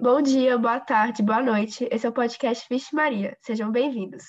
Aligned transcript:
Bom 0.00 0.22
dia, 0.22 0.56
boa 0.56 0.78
tarde, 0.78 1.24
boa 1.24 1.42
noite. 1.42 1.88
Esse 1.90 2.06
é 2.06 2.08
o 2.08 2.12
podcast 2.12 2.64
Vixe 2.70 2.94
Maria. 2.94 3.36
Sejam 3.40 3.72
bem-vindos. 3.72 4.22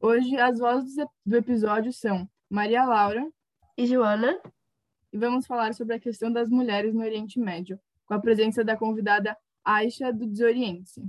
Hoje, 0.00 0.36
as 0.36 0.58
vozes 0.58 0.96
do 1.24 1.36
episódio 1.36 1.92
são 1.92 2.28
Maria 2.50 2.84
Laura 2.84 3.24
e 3.78 3.86
Joana. 3.86 4.36
E 5.12 5.16
vamos 5.16 5.46
falar 5.46 5.74
sobre 5.74 5.94
a 5.94 6.00
questão 6.00 6.32
das 6.32 6.50
mulheres 6.50 6.92
no 6.92 7.02
Oriente 7.02 7.38
Médio, 7.38 7.78
com 8.04 8.14
a 8.14 8.18
presença 8.18 8.64
da 8.64 8.76
convidada 8.76 9.36
Aisha 9.64 10.12
do 10.12 10.26
Desoriente. 10.26 11.00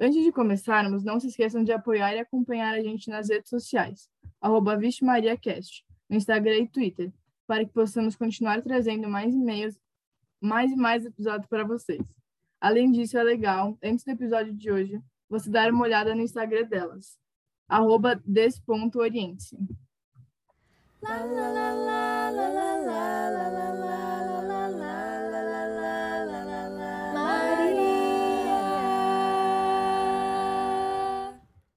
Antes 0.00 0.24
de 0.24 0.32
começarmos, 0.32 1.04
não 1.04 1.20
se 1.20 1.26
esqueçam 1.26 1.62
de 1.62 1.72
apoiar 1.72 2.14
e 2.14 2.20
acompanhar 2.20 2.72
a 2.72 2.82
gente 2.82 3.10
nas 3.10 3.28
redes 3.28 3.50
sociais, 3.50 4.08
arroba 4.40 4.74
VixMariaCast, 4.74 5.84
no 6.08 6.16
Instagram 6.16 6.60
e 6.60 6.68
Twitter, 6.68 7.12
para 7.46 7.62
que 7.62 7.74
possamos 7.74 8.16
continuar 8.16 8.62
trazendo 8.62 9.06
mais 9.06 9.34
e-mails, 9.34 9.78
mais 10.40 10.72
e 10.72 10.76
mais 10.76 11.04
episódios 11.04 11.46
para 11.46 11.62
vocês. 11.62 12.00
Além 12.60 12.90
disso, 12.90 13.18
é 13.18 13.22
legal, 13.22 13.78
antes 13.82 14.04
do 14.04 14.10
episódio 14.10 14.54
de 14.54 14.70
hoje, 14.70 15.00
você 15.28 15.50
dar 15.50 15.70
uma 15.70 15.84
olhada 15.84 16.14
no 16.14 16.22
Instagram 16.22 16.64
delas, 16.64 17.18
arroba 17.68 18.20
des.oriente. 18.24 19.56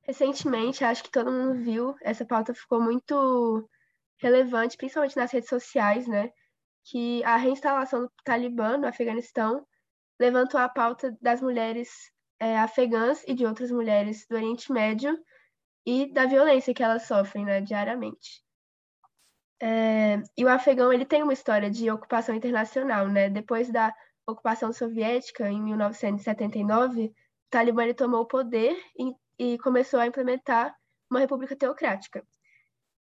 Recentemente, 0.03 0.83
acho 0.83 1.03
que 1.03 1.11
todo 1.11 1.31
mundo 1.31 1.63
viu, 1.63 1.95
essa 2.01 2.25
pauta 2.25 2.53
ficou 2.53 2.81
muito 2.81 3.69
relevante, 4.17 4.75
principalmente 4.77 5.15
nas 5.15 5.31
redes 5.31 5.49
sociais, 5.49 6.07
né? 6.07 6.31
Que 6.85 7.23
a 7.23 7.35
reinstalação 7.35 8.03
do 8.03 8.11
Talibã 8.23 8.77
no 8.77 8.87
Afeganistão 8.87 9.65
levantou 10.19 10.59
a 10.59 10.69
pauta 10.69 11.17
das 11.21 11.41
mulheres 11.41 12.11
é, 12.39 12.57
afegãs 12.57 13.23
e 13.27 13.33
de 13.33 13.45
outras 13.45 13.71
mulheres 13.71 14.25
do 14.27 14.35
Oriente 14.35 14.71
Médio 14.71 15.17
e 15.85 16.11
da 16.11 16.25
violência 16.25 16.73
que 16.73 16.83
elas 16.83 17.03
sofrem 17.03 17.45
né, 17.45 17.61
diariamente. 17.61 18.43
É, 19.61 20.21
e 20.37 20.45
o 20.45 20.49
afegão 20.49 20.91
ele 20.93 21.05
tem 21.05 21.21
uma 21.21 21.33
história 21.33 21.69
de 21.69 21.89
ocupação 21.91 22.33
internacional, 22.33 23.07
né? 23.07 23.29
Depois 23.29 23.69
da 23.69 23.93
ocupação 24.25 24.71
soviética 24.71 25.49
em 25.49 25.61
1979, 25.61 27.07
o 27.07 27.13
Talibã 27.49 27.91
tomou 27.93 28.21
o 28.21 28.27
poder 28.27 28.77
e, 28.97 29.13
e 29.37 29.57
começou 29.57 29.99
a 29.99 30.07
implementar 30.07 30.73
uma 31.09 31.19
república 31.19 31.55
teocrática. 31.55 32.25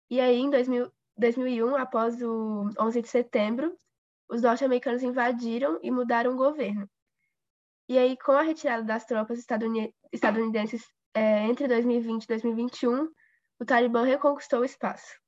E 0.09 0.19
aí, 0.19 0.37
em 0.37 0.49
2000, 0.49 0.91
2001, 1.17 1.75
após 1.75 2.21
o 2.21 2.69
11 2.79 3.01
de 3.01 3.07
setembro, 3.09 3.77
os 4.27 4.41
norte-americanos 4.41 5.03
invadiram 5.03 5.79
e 5.83 5.91
mudaram 5.91 6.31
o 6.31 6.37
governo. 6.37 6.89
E 7.89 7.97
aí, 7.97 8.15
com 8.15 8.33
a 8.33 8.43
retirada 8.43 8.83
das 8.83 9.03
tropas 9.03 9.39
estadunidenses 10.13 10.85
é, 11.11 11.47
entre 11.47 11.67
2020 11.67 12.23
e 12.23 12.27
2021, 12.27 13.09
o 13.59 13.65
Talibã 13.65 14.03
reconquistou 14.03 14.59
o 14.59 14.63
espaço. 14.63 15.19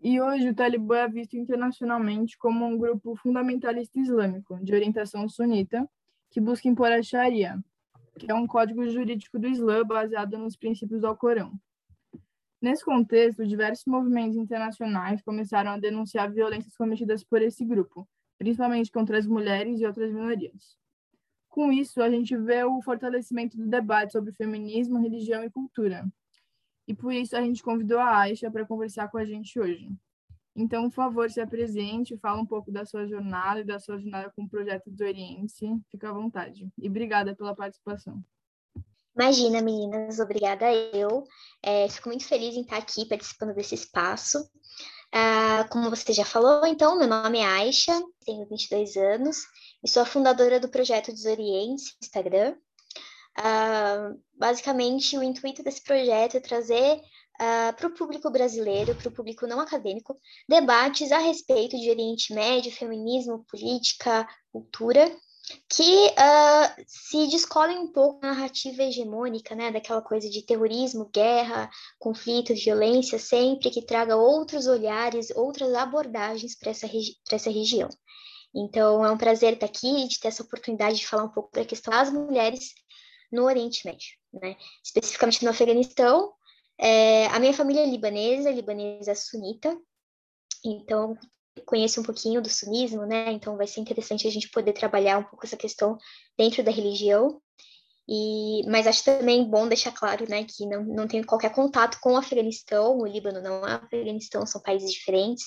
E 0.00 0.20
hoje 0.20 0.50
o 0.50 0.54
Talibã 0.54 0.98
é 0.98 1.08
visto 1.08 1.36
internacionalmente 1.36 2.38
como 2.38 2.64
um 2.64 2.78
grupo 2.78 3.16
fundamentalista 3.16 3.98
islâmico, 3.98 4.56
de 4.62 4.72
orientação 4.72 5.28
sunita, 5.28 5.84
que 6.30 6.40
busca 6.40 6.68
impor 6.68 6.92
a 6.92 7.02
Sharia, 7.02 7.58
que 8.16 8.30
é 8.30 8.34
um 8.34 8.46
código 8.46 8.88
jurídico 8.88 9.36
do 9.36 9.48
Islã 9.48 9.84
baseado 9.84 10.38
nos 10.38 10.54
princípios 10.54 11.00
do 11.00 11.08
Alcorão. 11.08 11.58
Nesse 12.62 12.84
contexto, 12.84 13.44
diversos 13.44 13.84
movimentos 13.84 14.36
internacionais 14.36 15.20
começaram 15.22 15.72
a 15.72 15.78
denunciar 15.80 16.32
violências 16.32 16.76
cometidas 16.76 17.24
por 17.24 17.42
esse 17.42 17.64
grupo, 17.64 18.08
principalmente 18.38 18.92
contra 18.92 19.18
as 19.18 19.26
mulheres 19.26 19.80
e 19.80 19.86
outras 19.86 20.12
minorias. 20.12 20.78
Com 21.48 21.72
isso, 21.72 22.02
a 22.02 22.10
gente 22.10 22.36
vê 22.36 22.62
o 22.64 22.80
fortalecimento 22.82 23.56
do 23.56 23.66
debate 23.66 24.12
sobre 24.12 24.32
feminismo, 24.32 25.00
religião 25.00 25.42
e 25.42 25.50
cultura. 25.50 26.06
E 26.86 26.94
por 26.94 27.12
isso 27.12 27.36
a 27.36 27.42
gente 27.42 27.62
convidou 27.62 27.98
a 27.98 28.18
Aisha 28.18 28.50
para 28.50 28.64
conversar 28.64 29.10
com 29.10 29.18
a 29.18 29.24
gente 29.24 29.58
hoje. 29.58 29.90
Então, 30.56 30.84
por 30.90 30.96
favor, 30.96 31.30
se 31.30 31.40
apresente, 31.40 32.18
fala 32.18 32.40
um 32.40 32.46
pouco 32.46 32.72
da 32.72 32.84
sua 32.84 33.06
jornada 33.06 33.60
e 33.60 33.64
da 33.64 33.78
sua 33.78 33.98
jornada 33.98 34.32
com 34.34 34.42
o 34.42 34.48
projeto 34.48 34.90
do 34.90 35.04
Oriente. 35.04 35.66
Fica 35.90 36.10
à 36.10 36.12
vontade. 36.12 36.68
E 36.76 36.88
obrigada 36.88 37.34
pela 37.34 37.54
participação. 37.54 38.22
Imagina, 39.14 39.60
meninas, 39.62 40.18
obrigada 40.18 40.72
eu. 40.72 41.24
É, 41.62 41.88
fico 41.88 42.08
muito 42.08 42.24
feliz 42.24 42.56
em 42.56 42.62
estar 42.62 42.78
aqui 42.78 43.06
participando 43.06 43.54
desse 43.54 43.74
espaço. 43.74 44.38
Ah, 45.12 45.66
como 45.70 45.90
você 45.90 46.12
já 46.12 46.24
falou, 46.24 46.66
então, 46.66 46.98
meu 46.98 47.08
nome 47.08 47.38
é 47.38 47.44
Aisha, 47.44 47.92
tenho 48.24 48.46
22 48.46 48.96
anos 48.96 49.38
e 49.82 49.88
sou 49.88 50.02
a 50.02 50.06
fundadora 50.06 50.58
do 50.58 50.68
projeto 50.68 51.12
Desoriente 51.12 51.96
Instagram. 52.02 52.56
Uh, 53.38 54.20
basicamente, 54.34 55.16
o 55.16 55.22
intuito 55.22 55.62
desse 55.62 55.82
projeto 55.82 56.36
é 56.36 56.40
trazer 56.40 56.96
uh, 56.96 57.00
ah, 57.38 57.74
para 57.76 57.86
o 57.86 57.94
público 57.94 58.30
brasileiro, 58.30 58.94
para 58.96 59.08
o 59.08 59.12
público 59.12 59.46
não 59.46 59.60
acadêmico, 59.60 60.16
debates 60.48 61.12
a 61.12 61.18
respeito 61.18 61.78
de 61.78 61.88
Oriente 61.88 62.34
Médio, 62.34 62.72
feminismo, 62.72 63.44
política, 63.48 64.28
cultura, 64.50 65.08
que 65.68 66.08
uh, 66.08 66.84
se 66.86 67.28
descolem 67.28 67.78
um 67.78 67.92
pouco 67.92 68.20
da 68.20 68.28
narrativa 68.28 68.82
hegemônica, 68.82 69.54
né, 69.54 69.70
daquela 69.70 70.02
coisa 70.02 70.28
de 70.28 70.42
terrorismo, 70.42 71.08
guerra, 71.12 71.70
conflito, 71.98 72.54
violência, 72.54 73.18
sempre 73.18 73.70
que 73.70 73.86
traga 73.86 74.16
outros 74.16 74.66
olhares, 74.66 75.30
outras 75.30 75.72
abordagens 75.74 76.58
para 76.58 76.70
essa, 76.70 76.88
essa 77.30 77.50
região. 77.50 77.88
Então, 78.54 79.04
é 79.04 79.10
um 79.10 79.18
prazer 79.18 79.54
estar 79.54 79.66
aqui, 79.66 80.08
de 80.08 80.18
ter 80.18 80.28
essa 80.28 80.42
oportunidade 80.42 80.96
de 80.96 81.06
falar 81.06 81.24
um 81.24 81.28
pouco 81.28 81.50
da 81.52 81.64
questão 81.64 81.92
das 81.92 82.10
mulheres 82.10 82.74
no 83.30 83.44
Oriente 83.44 83.86
Médio, 83.86 84.16
né? 84.32 84.56
Especificamente 84.82 85.44
no 85.44 85.50
Afeganistão. 85.50 86.32
É, 86.78 87.26
a 87.26 87.38
minha 87.38 87.52
família 87.52 87.82
é 87.82 87.86
libanesa, 87.86 88.50
libanesa 88.50 89.14
sunita, 89.14 89.76
então 90.64 91.16
conheço 91.66 92.00
um 92.00 92.04
pouquinho 92.04 92.40
do 92.40 92.48
sunismo, 92.48 93.04
né? 93.04 93.32
Então 93.32 93.56
vai 93.56 93.66
ser 93.66 93.80
interessante 93.80 94.26
a 94.26 94.30
gente 94.30 94.50
poder 94.50 94.72
trabalhar 94.72 95.18
um 95.18 95.24
pouco 95.24 95.44
essa 95.44 95.56
questão 95.56 95.98
dentro 96.36 96.62
da 96.62 96.70
religião. 96.70 97.40
E, 98.08 98.62
mas 98.66 98.86
acho 98.86 99.04
também 99.04 99.44
bom 99.44 99.68
deixar 99.68 99.92
claro, 99.92 100.24
né, 100.30 100.42
que 100.42 100.64
não, 100.64 100.82
não 100.82 101.06
tenho 101.06 101.26
qualquer 101.26 101.52
contato 101.52 101.98
com 102.00 102.14
o 102.14 102.16
Afeganistão, 102.16 102.96
o 102.96 103.06
Líbano 103.06 103.42
não 103.42 103.66
é 103.68 103.72
Afeganistão, 103.72 104.46
são 104.46 104.62
países 104.62 104.90
diferentes. 104.90 105.44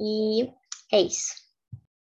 E 0.00 0.48
é 0.92 1.00
isso. 1.00 1.41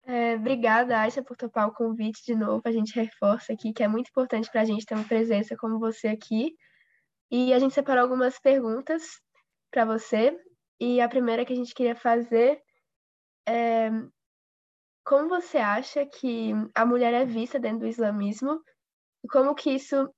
É, 0.08 0.36
obrigada, 0.36 1.00
Aisha, 1.00 1.24
por 1.24 1.36
topar 1.36 1.68
o 1.68 1.74
convite 1.74 2.24
de 2.26 2.36
novo. 2.36 2.62
A 2.66 2.72
gente 2.72 2.96
reforça 2.96 3.54
aqui 3.54 3.74
que 3.74 3.84
é 3.84 3.88
muito 3.88 4.10
importante 4.10 4.50
para 4.52 4.62
a 4.62 4.66
gente 4.66 4.86
ter 4.86 4.94
uma 4.94 5.08
presença 5.08 5.56
como 5.58 5.80
você 5.80 6.08
aqui. 6.08 6.56
E 7.32 7.54
a 7.54 7.60
gente 7.60 7.74
separou 7.74 8.04
algumas 8.04 8.40
perguntas 8.40 9.20
para 9.72 9.84
você. 9.84 10.38
E 10.80 11.02
a 11.02 11.10
primeira 11.10 11.44
que 11.44 11.54
a 11.54 11.56
gente 11.56 11.74
queria 11.74 11.96
fazer 11.96 12.62
é 13.48 13.90
como 15.06 15.30
você 15.30 15.60
acha 15.60 16.04
que 16.06 16.52
a 16.74 16.84
mulher 16.84 17.14
é 17.14 17.26
vista 17.26 17.60
dentro 17.60 17.82
do 17.82 17.88
islamismo 17.88 18.60
e 19.24 19.28
como 19.28 19.54
que 19.54 19.70
isso 19.70 20.10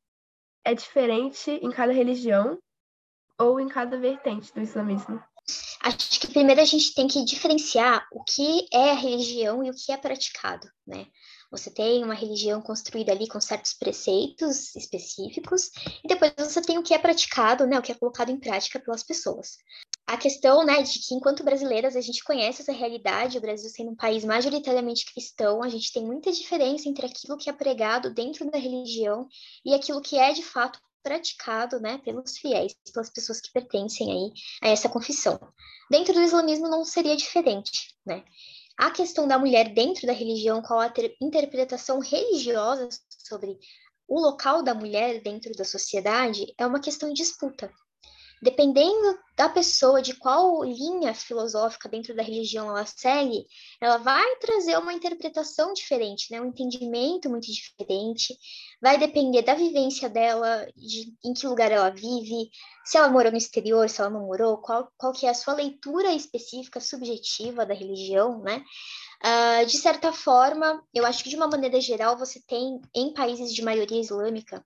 é 0.63 0.73
diferente 0.73 1.51
em 1.51 1.69
cada 1.69 1.91
religião 1.91 2.57
ou 3.37 3.59
em 3.59 3.67
cada 3.67 3.99
vertente 3.99 4.53
do 4.53 4.61
islamismo? 4.61 5.21
Acho 5.81 6.19
que 6.19 6.27
primeiro 6.27 6.59
a 6.59 6.65
gente 6.65 6.93
tem 6.93 7.07
que 7.07 7.23
diferenciar 7.23 8.07
o 8.11 8.23
que 8.23 8.67
é 8.73 8.91
a 8.91 8.95
religião 8.95 9.63
e 9.63 9.69
o 9.69 9.73
que 9.73 9.91
é 9.91 9.97
praticado, 9.97 10.69
né? 10.85 11.07
Você 11.49 11.71
tem 11.71 12.03
uma 12.03 12.13
religião 12.13 12.61
construída 12.61 13.13
ali 13.13 13.25
com 13.27 13.39
certos 13.39 13.73
preceitos 13.73 14.75
específicos, 14.75 15.71
e 16.03 16.07
depois 16.07 16.33
você 16.37 16.61
tem 16.61 16.77
o 16.77 16.83
que 16.83 16.93
é 16.93 16.97
praticado, 16.97 17.65
né, 17.65 17.79
o 17.79 17.81
que 17.81 17.91
é 17.91 17.95
colocado 17.95 18.29
em 18.29 18.39
prática 18.39 18.79
pelas 18.79 19.01
pessoas. 19.01 19.55
A 20.05 20.17
questão, 20.17 20.65
né, 20.65 20.81
de 20.81 20.99
que 20.99 21.15
enquanto 21.15 21.43
brasileiras 21.43 21.95
a 21.95 22.01
gente 22.01 22.23
conhece 22.23 22.61
essa 22.61 22.73
realidade, 22.73 23.37
o 23.37 23.41
Brasil 23.41 23.69
sendo 23.69 23.91
um 23.91 23.95
país 23.95 24.25
majoritariamente 24.25 25.05
cristão, 25.05 25.63
a 25.63 25.69
gente 25.69 25.93
tem 25.93 26.05
muita 26.05 26.31
diferença 26.31 26.89
entre 26.89 27.05
aquilo 27.05 27.37
que 27.37 27.49
é 27.49 27.53
pregado 27.53 28.13
dentro 28.13 28.49
da 28.51 28.57
religião 28.57 29.27
e 29.63 29.73
aquilo 29.73 30.01
que 30.01 30.17
é 30.17 30.33
de 30.33 30.43
fato 30.43 30.79
praticado, 31.07 31.79
né, 31.79 31.99
pelos 31.99 32.37
fiéis, 32.37 32.75
pelas 32.93 33.09
pessoas 33.09 33.39
que 33.39 33.53
pertencem 33.53 34.11
aí 34.11 34.33
a 34.61 34.67
essa 34.69 34.89
confissão. 34.89 35.39
Dentro 35.89 36.13
do 36.13 36.21
islamismo 36.21 36.67
não 36.67 36.83
seria 36.83 37.15
diferente, 37.15 37.95
né? 38.05 38.25
A 38.77 38.91
questão 38.91 39.25
da 39.25 39.39
mulher 39.39 39.73
dentro 39.73 40.05
da 40.05 40.11
religião, 40.11 40.61
qual 40.61 40.81
a 40.81 40.93
interpretação 41.21 41.99
religiosa 41.99 42.89
sobre 43.25 43.57
o 44.05 44.19
local 44.19 44.61
da 44.61 44.75
mulher 44.75 45.21
dentro 45.21 45.53
da 45.53 45.63
sociedade, 45.63 46.53
é 46.57 46.65
uma 46.65 46.81
questão 46.81 47.09
em 47.09 47.13
disputa. 47.13 47.71
Dependendo 48.41 49.17
da 49.35 49.49
pessoa, 49.49 50.01
de 50.01 50.15
qual 50.15 50.63
linha 50.63 51.13
filosófica 51.13 51.89
dentro 51.89 52.15
da 52.15 52.23
religião 52.23 52.69
ela 52.69 52.85
segue, 52.85 53.45
ela 53.79 53.97
vai 53.97 54.35
trazer 54.37 54.77
uma 54.77 54.93
interpretação 54.93 55.73
diferente, 55.73 56.31
né? 56.31 56.41
um 56.41 56.47
entendimento 56.47 57.29
muito 57.29 57.47
diferente, 57.51 58.35
vai 58.81 58.97
depender 58.97 59.41
da 59.41 59.53
vivência 59.53 60.09
dela, 60.09 60.67
de 60.75 61.13
em 61.23 61.33
que 61.33 61.47
lugar 61.47 61.71
ela 61.71 61.89
vive, 61.89 62.49
se 62.85 62.97
ela 62.97 63.09
morou 63.09 63.31
no 63.31 63.37
exterior, 63.37 63.89
se 63.89 64.01
ela 64.01 64.09
não 64.09 64.25
morou, 64.25 64.57
qual, 64.57 64.91
qual 64.97 65.13
que 65.13 65.25
é 65.25 65.29
a 65.29 65.35
sua 65.35 65.53
leitura 65.53 66.13
específica, 66.13 66.79
subjetiva 66.79 67.65
da 67.65 67.73
religião, 67.73 68.41
né? 68.41 68.63
Uh, 69.23 69.65
de 69.65 69.77
certa 69.77 70.13
forma, 70.13 70.83
eu 70.93 71.05
acho 71.05 71.23
que 71.23 71.29
de 71.29 71.35
uma 71.35 71.47
maneira 71.47 71.81
geral, 71.81 72.17
você 72.17 72.39
tem, 72.47 72.79
em 72.95 73.13
países 73.13 73.53
de 73.53 73.63
maioria 73.63 73.99
islâmica, 73.99 74.63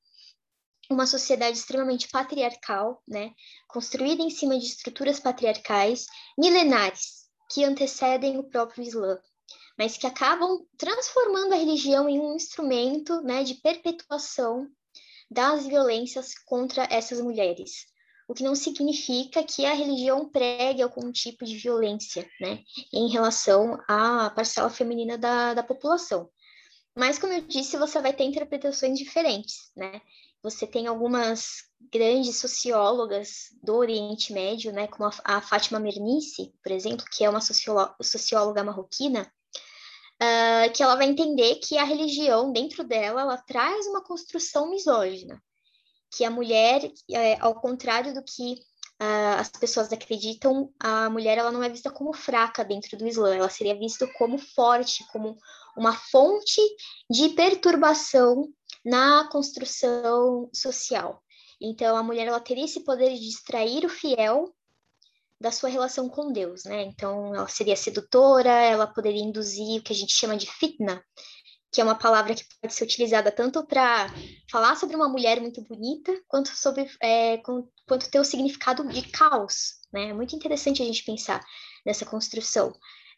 uma 0.93 1.07
sociedade 1.07 1.57
extremamente 1.57 2.07
patriarcal, 2.09 3.01
né, 3.07 3.31
construída 3.67 4.21
em 4.21 4.29
cima 4.29 4.57
de 4.57 4.65
estruturas 4.65 5.19
patriarcais 5.19 6.05
milenares 6.37 7.29
que 7.49 7.63
antecedem 7.63 8.37
o 8.37 8.43
próprio 8.43 8.83
Islã, 8.83 9.19
mas 9.77 9.97
que 9.97 10.07
acabam 10.07 10.65
transformando 10.77 11.53
a 11.53 11.57
religião 11.57 12.07
em 12.07 12.19
um 12.19 12.35
instrumento, 12.35 13.21
né, 13.21 13.43
de 13.43 13.55
perpetuação 13.55 14.67
das 15.29 15.65
violências 15.65 16.33
contra 16.45 16.87
essas 16.89 17.21
mulheres. 17.21 17.85
O 18.27 18.33
que 18.33 18.43
não 18.43 18.55
significa 18.55 19.43
que 19.43 19.65
a 19.65 19.73
religião 19.73 20.29
pregue 20.29 20.81
algum 20.81 21.11
tipo 21.11 21.43
de 21.45 21.57
violência, 21.57 22.29
né, 22.39 22.63
em 22.93 23.09
relação 23.09 23.77
à 23.87 24.29
parcela 24.29 24.69
feminina 24.69 25.17
da, 25.17 25.53
da 25.53 25.63
população. 25.63 26.29
Mas, 26.95 27.17
como 27.17 27.33
eu 27.33 27.41
disse, 27.41 27.77
você 27.77 28.01
vai 28.01 28.13
ter 28.13 28.25
interpretações 28.25 28.97
diferentes, 28.99 29.71
né? 29.75 30.01
Você 30.43 30.65
tem 30.65 30.87
algumas 30.87 31.63
grandes 31.91 32.37
sociólogas 32.37 33.49
do 33.61 33.75
Oriente 33.75 34.33
Médio, 34.33 34.71
né, 34.71 34.87
como 34.87 35.09
a, 35.23 35.41
Fátima 35.41 35.79
Mernissi, 35.79 36.53
por 36.63 36.71
exemplo, 36.71 37.05
que 37.11 37.23
é 37.23 37.29
uma 37.29 37.41
socióloga 37.41 38.63
marroquina, 38.63 39.31
uh, 40.21 40.71
que 40.73 40.81
ela 40.81 40.95
vai 40.95 41.07
entender 41.07 41.55
que 41.55 41.77
a 41.77 41.83
religião, 41.83 42.51
dentro 42.51 42.83
dela, 42.83 43.21
ela 43.21 43.37
traz 43.37 43.85
uma 43.87 44.03
construção 44.03 44.69
misógina, 44.69 45.41
que 46.15 46.25
a 46.25 46.31
mulher, 46.31 46.91
é, 47.09 47.39
ao 47.39 47.55
contrário 47.55 48.13
do 48.13 48.23
que 48.23 48.53
uh, 49.01 49.39
as 49.39 49.49
pessoas 49.49 49.91
acreditam, 49.93 50.71
a 50.79 51.09
mulher 51.09 51.37
ela 51.37 51.51
não 51.51 51.63
é 51.63 51.69
vista 51.69 51.91
como 51.91 52.13
fraca 52.13 52.65
dentro 52.65 52.97
do 52.97 53.07
Islã, 53.07 53.35
ela 53.35 53.49
seria 53.49 53.77
vista 53.77 54.07
como 54.17 54.37
forte, 54.37 55.05
como 55.11 55.37
uma 55.77 55.93
fonte 55.93 56.61
de 57.09 57.29
perturbação 57.29 58.51
na 58.83 59.27
construção 59.29 60.49
social. 60.53 61.21
Então, 61.61 61.95
a 61.95 62.03
mulher 62.03 62.27
ela 62.27 62.39
teria 62.39 62.65
esse 62.65 62.83
poder 62.83 63.13
de 63.13 63.19
distrair 63.19 63.85
o 63.85 63.89
fiel 63.89 64.53
da 65.39 65.51
sua 65.51 65.69
relação 65.69 66.07
com 66.09 66.31
Deus, 66.31 66.63
né? 66.65 66.83
Então, 66.83 67.35
ela 67.35 67.47
seria 67.47 67.75
sedutora, 67.75 68.49
ela 68.49 68.87
poderia 68.87 69.23
induzir 69.23 69.79
o 69.79 69.83
que 69.83 69.93
a 69.93 69.95
gente 69.95 70.13
chama 70.13 70.37
de 70.37 70.45
fitna, 70.45 71.03
que 71.71 71.79
é 71.79 71.83
uma 71.83 71.95
palavra 71.95 72.35
que 72.35 72.43
pode 72.61 72.73
ser 72.73 72.83
utilizada 72.83 73.31
tanto 73.31 73.65
para 73.65 74.07
falar 74.51 74.75
sobre 74.75 74.95
uma 74.95 75.07
mulher 75.07 75.39
muito 75.39 75.61
bonita, 75.61 76.13
quanto 76.27 76.49
sobre 76.49 76.87
é, 77.01 77.37
quanto 77.87 78.09
ter 78.09 78.19
o 78.19 78.25
significado 78.25 78.87
de 78.87 79.01
caos, 79.09 79.79
né? 79.91 80.09
É 80.09 80.13
muito 80.13 80.35
interessante 80.35 80.81
a 80.81 80.85
gente 80.85 81.03
pensar 81.03 81.43
nessa 81.85 82.05
construção. 82.05 82.73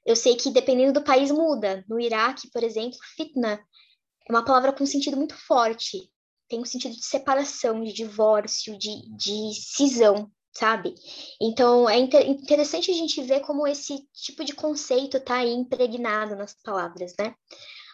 Eu 0.05 0.15
sei 0.15 0.35
que 0.35 0.51
dependendo 0.51 0.93
do 0.93 1.03
país 1.03 1.31
muda. 1.31 1.83
No 1.87 1.99
Iraque, 1.99 2.49
por 2.51 2.63
exemplo, 2.63 2.97
fitna 3.15 3.59
uma 4.29 4.43
palavra 4.43 4.71
com 4.71 4.83
um 4.83 4.87
sentido 4.87 5.17
muito 5.17 5.35
forte. 5.35 6.09
Tem 6.47 6.59
um 6.59 6.65
sentido 6.65 6.95
de 6.95 7.03
separação, 7.03 7.81
de 7.83 7.93
divórcio, 7.93 8.77
de, 8.77 9.09
de 9.15 9.53
cisão, 9.53 10.31
sabe? 10.51 10.93
Então, 11.41 11.89
é 11.89 11.97
inter 11.97 12.27
interessante 12.27 12.91
a 12.91 12.93
gente 12.93 13.21
ver 13.23 13.41
como 13.41 13.67
esse 13.67 14.07
tipo 14.13 14.43
de 14.43 14.53
conceito 14.53 15.17
está 15.17 15.43
impregnado 15.43 16.35
nas 16.35 16.55
palavras, 16.63 17.13
né? 17.19 17.33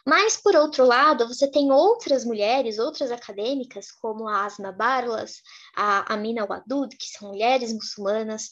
Mas, 0.05 0.37
por 0.37 0.55
outro 0.55 0.85
lado, 0.85 1.27
você 1.27 1.49
tem 1.49 1.71
outras 1.71 2.25
mulheres, 2.25 2.79
outras 2.79 3.11
acadêmicas, 3.11 3.91
como 3.91 4.27
a 4.27 4.45
Asma 4.45 4.71
Barlas, 4.71 5.41
a 5.75 6.13
Amina 6.13 6.45
Wadud, 6.45 6.95
que 6.97 7.07
são 7.07 7.29
mulheres 7.29 7.73
muçulmanas, 7.73 8.49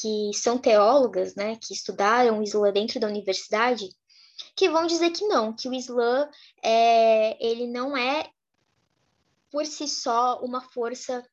que 0.00 0.30
são 0.34 0.58
teólogas, 0.58 1.34
né, 1.34 1.56
que 1.56 1.74
estudaram 1.74 2.38
o 2.38 2.42
Islã 2.42 2.72
dentro 2.72 3.00
da 3.00 3.08
universidade, 3.08 3.88
que 4.58 4.68
vão 4.68 4.88
dizer 4.88 5.10
que 5.10 5.24
não, 5.28 5.52
que 5.52 5.68
o 5.68 5.72
Islã 5.72 6.28
é, 6.60 7.38
ele 7.40 7.68
não 7.68 7.96
é 7.96 8.28
por 9.52 9.64
si 9.64 9.86
só 9.86 10.40
uma 10.42 10.60
força 10.60 11.24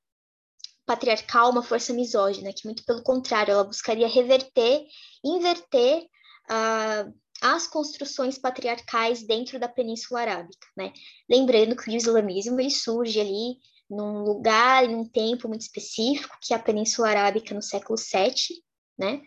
patriarcal, 0.85 1.49
uma 1.49 1.63
força 1.63 1.91
misógina, 1.91 2.53
que 2.53 2.65
muito 2.65 2.85
pelo 2.85 3.01
contrário, 3.01 3.51
ela 3.51 3.63
buscaria 3.63 4.07
reverter, 4.07 4.85
inverter 5.23 6.03
uh, 6.03 7.11
as 7.41 7.65
construções 7.65 8.37
patriarcais 8.37 9.23
dentro 9.23 9.59
da 9.59 9.67
Península 9.67 10.21
Arábica, 10.21 10.67
né? 10.77 10.93
Lembrando 11.27 11.75
que 11.75 11.89
o 11.89 11.95
islamismo 11.95 12.59
ele 12.59 12.69
surge 12.69 13.19
ali 13.19 13.57
num 13.89 14.21
lugar, 14.21 14.87
num 14.87 15.03
tempo 15.03 15.47
muito 15.47 15.61
específico, 15.61 16.37
que 16.43 16.53
é 16.53 16.57
a 16.57 16.61
Península 16.61 17.09
Arábica 17.09 17.55
no 17.55 17.61
século 17.63 17.97
VII, 17.97 18.63
né? 18.99 19.23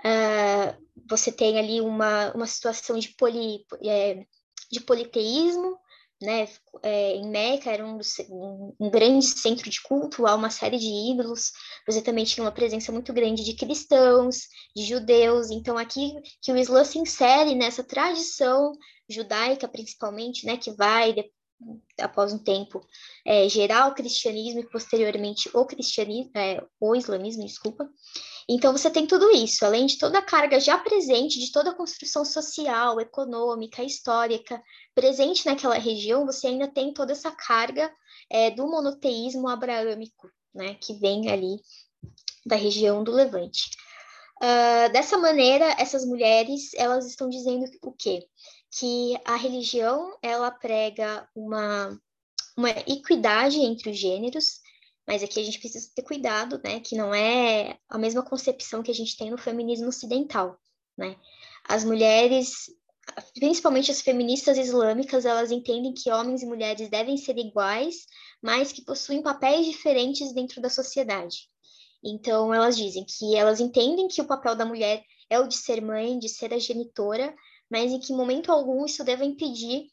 Uh, 0.00 0.88
você 1.08 1.32
tem 1.32 1.58
ali 1.58 1.80
uma, 1.80 2.32
uma 2.32 2.46
situação 2.46 2.98
de, 2.98 3.08
poli, 3.10 3.64
é, 3.82 4.24
de 4.70 4.80
politeísmo, 4.80 5.78
né? 6.20 6.48
É, 6.82 7.14
em 7.14 7.30
Meca 7.30 7.70
era 7.70 7.84
um, 7.84 7.98
um, 8.30 8.74
um, 8.78 8.90
grande 8.90 9.24
centro 9.24 9.70
de 9.70 9.80
culto, 9.82 10.26
há 10.26 10.34
uma 10.34 10.50
série 10.50 10.76
de 10.76 11.12
ídolos. 11.12 11.52
Você 11.86 12.02
também 12.02 12.24
tinha 12.24 12.44
uma 12.44 12.52
presença 12.52 12.90
muito 12.90 13.12
grande 13.12 13.44
de 13.44 13.54
cristãos, 13.54 14.48
de 14.74 14.84
judeus. 14.84 15.50
Então 15.50 15.78
aqui 15.78 16.12
que 16.42 16.52
o 16.52 16.56
Islã 16.56 16.84
se 16.84 16.98
insere 16.98 17.54
nessa 17.54 17.84
tradição 17.84 18.72
judaica, 19.08 19.68
principalmente, 19.68 20.44
né? 20.44 20.56
Que 20.56 20.72
vai 20.72 21.14
após 22.00 22.32
um 22.32 22.38
tempo 22.38 22.80
é, 23.26 23.48
gerar 23.48 23.88
o 23.88 23.94
cristianismo 23.94 24.60
e 24.60 24.68
posteriormente 24.68 25.50
o 25.52 25.66
cristianismo, 25.66 26.30
é, 26.36 26.64
o 26.80 26.94
islamismo, 26.94 27.44
desculpa. 27.44 27.88
Então 28.48 28.72
você 28.72 28.88
tem 28.88 29.06
tudo 29.06 29.30
isso, 29.30 29.64
além 29.64 29.84
de 29.84 29.98
toda 29.98 30.18
a 30.18 30.22
carga 30.22 30.58
já 30.58 30.78
presente, 30.78 31.38
de 31.38 31.52
toda 31.52 31.70
a 31.70 31.74
construção 31.74 32.24
social, 32.24 32.98
econômica, 32.98 33.84
histórica 33.84 34.62
presente 34.94 35.44
naquela 35.44 35.76
região, 35.76 36.24
você 36.24 36.46
ainda 36.46 36.66
tem 36.66 36.94
toda 36.94 37.12
essa 37.12 37.30
carga 37.30 37.92
é, 38.30 38.50
do 38.50 38.66
monoteísmo 38.66 39.48
abraâmico, 39.48 40.30
né, 40.54 40.74
que 40.74 40.94
vem 40.94 41.30
ali 41.30 41.60
da 42.46 42.56
região 42.56 43.04
do 43.04 43.12
Levante. 43.12 43.68
Uh, 44.38 44.90
dessa 44.92 45.18
maneira, 45.18 45.66
essas 45.78 46.04
mulheres, 46.04 46.72
elas 46.74 47.06
estão 47.06 47.28
dizendo 47.28 47.64
o 47.82 47.92
quê? 47.92 48.20
Que 48.70 49.18
a 49.24 49.34
religião, 49.34 50.16
ela 50.22 50.50
prega 50.50 51.28
uma, 51.34 52.00
uma 52.56 52.70
equidade 52.70 53.58
entre 53.58 53.90
os 53.90 53.98
gêneros, 53.98 54.60
mas 55.08 55.22
aqui 55.22 55.40
a 55.40 55.42
gente 55.42 55.58
precisa 55.58 55.90
ter 55.94 56.02
cuidado, 56.02 56.60
né, 56.62 56.80
que 56.80 56.94
não 56.94 57.14
é 57.14 57.78
a 57.88 57.96
mesma 57.96 58.22
concepção 58.22 58.82
que 58.82 58.90
a 58.90 58.94
gente 58.94 59.16
tem 59.16 59.30
no 59.30 59.38
feminismo 59.38 59.88
ocidental, 59.88 60.60
né? 60.98 61.16
As 61.66 61.82
mulheres, 61.82 62.70
principalmente 63.34 63.90
as 63.90 64.02
feministas 64.02 64.58
islâmicas, 64.58 65.24
elas 65.24 65.50
entendem 65.50 65.94
que 65.94 66.10
homens 66.10 66.42
e 66.42 66.46
mulheres 66.46 66.90
devem 66.90 67.16
ser 67.16 67.38
iguais, 67.38 68.04
mas 68.42 68.70
que 68.70 68.84
possuem 68.84 69.22
papéis 69.22 69.64
diferentes 69.64 70.34
dentro 70.34 70.60
da 70.60 70.68
sociedade. 70.68 71.48
Então, 72.04 72.52
elas 72.52 72.76
dizem 72.76 73.04
que 73.04 73.34
elas 73.34 73.60
entendem 73.60 74.08
que 74.08 74.20
o 74.20 74.26
papel 74.26 74.54
da 74.54 74.66
mulher 74.66 75.02
é 75.30 75.40
o 75.40 75.48
de 75.48 75.56
ser 75.56 75.80
mãe, 75.80 76.18
de 76.18 76.28
ser 76.28 76.52
a 76.52 76.58
genitora, 76.58 77.34
mas 77.70 77.92
em 77.92 77.98
que 77.98 78.12
momento 78.12 78.52
algum 78.52 78.84
isso 78.84 79.02
deve 79.02 79.24
impedir 79.24 79.86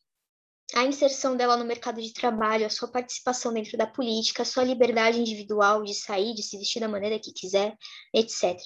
a 0.74 0.84
inserção 0.84 1.38
dela 1.38 1.55
no 1.55 1.65
mercado 1.65 2.01
de 2.01 2.12
trabalho, 2.12 2.65
a 2.65 2.69
sua 2.69 2.88
participação 2.88 3.53
dentro 3.53 3.77
da 3.77 3.86
política, 3.86 4.41
a 4.41 4.45
sua 4.45 4.63
liberdade 4.63 5.19
individual 5.19 5.84
de 5.84 5.93
sair, 5.93 6.34
de 6.34 6.41
se 6.41 6.57
vestir 6.57 6.79
da 6.79 6.88
maneira 6.88 7.19
que 7.19 7.31
quiser, 7.31 7.77
etc. 8.13 8.57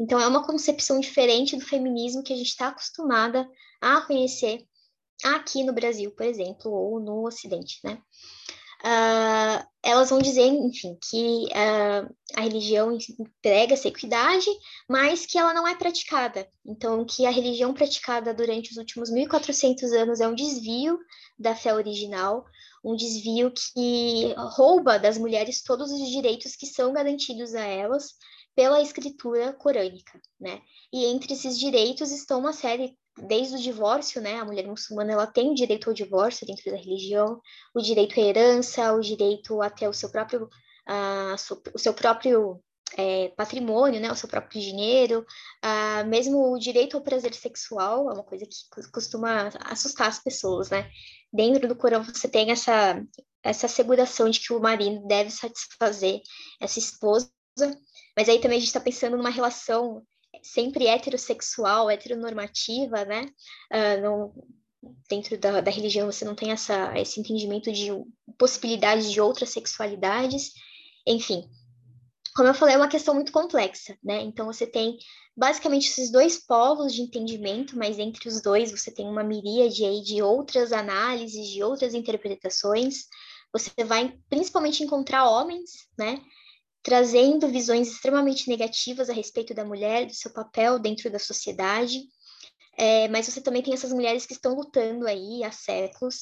Então, 0.00 0.20
é 0.20 0.26
uma 0.26 0.46
concepção 0.46 1.00
diferente 1.00 1.56
do 1.56 1.64
feminismo 1.64 2.22
que 2.22 2.32
a 2.32 2.36
gente 2.36 2.48
está 2.48 2.68
acostumada 2.68 3.48
a 3.80 4.00
conhecer 4.02 4.64
aqui 5.24 5.64
no 5.64 5.72
Brasil, 5.72 6.12
por 6.12 6.24
exemplo, 6.24 6.70
ou 6.70 7.00
no 7.00 7.26
Ocidente, 7.26 7.80
né? 7.82 8.00
Uh, 8.84 9.66
elas 9.82 10.10
vão 10.10 10.20
dizer, 10.20 10.46
enfim, 10.46 10.96
que 11.10 11.46
uh, 11.46 12.14
a 12.36 12.40
religião 12.42 12.96
prega 13.42 13.74
essa 13.74 13.88
equidade, 13.88 14.46
mas 14.88 15.26
que 15.26 15.38
ela 15.38 15.52
não 15.52 15.66
é 15.66 15.74
praticada. 15.74 16.48
Então, 16.64 17.04
que 17.04 17.26
a 17.26 17.30
religião 17.30 17.74
praticada 17.74 18.32
durante 18.32 18.70
os 18.70 18.76
últimos 18.76 19.10
1.400 19.10 19.92
anos 19.92 20.20
é 20.20 20.28
um 20.28 20.34
desvio 20.34 20.98
da 21.38 21.54
fé 21.54 21.74
original, 21.74 22.44
um 22.84 22.94
desvio 22.94 23.52
que 23.52 24.34
rouba 24.36 24.98
das 24.98 25.18
mulheres 25.18 25.62
todos 25.62 25.90
os 25.90 26.08
direitos 26.08 26.54
que 26.54 26.66
são 26.66 26.92
garantidos 26.92 27.54
a 27.54 27.64
elas 27.64 28.14
pela 28.54 28.82
escritura 28.82 29.52
corânica, 29.52 30.20
né? 30.40 30.60
E 30.92 31.04
entre 31.06 31.32
esses 31.32 31.58
direitos 31.58 32.10
estão 32.10 32.40
uma 32.40 32.52
série 32.52 32.96
desde 33.26 33.56
o 33.56 33.58
divórcio, 33.58 34.20
né, 34.20 34.36
a 34.36 34.44
mulher 34.44 34.66
muçulmana 34.66 35.12
ela 35.12 35.26
tem 35.26 35.50
o 35.50 35.54
direito 35.54 35.88
ao 35.88 35.94
divórcio 35.94 36.46
dentro 36.46 36.70
da 36.70 36.76
religião, 36.76 37.40
o 37.74 37.80
direito 37.80 38.18
à 38.18 38.22
herança, 38.22 38.92
o 38.92 39.00
direito 39.00 39.60
até 39.62 39.88
o 39.88 39.92
seu 39.92 40.10
próprio, 40.10 40.48
o 41.74 41.78
seu 41.78 41.94
próprio 41.94 42.62
é, 42.96 43.28
patrimônio, 43.36 44.00
né, 44.00 44.10
o 44.10 44.16
seu 44.16 44.28
próprio 44.28 44.60
dinheiro, 44.60 45.26
uh, 45.64 46.06
mesmo 46.06 46.52
o 46.52 46.58
direito 46.58 46.96
ao 46.96 47.02
prazer 47.02 47.34
sexual 47.34 48.10
é 48.10 48.14
uma 48.14 48.24
coisa 48.24 48.46
que 48.46 48.90
costuma 48.90 49.48
assustar 49.64 50.08
as 50.08 50.18
pessoas, 50.18 50.70
né? 50.70 50.90
Dentro 51.32 51.68
do 51.68 51.76
Corão 51.76 52.02
você 52.02 52.28
tem 52.28 52.50
essa 52.50 53.02
essa 53.42 53.66
asseguração 53.66 54.28
de 54.28 54.40
que 54.40 54.52
o 54.52 54.60
marido 54.60 55.06
deve 55.06 55.30
satisfazer 55.30 56.20
essa 56.60 56.78
esposa, 56.78 57.30
mas 58.16 58.28
aí 58.28 58.40
também 58.40 58.56
a 58.56 58.60
gente 58.60 58.68
está 58.68 58.80
pensando 58.80 59.16
numa 59.16 59.30
relação 59.30 60.02
sempre 60.42 60.86
heterossexual, 60.86 61.90
heteronormativa, 61.90 63.04
né? 63.04 63.26
Uh, 63.72 64.02
não, 64.02 64.34
dentro 65.08 65.38
da, 65.38 65.60
da 65.60 65.70
religião 65.70 66.10
você 66.10 66.24
não 66.24 66.34
tem 66.34 66.50
essa, 66.50 66.96
esse 66.98 67.20
entendimento 67.20 67.72
de 67.72 67.88
possibilidades 68.38 69.10
de 69.10 69.20
outras 69.20 69.50
sexualidades, 69.50 70.52
enfim. 71.06 71.48
Como 72.34 72.48
eu 72.48 72.54
falei, 72.54 72.74
é 72.76 72.78
uma 72.78 72.88
questão 72.88 73.14
muito 73.14 73.32
complexa, 73.32 73.96
né? 74.02 74.20
Então 74.22 74.46
você 74.46 74.66
tem 74.66 74.96
basicamente 75.36 75.88
esses 75.88 76.10
dois 76.10 76.38
povos 76.38 76.94
de 76.94 77.02
entendimento, 77.02 77.76
mas 77.76 77.98
entre 77.98 78.28
os 78.28 78.40
dois 78.40 78.70
você 78.70 78.92
tem 78.92 79.08
uma 79.08 79.24
miríade 79.24 79.84
aí 79.84 80.02
de 80.02 80.22
outras 80.22 80.72
análises, 80.72 81.48
de 81.48 81.62
outras 81.62 81.94
interpretações. 81.94 83.06
Você 83.52 83.72
vai 83.84 84.16
principalmente 84.28 84.84
encontrar 84.84 85.28
homens, 85.28 85.88
né? 85.98 86.20
Trazendo 86.88 87.48
visões 87.48 87.86
extremamente 87.88 88.48
negativas 88.48 89.10
a 89.10 89.12
respeito 89.12 89.52
da 89.52 89.62
mulher, 89.62 90.06
do 90.06 90.14
seu 90.14 90.32
papel 90.32 90.78
dentro 90.78 91.10
da 91.10 91.18
sociedade. 91.18 92.00
É, 92.78 93.06
mas 93.08 93.26
você 93.26 93.42
também 93.42 93.60
tem 93.60 93.74
essas 93.74 93.92
mulheres 93.92 94.24
que 94.24 94.32
estão 94.32 94.54
lutando 94.54 95.06
aí 95.06 95.44
há 95.44 95.52
séculos 95.52 96.20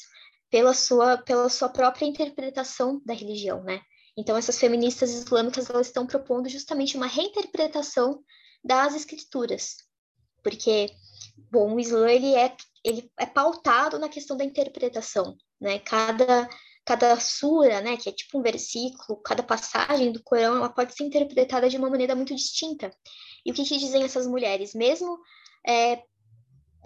pela 0.50 0.74
sua, 0.74 1.18
pela 1.18 1.48
sua 1.48 1.68
própria 1.68 2.04
interpretação 2.04 3.00
da 3.06 3.14
religião, 3.14 3.62
né? 3.62 3.80
Então, 4.18 4.36
essas 4.36 4.58
feministas 4.58 5.12
islâmicas 5.12 5.70
elas 5.70 5.86
estão 5.86 6.04
propondo 6.04 6.48
justamente 6.48 6.96
uma 6.96 7.06
reinterpretação 7.06 8.24
das 8.64 8.96
escrituras, 8.96 9.76
porque, 10.42 10.90
bom, 11.48 11.76
o 11.76 11.78
Islã 11.78 12.10
ele 12.10 12.34
é, 12.34 12.56
ele 12.82 13.08
é 13.16 13.26
pautado 13.26 14.00
na 14.00 14.08
questão 14.08 14.36
da 14.36 14.44
interpretação, 14.44 15.36
né? 15.60 15.78
Cada 15.78 16.48
cada 16.86 17.18
sura, 17.18 17.80
né, 17.80 17.96
que 17.96 18.08
é 18.08 18.12
tipo 18.12 18.38
um 18.38 18.42
versículo, 18.42 19.20
cada 19.20 19.42
passagem 19.42 20.12
do 20.12 20.22
Corão, 20.22 20.56
ela 20.56 20.68
pode 20.68 20.94
ser 20.94 21.02
interpretada 21.02 21.68
de 21.68 21.76
uma 21.76 21.90
maneira 21.90 22.14
muito 22.14 22.34
distinta. 22.34 22.92
E 23.44 23.50
o 23.50 23.54
que, 23.54 23.64
que 23.64 23.76
dizem 23.76 24.04
essas 24.04 24.24
mulheres? 24.24 24.72
Mesmo 24.72 25.18
é, 25.66 26.00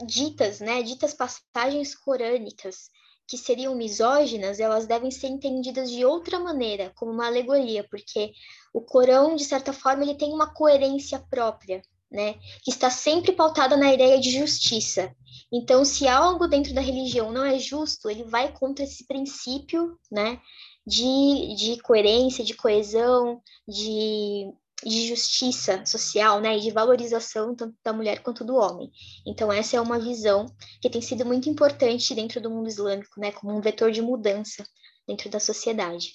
ditas, 0.07 0.59
né, 0.59 0.83
ditas 0.83 1.13
passagens 1.13 1.95
corânicas 1.95 2.89
que 3.29 3.37
seriam 3.37 3.77
misóginas, 3.77 4.59
elas 4.59 4.87
devem 4.87 5.11
ser 5.11 5.29
entendidas 5.29 5.91
de 5.91 6.05
outra 6.05 6.41
maneira, 6.41 6.93
como 6.97 7.13
uma 7.13 7.27
alegoria, 7.27 7.87
porque 7.89 8.33
o 8.73 8.81
Corão, 8.81 9.37
de 9.37 9.45
certa 9.45 9.73
forma, 9.73 10.03
ele 10.03 10.17
tem 10.17 10.33
uma 10.33 10.53
coerência 10.53 11.19
própria, 11.31 11.83
né, 12.11 12.35
que 12.63 12.71
está 12.71 12.91
sempre 12.91 13.33
pautada 13.33 13.77
na 13.77 13.93
ideia 13.93 14.19
de 14.19 14.31
justiça. 14.31 15.15
Então, 15.53 15.85
se 15.85 16.09
algo 16.09 16.49
dentro 16.49 16.75
da 16.75 16.81
religião 16.81 17.33
não 17.33 17.45
é 17.45 17.59
justo, 17.59 18.09
ele 18.09 18.25
vai 18.25 18.53
contra 18.53 18.85
esse 18.85 19.07
princípio, 19.07 19.99
né, 20.11 20.41
de, 20.87 21.55
de 21.57 21.83
coerência, 21.83 22.45
de 22.45 22.55
coesão, 22.55 23.41
de 23.69 24.53
de 24.85 25.09
justiça 25.09 25.85
social, 25.85 26.41
né, 26.41 26.57
e 26.57 26.61
de 26.61 26.71
valorização 26.71 27.55
tanto 27.55 27.77
da 27.85 27.93
mulher 27.93 28.23
quanto 28.23 28.45
do 28.45 28.57
homem. 28.57 28.91
Então 29.27 29.53
essa 29.53 29.77
é 29.77 29.81
uma 29.81 29.99
visão 29.99 30.47
que 30.81 30.89
tem 30.89 31.03
sido 31.03 31.25
muito 31.27 31.49
importante 31.49 32.15
dentro 32.15 32.41
do 32.41 32.51
mundo 32.51 32.69
islâmico, 32.69 33.21
né, 33.21 33.33
como 33.33 33.57
um 33.57 33.61
vetor 33.61 33.91
de 33.91 34.01
mudança 34.01 34.65
dentro 35.07 35.29
da 35.29 35.39
sociedade. 35.39 36.13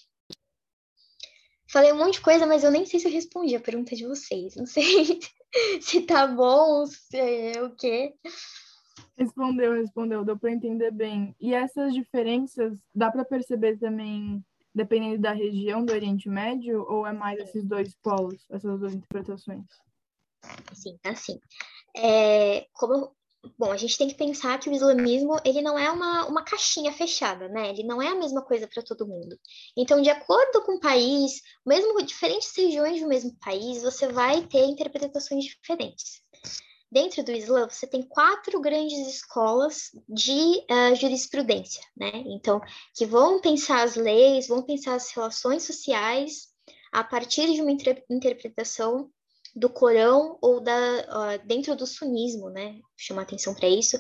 Falei 1.70 1.92
um 1.92 1.98
monte 1.98 2.14
de 2.14 2.22
coisa, 2.22 2.46
mas 2.46 2.64
eu 2.64 2.72
nem 2.72 2.86
sei 2.86 3.00
se 3.00 3.08
eu 3.08 3.12
respondi 3.12 3.56
a 3.56 3.60
pergunta 3.60 3.96
de 3.96 4.08
vocês. 4.08 4.56
Não 4.56 4.66
sei 4.66 5.20
se 5.82 6.02
tá 6.02 6.28
bom, 6.28 6.86
se 6.86 7.18
é 7.18 7.62
o 7.64 7.76
quê. 7.76 8.14
Respondeu, 9.18 9.74
respondeu, 9.74 10.26
deu 10.26 10.38
para 10.38 10.52
entender 10.52 10.92
bem. 10.92 11.36
E 11.40 11.54
essas 11.54 11.94
diferenças 11.94 12.78
dá 12.94 13.12
para 13.12 13.26
perceber 13.26 13.78
também 13.78 14.44
dependendo 14.74 15.22
da 15.22 15.32
região 15.32 15.86
do 15.86 15.94
Oriente 15.94 16.28
Médio, 16.28 16.86
ou 16.90 17.08
é 17.08 17.14
mais 17.14 17.40
esses 17.40 17.64
dois 17.64 17.96
polos, 17.96 18.46
essas 18.50 18.78
duas 18.78 18.94
interpretações? 18.94 19.64
Sim, 20.74 21.00
assim. 21.06 21.40
É, 21.96 22.68
como, 22.74 23.16
bom, 23.58 23.72
a 23.72 23.78
gente 23.78 23.98
tem 23.98 24.08
que 24.08 24.16
pensar 24.16 24.60
que 24.60 24.70
o 24.70 24.74
islamismo, 24.74 25.40
ele 25.44 25.62
não 25.62 25.78
é 25.78 25.90
uma, 25.92 26.26
uma 26.26 26.44
caixinha 26.44 26.92
fechada, 26.92 27.48
né? 27.48 27.70
Ele 27.70 27.84
não 27.84 28.02
é 28.02 28.10
a 28.10 28.16
mesma 28.16 28.42
coisa 28.42 28.68
para 28.68 28.84
todo 28.84 29.08
mundo. 29.08 29.38
Então, 29.78 30.02
de 30.02 30.10
acordo 30.10 30.62
com 30.64 30.74
o 30.74 30.80
país, 30.80 31.42
mesmo 31.66 32.02
diferentes 32.04 32.56
regiões 32.56 33.02
do 33.02 33.08
mesmo 33.08 33.36
país, 33.40 33.82
você 33.82 34.08
vai 34.08 34.46
ter 34.48 34.66
interpretações 34.66 35.46
diferentes 35.46 36.22
dentro 36.92 37.24
do 37.24 37.32
Islã, 37.32 37.68
você 37.68 37.86
tem 37.86 38.02
quatro 38.04 38.62
grandes 38.62 39.08
escolas 39.08 39.92
de 40.08 40.32
uh, 40.32 40.96
jurisprudência, 40.96 41.82
né? 41.96 42.24
Então, 42.28 42.62
que 42.96 43.06
vão 43.06 43.42
pensar 43.42 43.84
as 43.84 43.98
leis, 43.98 44.48
vão 44.48 44.62
pensar 44.62 44.96
as 44.96 45.12
relações 45.12 45.64
sociais 45.64 46.48
a 46.94 47.04
partir 47.04 47.52
de 47.52 47.62
uma 47.62 47.72
interpretação 48.10 49.12
do 49.56 49.70
Corão 49.70 50.38
ou 50.42 50.60
da 50.60 51.38
dentro 51.46 51.76
do 51.76 51.88
sunismo, 51.88 52.50
né? 52.50 52.80
Chamar 52.98 53.22
atenção 53.22 53.56
para 53.56 53.70
isso, 53.70 53.98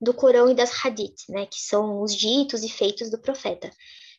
do 0.00 0.12
Corão 0.12 0.50
e 0.50 0.54
das 0.54 0.70
Hadith, 0.84 1.24
né? 1.28 1.46
Que 1.46 1.60
são 1.60 2.02
os 2.02 2.14
ditos 2.14 2.62
e 2.62 2.68
feitos 2.68 3.10
do 3.10 3.20
profeta. 3.20 3.70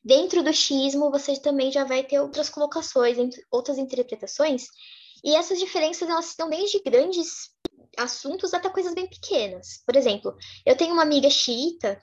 Dentro 0.03 0.43
do 0.43 0.51
xiismo, 0.51 1.11
você 1.11 1.39
também 1.39 1.71
já 1.71 1.83
vai 1.83 2.03
ter 2.03 2.19
outras 2.19 2.49
colocações, 2.49 3.17
outras 3.51 3.77
interpretações, 3.77 4.65
e 5.23 5.35
essas 5.35 5.59
diferenças 5.59 6.09
elas 6.09 6.29
estão 6.29 6.49
desde 6.49 6.81
grandes 6.81 7.51
assuntos 7.97 8.53
até 8.53 8.69
coisas 8.69 8.95
bem 8.95 9.07
pequenas. 9.07 9.83
Por 9.85 9.95
exemplo, 9.95 10.35
eu 10.65 10.75
tenho 10.75 10.93
uma 10.93 11.03
amiga 11.03 11.29
xiita 11.29 12.01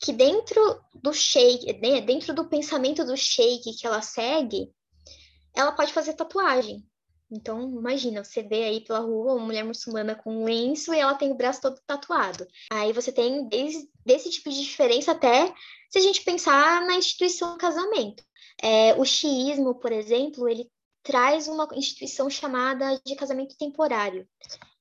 que 0.00 0.12
dentro 0.12 0.80
do 0.94 1.12
sheik, 1.12 1.72
né, 1.80 2.00
dentro 2.02 2.34
do 2.34 2.48
pensamento 2.48 3.04
do 3.04 3.16
sheik 3.16 3.74
que 3.76 3.86
ela 3.86 4.02
segue, 4.02 4.70
ela 5.56 5.72
pode 5.72 5.92
fazer 5.92 6.12
tatuagem. 6.12 6.84
Então, 7.30 7.68
imagina, 7.70 8.24
você 8.24 8.42
vê 8.42 8.64
aí 8.64 8.80
pela 8.80 9.00
rua 9.00 9.34
uma 9.34 9.44
mulher 9.44 9.64
muçulmana 9.64 10.14
com 10.14 10.34
um 10.34 10.44
lenço 10.44 10.94
e 10.94 10.98
ela 10.98 11.14
tem 11.14 11.30
o 11.30 11.34
braço 11.34 11.60
todo 11.60 11.80
tatuado. 11.86 12.46
Aí 12.70 12.92
você 12.92 13.12
tem 13.12 13.46
desde 13.48 13.88
desse 14.04 14.30
tipo 14.30 14.50
de 14.50 14.62
diferença 14.62 15.12
até 15.12 15.52
se 15.90 15.98
a 15.98 16.00
gente 16.00 16.24
pensar 16.24 16.82
na 16.86 16.96
instituição 16.96 17.52
do 17.52 17.58
casamento. 17.58 18.24
É, 18.62 18.94
o 18.94 19.04
xiismo, 19.04 19.74
por 19.74 19.92
exemplo, 19.92 20.48
ele 20.48 20.70
traz 21.02 21.48
uma 21.48 21.68
instituição 21.74 22.28
chamada 22.28 23.00
de 23.04 23.14
casamento 23.14 23.56
temporário, 23.56 24.26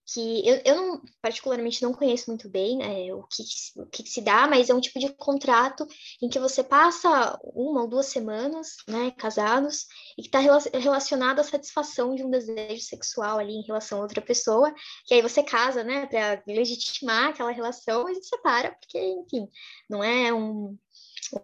que 0.08 0.48
eu, 0.48 0.62
eu 0.64 0.76
não, 0.76 1.02
particularmente 1.22 1.84
não 1.84 1.94
conheço 1.94 2.30
muito 2.30 2.48
bem 2.48 2.82
é, 2.82 3.14
o, 3.14 3.24
que, 3.24 3.44
o 3.76 3.86
que 3.86 4.10
se 4.10 4.22
dá, 4.22 4.48
mas 4.48 4.70
é 4.70 4.74
um 4.74 4.80
tipo 4.80 5.00
de 5.00 5.14
contrato 5.14 5.86
em 6.22 6.30
que 6.30 6.40
você 6.40 6.64
passa 6.64 7.38
uma 7.44 7.82
ou 7.82 7.88
duas 7.90 8.06
semanas, 8.06 8.78
né, 8.88 9.12
casados, 9.12 9.86
e 10.18 10.22
que 10.22 10.30
está 10.30 10.40
relacionado 10.40 11.40
à 11.40 11.44
satisfação 11.44 12.16
de 12.16 12.24
um 12.24 12.30
desejo 12.30 12.82
sexual 12.82 13.38
ali 13.38 13.54
em 13.54 13.66
relação 13.66 14.00
a 14.00 14.02
outra 14.02 14.22
pessoa, 14.22 14.74
que 15.06 15.14
aí 15.14 15.22
você 15.22 15.44
casa, 15.44 15.84
né, 15.84 16.06
para 16.06 16.42
legitimar 16.48 17.30
aquela 17.30 17.52
relação, 17.52 18.08
se 18.08 18.24
separa, 18.24 18.78
porque, 18.80 18.98
enfim, 18.98 19.50
não 19.90 20.02
é 20.02 20.34
um, 20.34 20.78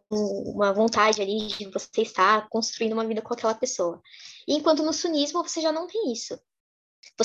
uma 0.10 0.72
vontade 0.72 1.22
ali 1.22 1.48
de 1.48 1.70
você 1.70 2.02
estar 2.02 2.48
construindo 2.48 2.94
uma 2.94 3.06
vida 3.06 3.22
com 3.22 3.34
aquela 3.34 3.54
pessoa. 3.54 4.02
E 4.48 4.56
enquanto 4.56 4.84
no 4.84 4.94
sunismo 4.94 5.44
você 5.44 5.60
já 5.60 5.72
não 5.72 5.86
tem 5.86 6.14
isso. 6.14 6.40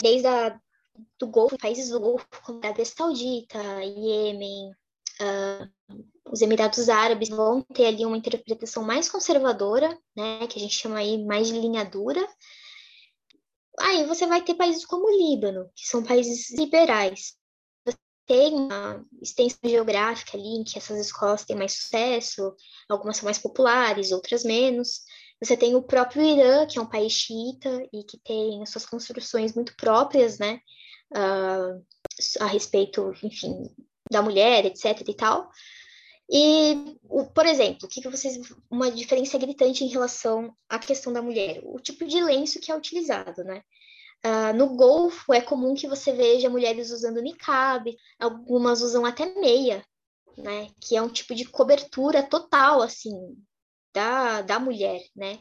Desde 0.03 0.27
a 0.27 0.61
do 1.19 1.27
Golfo, 1.27 1.59
países 1.59 1.91
do 1.91 2.01
Golfo, 2.01 2.27
como 2.45 2.61
a 2.63 2.67
Arábia 2.67 2.85
Saudita, 2.85 3.59
Iêmen, 3.83 4.71
uh, 5.21 6.05
os 6.31 6.41
Emirados 6.43 6.89
Árabes 6.89 7.29
vão 7.29 7.63
ter 7.63 7.87
ali 7.87 8.05
uma 8.05 8.17
interpretação 8.17 8.83
mais 8.83 9.09
conservadora, 9.09 9.99
né, 10.17 10.47
que 10.47 10.59
a 10.59 10.61
gente 10.61 10.75
chama 10.75 10.99
aí 10.99 11.25
mais 11.25 11.49
de 11.49 11.59
linha 11.59 11.85
dura. 11.85 12.27
Aí 13.81 14.05
você 14.07 14.27
vai 14.27 14.43
ter 14.43 14.55
países 14.55 14.85
como 14.85 15.07
o 15.07 15.17
Líbano, 15.17 15.71
que 15.75 15.87
são 15.87 16.03
países 16.03 16.51
liberais. 16.51 17.35
Você 17.85 17.97
tem 18.27 18.55
uma 18.55 19.05
extensão 19.23 19.61
geográfica 19.65 20.37
ali 20.37 20.61
em 20.61 20.65
que 20.65 20.79
essas 20.79 20.99
escolas 20.99 21.45
têm 21.45 21.57
mais 21.57 21.75
sucesso, 21.75 22.55
algumas 22.89 23.17
são 23.17 23.25
mais 23.25 23.39
populares, 23.39 24.13
outras 24.13 24.45
menos. 24.45 25.03
Você 25.41 25.57
tem 25.57 25.77
o 25.77 25.83
próprio 25.83 26.23
Irã, 26.23 26.67
que 26.67 26.79
é 26.79 26.83
um 26.83 26.89
país 26.89 27.13
xiita 27.13 27.71
e 27.93 28.03
que 28.03 28.19
tem 28.19 28.65
suas 28.67 28.85
construções 28.85 29.55
muito 29.55 29.75
próprias, 29.77 30.39
né? 30.39 30.61
Uh, 31.13 31.85
a 32.41 32.47
respeito, 32.47 33.13
enfim, 33.23 33.69
da 34.11 34.23
mulher, 34.23 34.65
etc. 34.65 35.07
e 35.07 35.15
tal. 35.15 35.51
E, 36.31 36.99
por 37.35 37.47
exemplo, 37.47 37.87
o 37.87 37.89
que, 37.89 38.03
que 38.03 38.09
vocês. 38.09 38.39
Uma 38.71 38.91
diferença 38.91 39.39
gritante 39.39 39.85
em 39.85 39.89
relação 39.89 40.55
à 40.69 40.79
questão 40.79 41.13
da 41.13 41.23
mulher, 41.23 41.61
o 41.65 41.81
tipo 41.81 42.07
de 42.07 42.21
lenço 42.21 42.61
que 42.61 42.71
é 42.71 42.77
utilizado, 42.77 43.43
né? 43.45 43.63
Uh, 44.25 44.53
no 44.57 44.75
Golfo 44.75 45.33
é 45.33 45.41
comum 45.41 45.75
que 45.75 45.87
você 45.87 46.13
veja 46.13 46.51
mulheres 46.51 46.91
usando 46.91 47.23
niqab, 47.23 47.97
algumas 48.19 48.83
usam 48.83 49.07
até 49.07 49.33
meia, 49.41 49.83
né? 50.37 50.69
Que 50.81 50.97
é 50.97 51.03
um 51.03 51.09
tipo 51.09 51.35
de 51.35 51.45
cobertura 51.47 52.23
total, 52.23 52.83
assim, 52.83 53.15
da, 53.95 54.43
da 54.43 54.59
mulher, 54.59 55.01
né? 55.17 55.39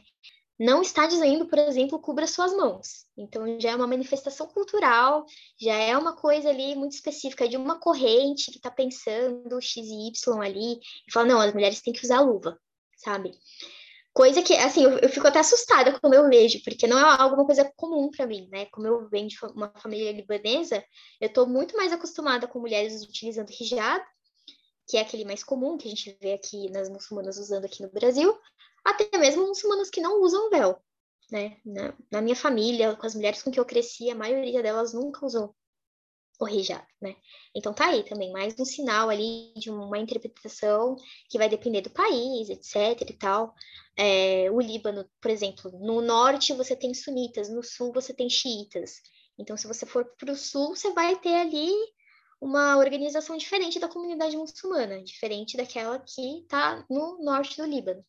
Não 0.60 0.82
está 0.82 1.06
dizendo, 1.06 1.48
por 1.48 1.60
exemplo, 1.60 2.00
cubra 2.00 2.26
suas 2.26 2.52
mãos. 2.54 3.06
Então, 3.16 3.60
já 3.60 3.72
é 3.72 3.76
uma 3.76 3.88
manifestação 3.88 4.48
cultural, 4.48 5.26
já 5.60 5.76
é 5.76 5.96
uma 5.96 6.16
coisa 6.16 6.50
ali 6.50 6.76
muito 6.76 6.94
específica 6.94 7.48
de 7.48 7.56
uma 7.56 7.80
corrente 7.80 8.52
que 8.52 8.58
está 8.58 8.72
pensando 8.72 9.62
X 9.62 9.86
e 9.88 10.08
Y 10.08 10.42
ali, 10.42 10.80
e 11.08 11.12
fala, 11.12 11.28
não, 11.28 11.40
as 11.40 11.54
mulheres 11.54 11.82
têm 11.82 11.94
que 11.94 12.04
usar 12.04 12.22
luva, 12.22 12.60
sabe? 12.98 13.32
Coisa 14.14 14.42
que, 14.42 14.56
assim, 14.56 14.84
eu, 14.84 14.98
eu 14.98 15.10
fico 15.10 15.28
até 15.28 15.40
assustada 15.40 16.00
quando 16.00 16.16
eu 16.16 16.28
vejo, 16.28 16.60
porque 16.64 16.88
não 16.88 16.98
é 16.98 17.22
alguma 17.22 17.46
coisa 17.46 17.72
comum 17.76 18.10
para 18.10 18.26
mim, 18.26 18.50
né? 18.52 18.66
Como 18.72 18.88
eu 18.88 19.08
venho 19.08 19.28
de 19.28 19.38
uma 19.54 19.72
família 19.78 20.12
libanesa, 20.12 20.84
eu 21.22 21.28
estou 21.28 21.46
muito 21.46 21.78
mais 21.78 21.94
acostumada 21.94 22.48
com 22.48 22.60
mulheres 22.60 23.04
utilizando 23.04 23.52
hijab, 23.52 24.04
que 24.88 24.98
é 24.98 25.02
aquele 25.02 25.24
mais 25.24 25.44
comum 25.44 25.78
que 25.78 25.88
a 25.88 25.92
gente 25.92 26.18
vê 26.20 26.34
aqui 26.34 26.68
nas 26.72 26.90
muçulmanas 26.90 27.38
usando 27.38 27.66
aqui 27.66 27.84
no 27.84 27.92
Brasil, 27.92 28.36
até 28.88 29.17
mesmo 29.17 29.46
muçulmanas 29.46 29.89
que 29.89 30.00
não 30.00 30.22
usam 30.22 30.50
véu, 30.50 30.79
né? 31.29 31.58
Na, 31.65 31.94
na, 32.10 32.22
minha 32.22 32.36
família, 32.36 32.96
com 32.96 33.06
as 33.06 33.13
mulheres 33.13 33.44
com 33.44 33.51
que 33.51 33.60
eu 33.60 33.65
cresci, 33.65 34.10
a 34.10 34.15
maioria 34.15 34.63
delas 34.63 34.94
nunca 34.94 35.25
usou 35.25 35.53
o 36.39 36.48
hijab, 36.48 36.86
né? 37.01 37.15
Então 37.53 37.74
tá 37.74 37.88
aí 37.88 38.03
também 38.03 38.32
mais 38.32 38.58
um 38.60 38.63
sinal 38.63 39.10
ali 39.10 39.51
de 39.58 39.70
uma 39.70 39.98
interpretação 39.98 40.96
que 41.29 41.38
vai 41.38 41.50
depender 41.50 41.82
do 41.82 41.89
país, 41.89 42.50
etc 42.50 43.01
e 43.10 43.13
tal. 43.13 43.53
É, 43.98 44.50
o 44.51 44.62
Líbano, 44.62 45.10
por 45.20 45.32
exemplo, 45.32 45.72
no 45.79 46.00
norte 46.00 46.53
você 46.53 46.75
tem 46.75 46.94
sunitas, 46.94 47.50
no 47.50 47.63
sul 47.63 47.91
você 47.91 48.13
tem 48.13 48.29
xiitas. 48.29 49.01
Então, 49.38 49.58
se 49.58 49.67
você 49.67 49.86
for 49.86 50.06
para 50.17 50.32
o 50.32 50.36
sul, 50.36 50.75
você 50.75 50.91
vai 50.94 51.15
ter 51.20 51.36
ali 51.36 51.72
uma 52.39 52.77
organização 52.77 53.36
diferente 53.36 53.79
da 53.79 53.89
comunidade 53.89 54.38
muçulmana, 54.38 55.03
diferente 55.03 55.58
daquela 55.58 56.00
que 56.00 56.41
está 56.41 56.86
no 56.89 57.17
norte 57.24 57.58
do 57.58 57.65
Líbano. 57.65 58.03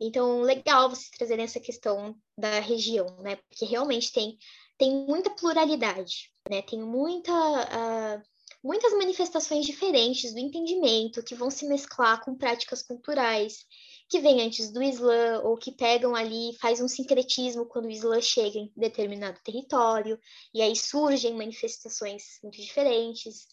Então, 0.00 0.42
legal 0.42 0.88
vocês 0.88 1.10
trazerem 1.10 1.44
essa 1.44 1.60
questão 1.60 2.16
da 2.36 2.60
região, 2.60 3.20
né? 3.20 3.36
Porque 3.36 3.64
realmente 3.64 4.12
tem, 4.12 4.38
tem 4.76 5.06
muita 5.06 5.30
pluralidade, 5.30 6.30
né? 6.48 6.62
Tem 6.62 6.80
muita, 6.80 7.32
uh, 7.32 8.22
muitas 8.62 8.92
manifestações 8.92 9.66
diferentes 9.66 10.32
do 10.32 10.38
entendimento 10.38 11.22
que 11.22 11.34
vão 11.34 11.50
se 11.50 11.66
mesclar 11.66 12.24
com 12.24 12.36
práticas 12.36 12.82
culturais 12.82 13.66
que 14.08 14.20
vêm 14.20 14.40
antes 14.40 14.72
do 14.72 14.82
Islã 14.82 15.40
ou 15.42 15.56
que 15.56 15.70
pegam 15.70 16.14
ali, 16.14 16.56
faz 16.58 16.80
um 16.80 16.88
sincretismo 16.88 17.66
quando 17.66 17.84
o 17.84 17.90
Islã 17.90 18.20
chega 18.20 18.58
em 18.58 18.72
determinado 18.74 19.38
território, 19.44 20.18
e 20.54 20.62
aí 20.62 20.74
surgem 20.74 21.34
manifestações 21.34 22.38
muito 22.42 22.56
diferentes. 22.56 23.46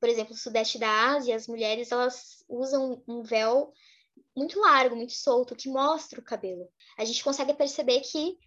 Por 0.00 0.08
exemplo, 0.08 0.32
no 0.32 0.38
sudeste 0.38 0.78
da 0.78 1.12
Ásia, 1.12 1.36
as 1.36 1.46
mulheres 1.46 1.92
elas 1.92 2.44
usam 2.48 3.02
um 3.06 3.22
véu 3.22 3.72
muito 4.36 4.58
largo, 4.60 4.96
muito 4.96 5.12
solto, 5.12 5.56
que 5.56 5.68
mostra 5.68 6.20
o 6.20 6.24
cabelo. 6.24 6.68
A 6.96 7.04
gente 7.04 7.22
consegue 7.22 7.54
perceber 7.54 8.00
que 8.00 8.38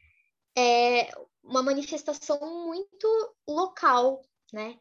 é 0.57 1.09
uma 1.43 1.61
manifestação 1.61 2.39
muito 2.67 3.35
local, 3.47 4.21
né? 4.51 4.79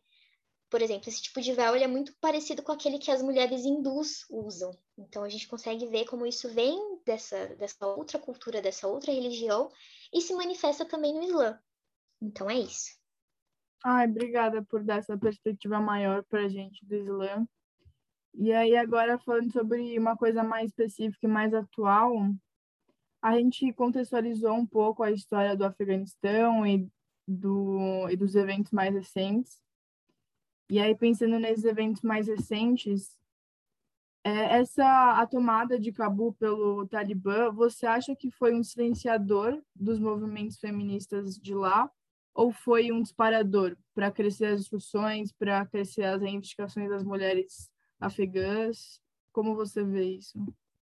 Por 0.71 0.81
exemplo, 0.81 1.09
esse 1.09 1.21
tipo 1.21 1.41
de 1.41 1.53
véu 1.53 1.75
é 1.75 1.87
muito 1.87 2.15
parecido 2.19 2.63
com 2.63 2.73
aquele 2.73 2.99
que 2.99 3.11
as 3.11 3.23
mulheres 3.23 3.65
hindus 3.65 4.25
usam. 4.31 4.71
Então 4.97 5.23
a 5.23 5.29
gente 5.29 5.47
consegue 5.47 5.87
ver 5.87 6.07
como 6.07 6.25
isso 6.27 6.49
vem 6.49 6.99
dessa, 7.05 7.49
dessa 7.57 7.87
outra 7.87 8.19
cultura, 8.19 8.63
dessa 8.63 8.89
outra 8.89 9.13
religião 9.13 9.71
e 10.13 10.21
se 10.21 10.35
manifesta 10.35 10.85
também 10.85 11.13
no 11.13 11.25
Islã. 11.25 11.59
Então 12.23 12.49
é 12.49 12.59
isso. 12.59 12.97
Ai, 13.85 14.07
obrigada 14.07 14.63
por 14.63 14.83
dar 14.83 14.99
essa 14.99 15.19
perspectiva 15.19 15.81
maior 15.81 16.25
para 16.25 16.45
a 16.45 16.49
gente 16.49 16.87
do 16.87 16.95
Islã. 16.95 17.47
E 18.35 18.53
aí, 18.53 18.77
agora 18.77 19.19
falando 19.19 19.53
sobre 19.53 19.99
uma 19.99 20.17
coisa 20.17 20.43
mais 20.43 20.67
específica 20.67 21.27
e 21.27 21.31
mais 21.31 21.53
atual, 21.53 22.13
a 23.21 23.37
gente 23.37 23.73
contextualizou 23.75 24.55
um 24.55 24.67
pouco 24.67 25.03
a 25.03 25.11
história 25.11 25.57
do 25.57 25.65
Afeganistão 25.65 26.67
e, 26.67 26.89
do, 27.29 28.09
e 28.11 28.17
dos 28.17 28.35
eventos 28.35 28.73
mais 28.73 28.95
recentes. 28.95 29.61
E 30.71 30.79
aí, 30.79 30.95
pensando 30.95 31.39
nesses 31.39 31.65
eventos 31.65 32.03
mais 32.03 32.27
recentes, 32.27 33.17
é, 34.25 34.59
essa 34.59 35.21
a 35.21 35.27
tomada 35.27 35.79
de 35.79 35.93
Cabul 35.93 36.33
pelo 36.33 36.87
Talibã, 36.87 37.51
você 37.51 37.87
acha 37.87 38.15
que 38.17 38.31
foi 38.31 38.55
um 38.55 38.63
silenciador 38.63 39.61
dos 39.75 39.99
movimentos 39.99 40.59
feministas 40.59 41.37
de 41.37 41.55
lá 41.55 41.91
ou 42.35 42.51
foi 42.51 42.91
um 42.91 43.03
disparador 43.03 43.77
para 43.95 44.11
crescer 44.11 44.47
as 44.47 44.61
discussões, 44.61 45.33
para 45.33 45.67
crescer 45.67 46.05
as 46.05 46.23
reivindicações 46.23 46.89
das 46.89 47.05
mulheres 47.05 47.71
afegãs? 48.03 49.01
Como 49.33 49.55
você 49.55 49.83
vê 49.83 50.05
isso? 50.05 50.39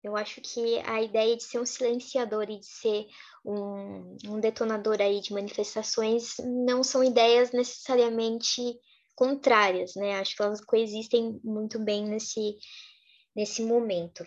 Eu 0.03 0.15
acho 0.15 0.41
que 0.41 0.79
a 0.79 1.01
ideia 1.01 1.37
de 1.37 1.43
ser 1.43 1.59
um 1.59 1.65
silenciador 1.65 2.49
e 2.49 2.59
de 2.59 2.65
ser 2.65 3.07
um, 3.45 4.17
um 4.25 4.39
detonador 4.39 4.99
aí 4.99 5.21
de 5.21 5.31
manifestações 5.31 6.37
não 6.39 6.83
são 6.83 7.03
ideias 7.03 7.51
necessariamente 7.51 8.61
contrárias, 9.15 9.93
né? 9.95 10.19
Acho 10.19 10.35
que 10.35 10.41
elas 10.41 10.61
coexistem 10.61 11.39
muito 11.43 11.77
bem 11.77 12.05
nesse, 12.05 12.57
nesse 13.35 13.61
momento. 13.61 14.25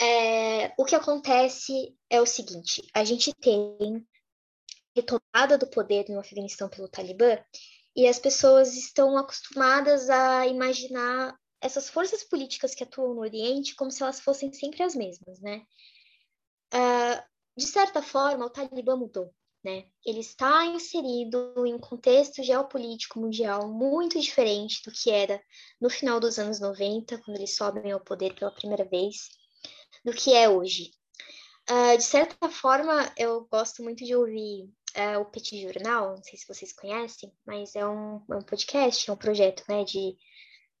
É, 0.00 0.72
o 0.78 0.84
que 0.84 0.94
acontece 0.94 1.94
é 2.08 2.20
o 2.20 2.26
seguinte: 2.26 2.82
a 2.94 3.04
gente 3.04 3.34
tem 3.34 4.06
retomada 4.96 5.58
do 5.58 5.66
poder 5.66 6.08
no 6.08 6.20
Afeganistão 6.20 6.68
pelo 6.68 6.88
Talibã 6.88 7.36
e 7.94 8.06
as 8.06 8.18
pessoas 8.18 8.74
estão 8.74 9.18
acostumadas 9.18 10.08
a 10.08 10.46
imaginar 10.46 11.36
essas 11.60 11.88
forças 11.88 12.22
políticas 12.22 12.74
que 12.74 12.84
atuam 12.84 13.14
no 13.14 13.20
Oriente 13.20 13.74
como 13.74 13.90
se 13.90 14.02
elas 14.02 14.20
fossem 14.20 14.52
sempre 14.52 14.82
as 14.82 14.94
mesmas, 14.94 15.40
né? 15.40 15.64
Uh, 16.72 17.22
de 17.56 17.66
certa 17.66 18.02
forma, 18.02 18.46
o 18.46 18.50
Talibã 18.50 18.96
mudou, 18.96 19.34
né? 19.64 19.86
Ele 20.04 20.20
está 20.20 20.64
inserido 20.66 21.54
em 21.66 21.74
um 21.74 21.78
contexto 21.78 22.42
geopolítico 22.42 23.18
mundial 23.18 23.68
muito 23.68 24.20
diferente 24.20 24.82
do 24.84 24.92
que 24.92 25.10
era 25.10 25.42
no 25.80 25.90
final 25.90 26.20
dos 26.20 26.38
anos 26.38 26.60
90, 26.60 27.18
quando 27.18 27.36
eles 27.36 27.56
sobem 27.56 27.90
ao 27.90 28.00
poder 28.00 28.34
pela 28.34 28.50
primeira 28.50 28.84
vez, 28.84 29.28
do 30.04 30.12
que 30.12 30.32
é 30.32 30.48
hoje. 30.48 30.92
Uh, 31.68 31.98
de 31.98 32.04
certa 32.04 32.48
forma, 32.48 33.12
eu 33.16 33.46
gosto 33.50 33.82
muito 33.82 34.04
de 34.04 34.14
ouvir 34.14 34.70
uh, 34.96 35.20
o 35.20 35.26
Petit 35.26 35.60
Jornal, 35.60 36.16
não 36.16 36.22
sei 36.22 36.38
se 36.38 36.46
vocês 36.46 36.72
conhecem, 36.72 37.30
mas 37.46 37.74
é 37.74 37.86
um, 37.86 38.22
é 38.30 38.36
um 38.36 38.42
podcast, 38.42 39.10
é 39.10 39.12
um 39.12 39.16
projeto 39.16 39.64
né, 39.68 39.84
de 39.84 40.16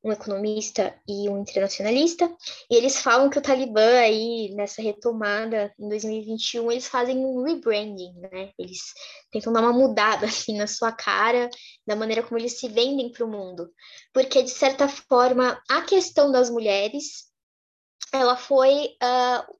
um 0.02 0.12
economista 0.12 0.94
e 1.08 1.28
um 1.28 1.38
internacionalista, 1.38 2.32
e 2.70 2.76
eles 2.76 3.00
falam 3.00 3.28
que 3.28 3.38
o 3.38 3.42
Talibã 3.42 3.98
aí, 3.98 4.54
nessa 4.54 4.80
retomada 4.80 5.72
em 5.78 5.88
2021, 5.88 6.70
eles 6.70 6.86
fazem 6.86 7.16
um 7.16 7.42
rebranding, 7.42 8.12
né? 8.14 8.52
Eles 8.58 8.80
tentam 9.30 9.52
dar 9.52 9.60
uma 9.60 9.72
mudada, 9.72 10.26
assim, 10.26 10.56
na 10.56 10.66
sua 10.66 10.92
cara, 10.92 11.50
da 11.86 11.96
maneira 11.96 12.22
como 12.22 12.38
eles 12.38 12.58
se 12.58 12.68
vendem 12.68 13.10
para 13.10 13.24
o 13.24 13.30
mundo. 13.30 13.70
Porque, 14.12 14.42
de 14.42 14.50
certa 14.50 14.88
forma, 14.88 15.60
a 15.68 15.82
questão 15.82 16.30
das 16.30 16.48
mulheres, 16.48 17.28
ela 18.12 18.36
foi 18.36 18.96
uh, 19.02 19.57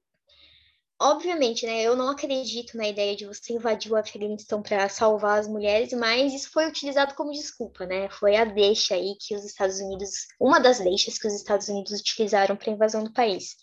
obviamente, 0.99 1.65
né, 1.65 1.81
eu 1.81 1.95
não 1.95 2.09
acredito 2.09 2.75
na 2.75 2.87
ideia 2.87 3.15
de 3.15 3.25
você 3.25 3.53
invadir 3.53 3.91
o 3.91 3.95
Afeganistão 3.95 4.61
para 4.61 4.89
salvar 4.89 5.39
as 5.39 5.47
mulheres, 5.47 5.93
mas 5.93 6.33
isso 6.33 6.51
foi 6.51 6.67
utilizado 6.67 7.15
como 7.15 7.31
desculpa, 7.31 7.85
né? 7.85 8.09
Foi 8.09 8.35
a 8.35 8.43
deixa 8.43 8.95
aí 8.95 9.15
que 9.19 9.35
os 9.35 9.45
Estados 9.45 9.79
Unidos, 9.79 10.27
uma 10.39 10.59
das 10.59 10.79
deixas 10.79 11.17
que 11.17 11.27
os 11.27 11.33
Estados 11.33 11.69
Unidos 11.69 11.99
utilizaram 11.99 12.55
para 12.57 12.69
a 12.69 12.73
invasão 12.73 13.03
do 13.03 13.13
país. 13.13 13.55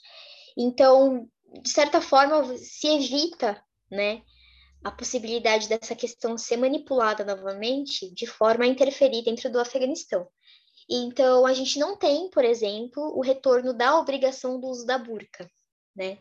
Então, 0.56 1.28
de 1.62 1.68
certa 1.68 2.00
forma, 2.00 2.56
se 2.56 2.86
evita, 2.88 3.62
né, 3.90 4.22
a 4.82 4.90
possibilidade 4.90 5.68
dessa 5.68 5.94
questão 5.94 6.38
ser 6.38 6.56
manipulada 6.56 7.24
novamente 7.24 8.12
de 8.14 8.26
forma 8.26 8.64
a 8.64 8.68
interferir 8.68 9.22
dentro 9.24 9.50
do 9.50 9.60
Afeganistão. 9.60 10.26
Então, 10.88 11.44
a 11.44 11.52
gente 11.52 11.78
não 11.78 11.96
tem, 11.96 12.30
por 12.30 12.44
exemplo, 12.44 13.02
o 13.16 13.20
retorno 13.20 13.74
da 13.74 13.98
obrigação 13.98 14.60
do 14.60 14.68
uso 14.68 14.86
da 14.86 14.96
burca, 14.96 15.50
né? 15.94 16.18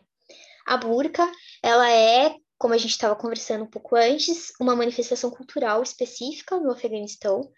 A 0.66 0.76
burca, 0.76 1.30
ela 1.62 1.88
é, 1.88 2.34
como 2.58 2.74
a 2.74 2.78
gente 2.78 2.90
estava 2.90 3.14
conversando 3.14 3.64
um 3.64 3.70
pouco 3.70 3.94
antes, 3.94 4.52
uma 4.60 4.74
manifestação 4.74 5.30
cultural 5.30 5.80
específica 5.80 6.58
no 6.58 6.72
Afeganistão, 6.72 7.48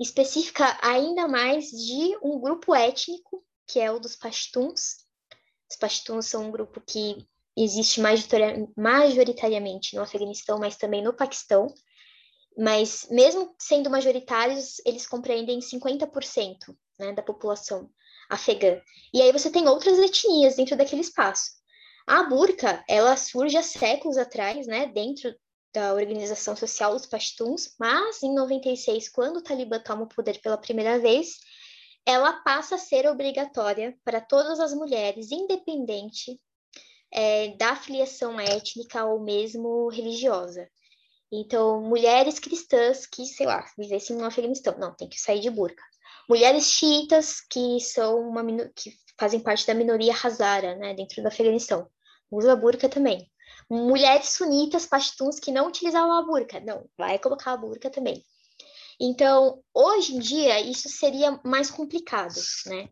específica 0.00 0.78
ainda 0.80 1.26
mais 1.26 1.66
de 1.66 2.16
um 2.22 2.40
grupo 2.40 2.74
étnico, 2.74 3.44
que 3.66 3.80
é 3.80 3.90
o 3.90 3.98
dos 3.98 4.14
Pashtuns. 4.14 5.04
Os 5.68 5.76
Pashtuns 5.76 6.26
são 6.26 6.46
um 6.46 6.50
grupo 6.52 6.80
que 6.80 7.26
existe 7.56 8.00
majoritariamente 8.76 9.96
no 9.96 10.02
Afeganistão, 10.02 10.58
mas 10.58 10.76
também 10.76 11.02
no 11.02 11.12
Paquistão. 11.12 11.66
Mas, 12.56 13.06
mesmo 13.10 13.54
sendo 13.58 13.90
majoritários, 13.90 14.80
eles 14.84 15.06
compreendem 15.06 15.58
50% 15.58 16.56
né, 16.98 17.12
da 17.12 17.22
população 17.22 17.90
afegã. 18.28 18.80
E 19.12 19.20
aí 19.20 19.32
você 19.32 19.50
tem 19.50 19.66
outras 19.66 19.98
etnias 19.98 20.56
dentro 20.56 20.76
daquele 20.76 21.00
espaço. 21.00 21.61
A 22.06 22.24
burca, 22.24 22.84
ela 22.88 23.16
surge 23.16 23.56
há 23.56 23.62
séculos 23.62 24.16
atrás, 24.16 24.66
né, 24.66 24.86
dentro 24.86 25.34
da 25.72 25.94
Organização 25.94 26.54
Social 26.54 26.92
dos 26.92 27.06
Pashtuns, 27.06 27.74
mas 27.78 28.22
em 28.22 28.34
96, 28.34 29.08
quando 29.08 29.38
o 29.38 29.42
Talibã 29.42 29.78
toma 29.78 30.02
o 30.02 30.08
poder 30.08 30.40
pela 30.40 30.58
primeira 30.58 30.98
vez, 30.98 31.38
ela 32.04 32.32
passa 32.42 32.74
a 32.74 32.78
ser 32.78 33.06
obrigatória 33.06 33.96
para 34.04 34.20
todas 34.20 34.60
as 34.60 34.74
mulheres, 34.74 35.30
independente 35.30 36.38
é, 37.10 37.48
da 37.56 37.76
filiação 37.76 38.38
étnica 38.38 39.04
ou 39.04 39.20
mesmo 39.20 39.88
religiosa. 39.88 40.68
Então, 41.30 41.80
mulheres 41.80 42.38
cristãs 42.38 43.06
que, 43.06 43.24
sei 43.24 43.46
lá, 43.46 43.64
vivessem 43.78 44.16
no 44.16 44.24
Afeganistão, 44.24 44.76
não, 44.78 44.94
tem 44.94 45.08
que 45.08 45.18
sair 45.18 45.40
de 45.40 45.48
burca. 45.48 45.82
Mulheres 46.28 46.64
xiitas 46.66 47.40
que 47.40 47.80
são 47.80 48.20
uma 48.20 48.42
que 48.74 48.92
fazem 49.22 49.38
parte 49.38 49.64
da 49.64 49.72
minoria 49.72 50.12
Hazara, 50.12 50.74
né, 50.74 50.94
dentro 50.94 51.22
do 51.22 51.28
Afeganistão, 51.28 51.86
usa 52.28 52.56
burca 52.56 52.88
também. 52.88 53.30
Mulheres 53.70 54.30
sunitas 54.30 54.84
pashtuns 54.84 55.38
que 55.38 55.52
não 55.52 55.68
utilizavam 55.68 56.18
a 56.18 56.22
burca, 56.22 56.58
não, 56.58 56.86
vai 56.98 57.20
colocar 57.20 57.52
a 57.52 57.56
burca 57.56 57.88
também. 57.88 58.20
Então, 59.00 59.62
hoje 59.72 60.16
em 60.16 60.18
dia, 60.18 60.60
isso 60.60 60.88
seria 60.88 61.40
mais 61.44 61.70
complicado, 61.70 62.34
né? 62.66 62.88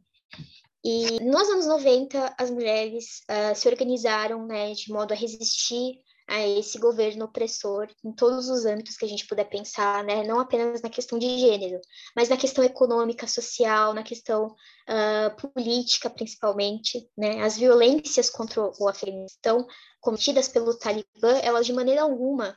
E 0.85 1.19
nos 1.21 1.49
anos 1.49 1.66
90, 1.66 2.37
as 2.38 2.49
mulheres 2.49 3.23
uh, 3.29 3.55
se 3.55 3.69
organizaram 3.69 4.47
né, 4.47 4.73
de 4.73 4.93
modo 4.93 5.12
a 5.12 5.16
resistir 5.16 5.99
a 6.31 6.47
esse 6.47 6.79
governo 6.79 7.25
opressor 7.25 7.88
em 8.05 8.12
todos 8.12 8.49
os 8.49 8.64
âmbitos 8.64 8.97
que 8.97 9.05
a 9.05 9.09
gente 9.09 9.27
puder 9.27 9.47
pensar, 9.47 10.05
né? 10.05 10.23
não 10.23 10.38
apenas 10.38 10.81
na 10.81 10.88
questão 10.88 11.19
de 11.19 11.40
gênero, 11.40 11.81
mas 12.14 12.29
na 12.29 12.37
questão 12.37 12.62
econômica, 12.62 13.27
social, 13.27 13.93
na 13.93 14.05
questão 14.05 14.47
uh, 14.47 15.51
política, 15.53 16.09
principalmente. 16.09 17.05
Né? 17.19 17.43
As 17.43 17.57
violências 17.57 18.31
contra 18.31 18.62
o 18.62 18.88
Afeganistão 18.88 19.66
cometidas 20.01 20.47
pelo 20.47 20.79
Talibã, 20.79 21.37
elas 21.43 21.66
de 21.66 21.73
maneira 21.73 22.03
alguma 22.03 22.57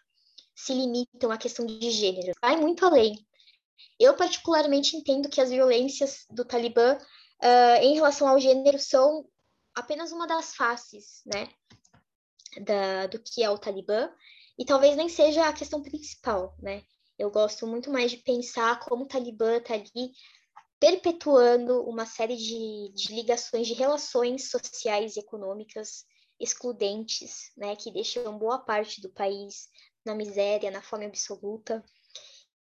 se 0.56 0.72
limitam 0.72 1.32
à 1.32 1.38
questão 1.38 1.66
de 1.66 1.90
gênero, 1.90 2.32
vai 2.40 2.56
muito 2.56 2.86
além. 2.86 3.16
Eu, 4.00 4.14
particularmente, 4.14 4.96
entendo 4.96 5.30
que 5.30 5.42
as 5.42 5.50
violências 5.50 6.28
do 6.30 6.46
Talibã 6.46 6.96
uh, 6.96 7.82
em 7.82 7.96
relação 7.96 8.28
ao 8.28 8.40
gênero 8.40 8.78
são 8.78 9.26
apenas 9.74 10.12
uma 10.12 10.28
das 10.28 10.56
faces, 10.56 11.24
né, 11.26 11.50
da, 12.62 13.08
do 13.08 13.20
que 13.20 13.44
é 13.44 13.50
o 13.50 13.58
Talibã, 13.58 14.10
e 14.58 14.66
talvez 14.66 14.96
nem 14.96 15.10
seja 15.10 15.48
a 15.48 15.54
questão 15.54 15.82
principal, 15.82 16.56
né. 16.62 16.84
Eu 17.18 17.30
gosto 17.30 17.68
muito 17.68 17.92
mais 17.92 18.12
de 18.12 18.18
pensar 18.18 18.80
como 18.80 19.04
o 19.04 19.08
Talibã 19.08 19.58
está 19.58 19.76
ali 19.76 20.12
perpetuando 20.80 21.82
uma 21.84 22.06
série 22.06 22.36
de, 22.36 22.92
de 22.94 23.14
ligações, 23.14 23.68
de 23.68 23.74
relações 23.74 24.50
sociais 24.50 25.16
e 25.16 25.20
econômicas 25.20 26.06
excludentes, 26.40 27.52
né, 27.56 27.76
que 27.76 27.92
deixam 27.92 28.38
boa 28.38 28.60
parte 28.60 29.00
do 29.00 29.10
país 29.10 29.68
na 30.06 30.14
miséria, 30.14 30.72
na 30.72 30.82
fome 30.82 31.06
absoluta, 31.06 31.84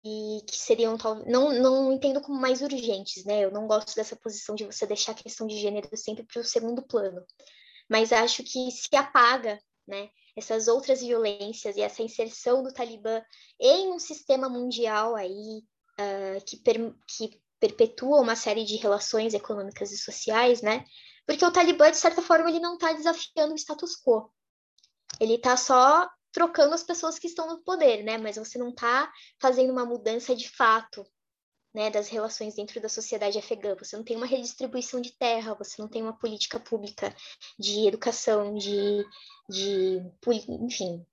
e 0.05 0.43
que 0.47 0.57
seriam 0.57 0.97
não 1.27 1.51
não 1.53 1.93
entendo 1.93 2.21
como 2.21 2.39
mais 2.39 2.61
urgentes, 2.61 3.25
né? 3.25 3.43
Eu 3.43 3.51
não 3.51 3.67
gosto 3.67 3.95
dessa 3.97 4.15
posição 4.15 4.55
de 4.55 4.65
você 4.65 4.87
deixar 4.87 5.13
a 5.13 5.17
questão 5.17 5.47
de 5.47 5.59
gênero 5.59 5.89
sempre 5.97 6.25
para 6.25 6.41
o 6.41 6.45
segundo 6.45 6.83
plano, 6.83 7.25
mas 7.89 8.13
acho 8.13 8.45
que 8.45 8.71
se 8.71 8.95
apaga, 8.95 9.59
né? 9.87 10.09
Essas 10.37 10.69
outras 10.69 11.01
violências 11.01 11.77
e 11.77 11.81
essa 11.81 12.03
inserção 12.03 12.63
do 12.63 12.73
Talibã 12.73 13.23
em 13.61 13.93
um 13.93 13.99
sistema 13.99 14.49
mundial 14.49 15.15
aí 15.15 15.63
uh, 16.01 16.45
que, 16.47 16.57
per, 16.57 16.95
que 17.07 17.41
perpetua 17.61 18.21
uma 18.21 18.37
série 18.37 18.65
de 18.65 18.77
relações 18.77 19.35
econômicas 19.35 19.93
e 19.93 19.99
sociais, 19.99 20.61
né? 20.61 20.85
Porque 21.27 21.45
o 21.45 21.53
Talibã, 21.53 21.91
de 21.91 21.97
certa 21.97 22.21
forma, 22.21 22.49
ele 22.51 22.61
não 22.61 22.75
está 22.75 22.93
desafiando 22.93 23.55
o 23.55 23.59
status 23.59 23.97
quo. 23.97 24.31
Ele 25.21 25.35
está 25.35 25.57
só 25.57 26.09
trocando 26.33 26.75
as 26.75 26.83
pessoas 26.83 27.19
que 27.19 27.29
estão 27.29 27.47
no 27.47 27.63
poder, 27.63 28.03
né? 28.03 28.19
Mas 28.19 28.37
você 28.37 28.59
não 28.59 28.71
está 28.71 29.11
fazendo 29.41 29.71
uma 29.71 29.87
mudança 29.87 30.35
de 30.35 30.49
fato, 30.49 31.07
né, 31.75 31.91
das 31.91 32.09
relações 32.09 32.55
dentro 32.55 32.81
da 32.81 32.89
sociedade 32.89 33.37
afegã. 33.37 33.75
Você 33.75 33.97
não 33.97 34.05
tem 34.05 34.17
uma 34.17 34.27
redistribuição 34.27 35.01
de 35.01 35.13
terra, 35.13 35.55
você 35.55 35.83
não 35.83 35.89
tem 35.89 36.03
uma 36.03 36.17
política 36.17 36.61
pública 36.61 37.15
de 37.59 37.89
educação, 37.89 38.55
de, 38.55 39.05
de 39.49 40.01
enfim, 40.49 41.05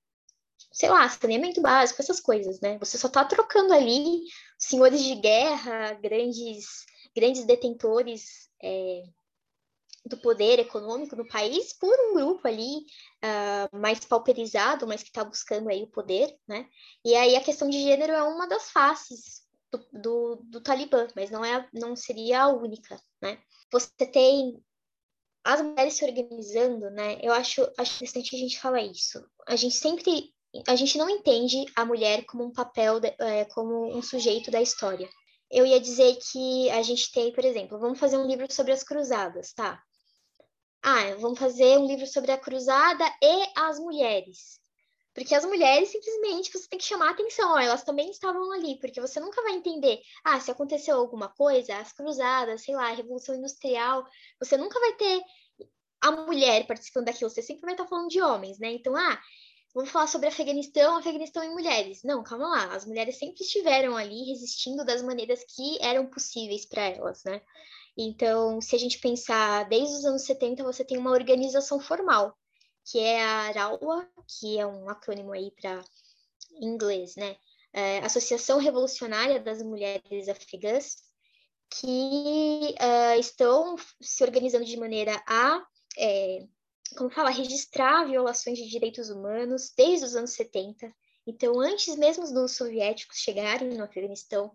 sei 0.71 0.89
lá, 0.89 1.09
saneamento 1.09 1.61
básico, 1.61 2.01
essas 2.01 2.19
coisas, 2.19 2.61
né? 2.61 2.77
Você 2.77 2.97
só 2.97 3.07
está 3.07 3.25
trocando 3.25 3.73
ali 3.73 4.21
senhores 4.57 5.03
de 5.03 5.15
guerra, 5.15 5.93
grandes, 5.93 6.85
grandes 7.15 7.43
detentores 7.43 8.49
é, 8.63 9.01
do 10.05 10.17
poder 10.17 10.59
econômico 10.59 11.15
no 11.15 11.27
país 11.27 11.73
por 11.73 11.93
um 11.93 12.13
grupo 12.13 12.47
ali 12.47 12.77
uh, 12.77 13.77
mais 13.77 14.05
pauperizado, 14.05 14.87
mas 14.87 15.01
que 15.01 15.09
está 15.09 15.23
buscando 15.23 15.69
aí 15.69 15.83
o 15.83 15.91
poder, 15.91 16.35
né? 16.47 16.67
E 17.03 17.15
aí 17.15 17.35
a 17.35 17.43
questão 17.43 17.69
de 17.69 17.81
gênero 17.81 18.13
é 18.13 18.23
uma 18.23 18.47
das 18.47 18.71
faces 18.71 19.40
do, 19.71 19.85
do, 19.91 20.35
do 20.43 20.61
Talibã, 20.61 21.07
mas 21.15 21.29
não, 21.29 21.43
é, 21.43 21.67
não 21.73 21.95
seria 21.95 22.43
a 22.43 22.47
única, 22.47 22.99
né? 23.21 23.39
Você 23.71 24.05
tem 24.11 24.61
as 25.43 25.61
mulheres 25.61 25.93
se 25.93 26.05
organizando, 26.05 26.89
né? 26.91 27.17
Eu 27.21 27.33
acho, 27.33 27.61
acho 27.77 27.95
interessante 27.95 28.35
a 28.35 28.39
gente 28.39 28.59
falar 28.59 28.81
isso. 28.81 29.23
A 29.47 29.55
gente 29.55 29.75
sempre, 29.75 30.33
a 30.67 30.75
gente 30.75 30.97
não 30.97 31.09
entende 31.09 31.65
a 31.75 31.85
mulher 31.85 32.25
como 32.25 32.43
um 32.43 32.53
papel, 32.53 32.99
de, 32.99 33.15
é, 33.19 33.45
como 33.45 33.95
um 33.95 34.01
sujeito 34.01 34.51
da 34.51 34.61
história. 34.61 35.09
Eu 35.49 35.65
ia 35.65 35.79
dizer 35.79 36.17
que 36.31 36.69
a 36.69 36.81
gente 36.81 37.11
tem, 37.11 37.31
por 37.33 37.43
exemplo, 37.43 37.79
vamos 37.79 37.99
fazer 37.99 38.17
um 38.17 38.27
livro 38.27 38.51
sobre 38.51 38.71
as 38.71 38.83
cruzadas, 38.83 39.51
tá? 39.53 39.81
ah, 40.83 41.15
vamos 41.19 41.37
fazer 41.37 41.77
um 41.77 41.85
livro 41.85 42.07
sobre 42.07 42.31
a 42.31 42.37
cruzada 42.37 43.05
e 43.21 43.49
as 43.55 43.79
mulheres. 43.79 44.59
Porque 45.13 45.35
as 45.35 45.43
mulheres, 45.43 45.89
simplesmente, 45.89 46.51
você 46.51 46.67
tem 46.69 46.79
que 46.79 46.85
chamar 46.85 47.11
atenção, 47.11 47.59
elas 47.59 47.83
também 47.83 48.09
estavam 48.09 48.51
ali, 48.51 48.79
porque 48.79 49.01
você 49.01 49.19
nunca 49.19 49.41
vai 49.41 49.53
entender, 49.53 49.99
ah, 50.23 50.39
se 50.39 50.49
aconteceu 50.49 50.97
alguma 50.97 51.27
coisa, 51.27 51.75
as 51.77 51.91
cruzadas, 51.91 52.63
sei 52.63 52.75
lá, 52.75 52.89
a 52.89 52.93
Revolução 52.93 53.35
Industrial, 53.35 54.05
você 54.39 54.55
nunca 54.55 54.79
vai 54.79 54.93
ter 54.95 55.21
a 56.01 56.11
mulher 56.11 56.65
participando 56.65 57.05
daquilo, 57.05 57.29
você 57.29 57.41
sempre 57.41 57.63
vai 57.63 57.73
estar 57.73 57.87
falando 57.87 58.07
de 58.07 58.21
homens, 58.21 58.57
né? 58.57 58.71
Então, 58.71 58.95
ah, 58.95 59.21
vamos 59.73 59.91
falar 59.91 60.07
sobre 60.07 60.27
Afeganistão, 60.29 60.97
Afeganistão 60.97 61.43
e 61.43 61.49
mulheres. 61.49 62.01
Não, 62.03 62.23
calma 62.23 62.47
lá, 62.47 62.75
as 62.75 62.85
mulheres 62.85 63.17
sempre 63.17 63.43
estiveram 63.43 63.97
ali 63.97 64.29
resistindo 64.29 64.85
das 64.85 65.01
maneiras 65.01 65.43
que 65.43 65.77
eram 65.81 66.07
possíveis 66.09 66.65
para 66.65 66.83
elas, 66.83 67.23
né? 67.25 67.41
Então, 67.97 68.61
se 68.61 68.75
a 68.75 68.79
gente 68.79 68.99
pensar 68.99 69.67
desde 69.67 69.93
os 69.95 70.05
anos 70.05 70.23
70, 70.23 70.63
você 70.63 70.85
tem 70.85 70.97
uma 70.97 71.11
organização 71.11 71.79
formal, 71.79 72.35
que 72.85 72.99
é 72.99 73.21
a 73.23 73.47
ARAUA, 73.47 74.07
que 74.27 74.57
é 74.57 74.65
um 74.65 74.89
acrônimo 74.89 75.31
aí 75.31 75.51
para 75.51 75.83
inglês, 76.59 77.15
né? 77.15 77.35
É, 77.73 77.99
Associação 77.99 78.59
Revolucionária 78.59 79.39
das 79.39 79.61
Mulheres 79.61 80.27
Afegãs, 80.27 80.97
que 81.69 82.75
uh, 82.75 83.19
estão 83.19 83.77
se 84.01 84.23
organizando 84.23 84.65
de 84.65 84.77
maneira 84.77 85.21
a, 85.25 85.65
é, 85.97 86.45
como 86.97 87.09
fala, 87.09 87.29
registrar 87.29 88.05
violações 88.05 88.57
de 88.57 88.67
direitos 88.67 89.09
humanos 89.09 89.71
desde 89.75 90.05
os 90.05 90.15
anos 90.15 90.31
70. 90.31 90.93
Então, 91.25 91.59
antes 91.59 91.95
mesmo 91.95 92.31
dos 92.33 92.57
soviéticos 92.57 93.19
chegarem 93.19 93.69
no 93.69 93.83
Afeganistão, 93.83 94.51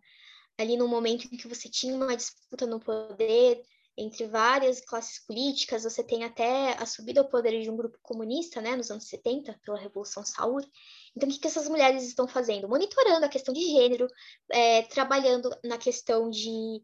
ali 0.58 0.76
no 0.76 0.88
momento 0.88 1.26
em 1.26 1.36
que 1.36 1.48
você 1.48 1.68
tinha 1.68 1.94
uma 1.94 2.16
disputa 2.16 2.66
no 2.66 2.80
poder 2.80 3.62
entre 3.96 4.26
várias 4.26 4.80
classes 4.80 5.18
políticas, 5.24 5.84
você 5.84 6.04
tem 6.04 6.22
até 6.22 6.72
a 6.74 6.84
subida 6.84 7.20
ao 7.20 7.28
poder 7.28 7.62
de 7.62 7.70
um 7.70 7.76
grupo 7.76 7.98
comunista, 8.02 8.60
né, 8.60 8.76
nos 8.76 8.90
anos 8.90 9.08
70, 9.08 9.58
pela 9.64 9.78
Revolução 9.78 10.24
Saúde. 10.24 10.70
Então, 11.16 11.28
o 11.28 11.32
que, 11.32 11.38
que 11.38 11.46
essas 11.46 11.68
mulheres 11.68 12.04
estão 12.04 12.28
fazendo? 12.28 12.68
Monitorando 12.68 13.24
a 13.24 13.28
questão 13.28 13.54
de 13.54 13.62
gênero, 13.62 14.06
é, 14.50 14.82
trabalhando 14.82 15.50
na 15.64 15.78
questão 15.78 16.28
de, 16.28 16.82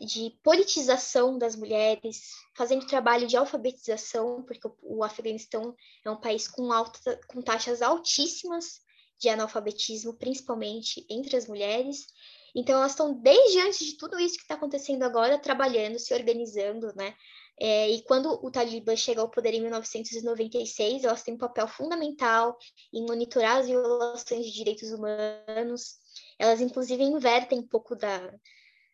de 0.00 0.36
politização 0.42 1.38
das 1.38 1.54
mulheres, 1.54 2.32
fazendo 2.56 2.86
trabalho 2.86 3.28
de 3.28 3.36
alfabetização, 3.36 4.42
porque 4.42 4.66
o, 4.66 4.74
o 4.82 5.04
Afeganistão 5.04 5.76
é 6.04 6.10
um 6.10 6.20
país 6.20 6.48
com, 6.48 6.72
alta, 6.72 7.20
com 7.28 7.40
taxas 7.40 7.82
altíssimas 7.82 8.80
de 9.16 9.28
analfabetismo, 9.28 10.14
principalmente 10.14 11.06
entre 11.08 11.36
as 11.36 11.46
mulheres, 11.46 12.06
então, 12.54 12.76
elas 12.76 12.92
estão, 12.92 13.12
desde 13.14 13.60
antes 13.60 13.78
de 13.78 13.96
tudo 13.96 14.18
isso 14.18 14.36
que 14.36 14.42
está 14.42 14.54
acontecendo 14.54 15.02
agora, 15.02 15.38
trabalhando, 15.38 15.98
se 15.98 16.14
organizando, 16.14 16.92
né? 16.96 17.14
É, 17.60 17.90
e 17.90 18.02
quando 18.02 18.38
o 18.44 18.50
Talibã 18.50 18.94
chega 18.94 19.20
ao 19.20 19.30
poder 19.30 19.52
em 19.52 19.60
1996, 19.60 21.04
elas 21.04 21.22
têm 21.22 21.34
um 21.34 21.38
papel 21.38 21.66
fundamental 21.66 22.56
em 22.92 23.04
monitorar 23.04 23.58
as 23.58 23.66
violações 23.66 24.46
de 24.46 24.52
direitos 24.52 24.92
humanos. 24.92 25.96
Elas, 26.38 26.60
inclusive, 26.60 27.02
invertem 27.02 27.58
um 27.58 27.66
pouco 27.66 27.96
da, 27.96 28.32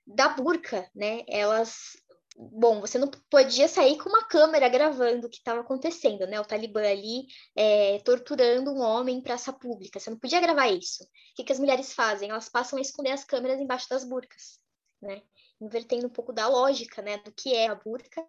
da 0.07 0.29
burca, 0.31 0.91
né? 0.95 1.23
Elas 1.29 2.03
bom, 2.37 2.81
você 2.81 2.99
não 2.99 3.11
podia 3.31 3.69
sair 3.69 3.97
com 3.99 4.09
uma 4.09 4.25
câmera 4.25 4.69
gravando 4.69 5.27
o 5.27 5.31
que 5.31 5.39
estava 5.39 5.61
acontecendo, 5.61 6.27
né? 6.27 6.41
O 6.41 6.45
Talibã 6.45 6.83
ali 6.83 7.27
é, 7.57 7.99
torturando 8.01 8.73
um 8.73 8.81
homem 8.81 9.19
em 9.19 9.23
praça 9.23 9.53
pública. 9.53 10.01
Você 10.01 10.11
não 10.11 10.19
podia 10.19 10.41
gravar 10.41 10.69
isso. 10.69 11.05
O 11.05 11.07
que, 11.37 11.45
que 11.45 11.53
as 11.53 11.61
mulheres 11.61 11.93
fazem? 11.93 12.31
Elas 12.31 12.49
passam 12.49 12.79
a 12.79 12.83
esconder 12.83 13.13
as 13.13 13.25
câmeras 13.25 13.61
embaixo 13.61 13.89
das 13.89 14.05
burcas, 14.05 14.59
né? 15.01 15.23
Invertendo 15.61 16.07
um 16.07 16.11
pouco 16.11 16.33
da 16.33 16.49
lógica, 16.49 17.01
né? 17.01 17.19
Do 17.19 17.33
que 17.33 17.55
é 17.55 17.69
a 17.69 17.75
burca 17.75 18.27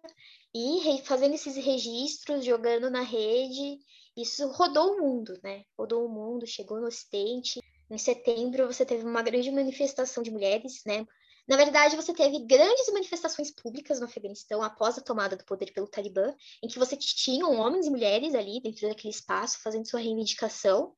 e 0.54 1.02
fazendo 1.04 1.34
esses 1.34 1.56
registros, 1.56 2.44
jogando 2.44 2.88
na 2.90 3.02
rede. 3.02 3.78
Isso 4.16 4.48
rodou 4.52 4.94
o 4.94 5.00
mundo, 5.00 5.38
né? 5.42 5.64
Rodou 5.76 6.06
o 6.06 6.08
mundo, 6.08 6.46
chegou 6.46 6.80
no 6.80 6.86
Ocidente. 6.86 7.60
Em 7.90 7.98
setembro, 7.98 8.66
você 8.66 8.84
teve 8.84 9.04
uma 9.04 9.22
grande 9.22 9.50
manifestação 9.50 10.22
de 10.22 10.30
mulheres, 10.30 10.82
né? 10.86 11.06
Na 11.46 11.56
verdade, 11.56 11.94
você 11.94 12.12
teve 12.12 12.40
grandes 12.40 12.92
manifestações 12.92 13.52
públicas 13.52 14.00
no 14.00 14.06
Afeganistão 14.06 14.62
após 14.62 14.98
a 14.98 15.02
tomada 15.02 15.36
do 15.36 15.44
poder 15.44 15.72
pelo 15.72 15.86
Talibã, 15.86 16.34
em 16.62 16.66
que 16.66 16.78
você 16.78 16.96
tinha 16.96 17.46
homens 17.46 17.86
e 17.86 17.90
mulheres 17.90 18.34
ali 18.34 18.60
dentro 18.60 18.88
daquele 18.88 19.14
espaço 19.14 19.60
fazendo 19.62 19.88
sua 19.88 20.00
reivindicação, 20.00 20.92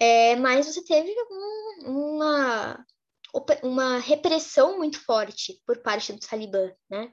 é, 0.00 0.34
mas 0.36 0.66
você 0.66 0.82
teve 0.84 1.14
um, 1.30 2.16
uma, 2.18 2.84
uma 3.62 3.98
repressão 3.98 4.76
muito 4.76 5.00
forte 5.04 5.62
por 5.64 5.78
parte 5.78 6.12
do 6.12 6.20
Talibã, 6.20 6.72
né? 6.90 7.12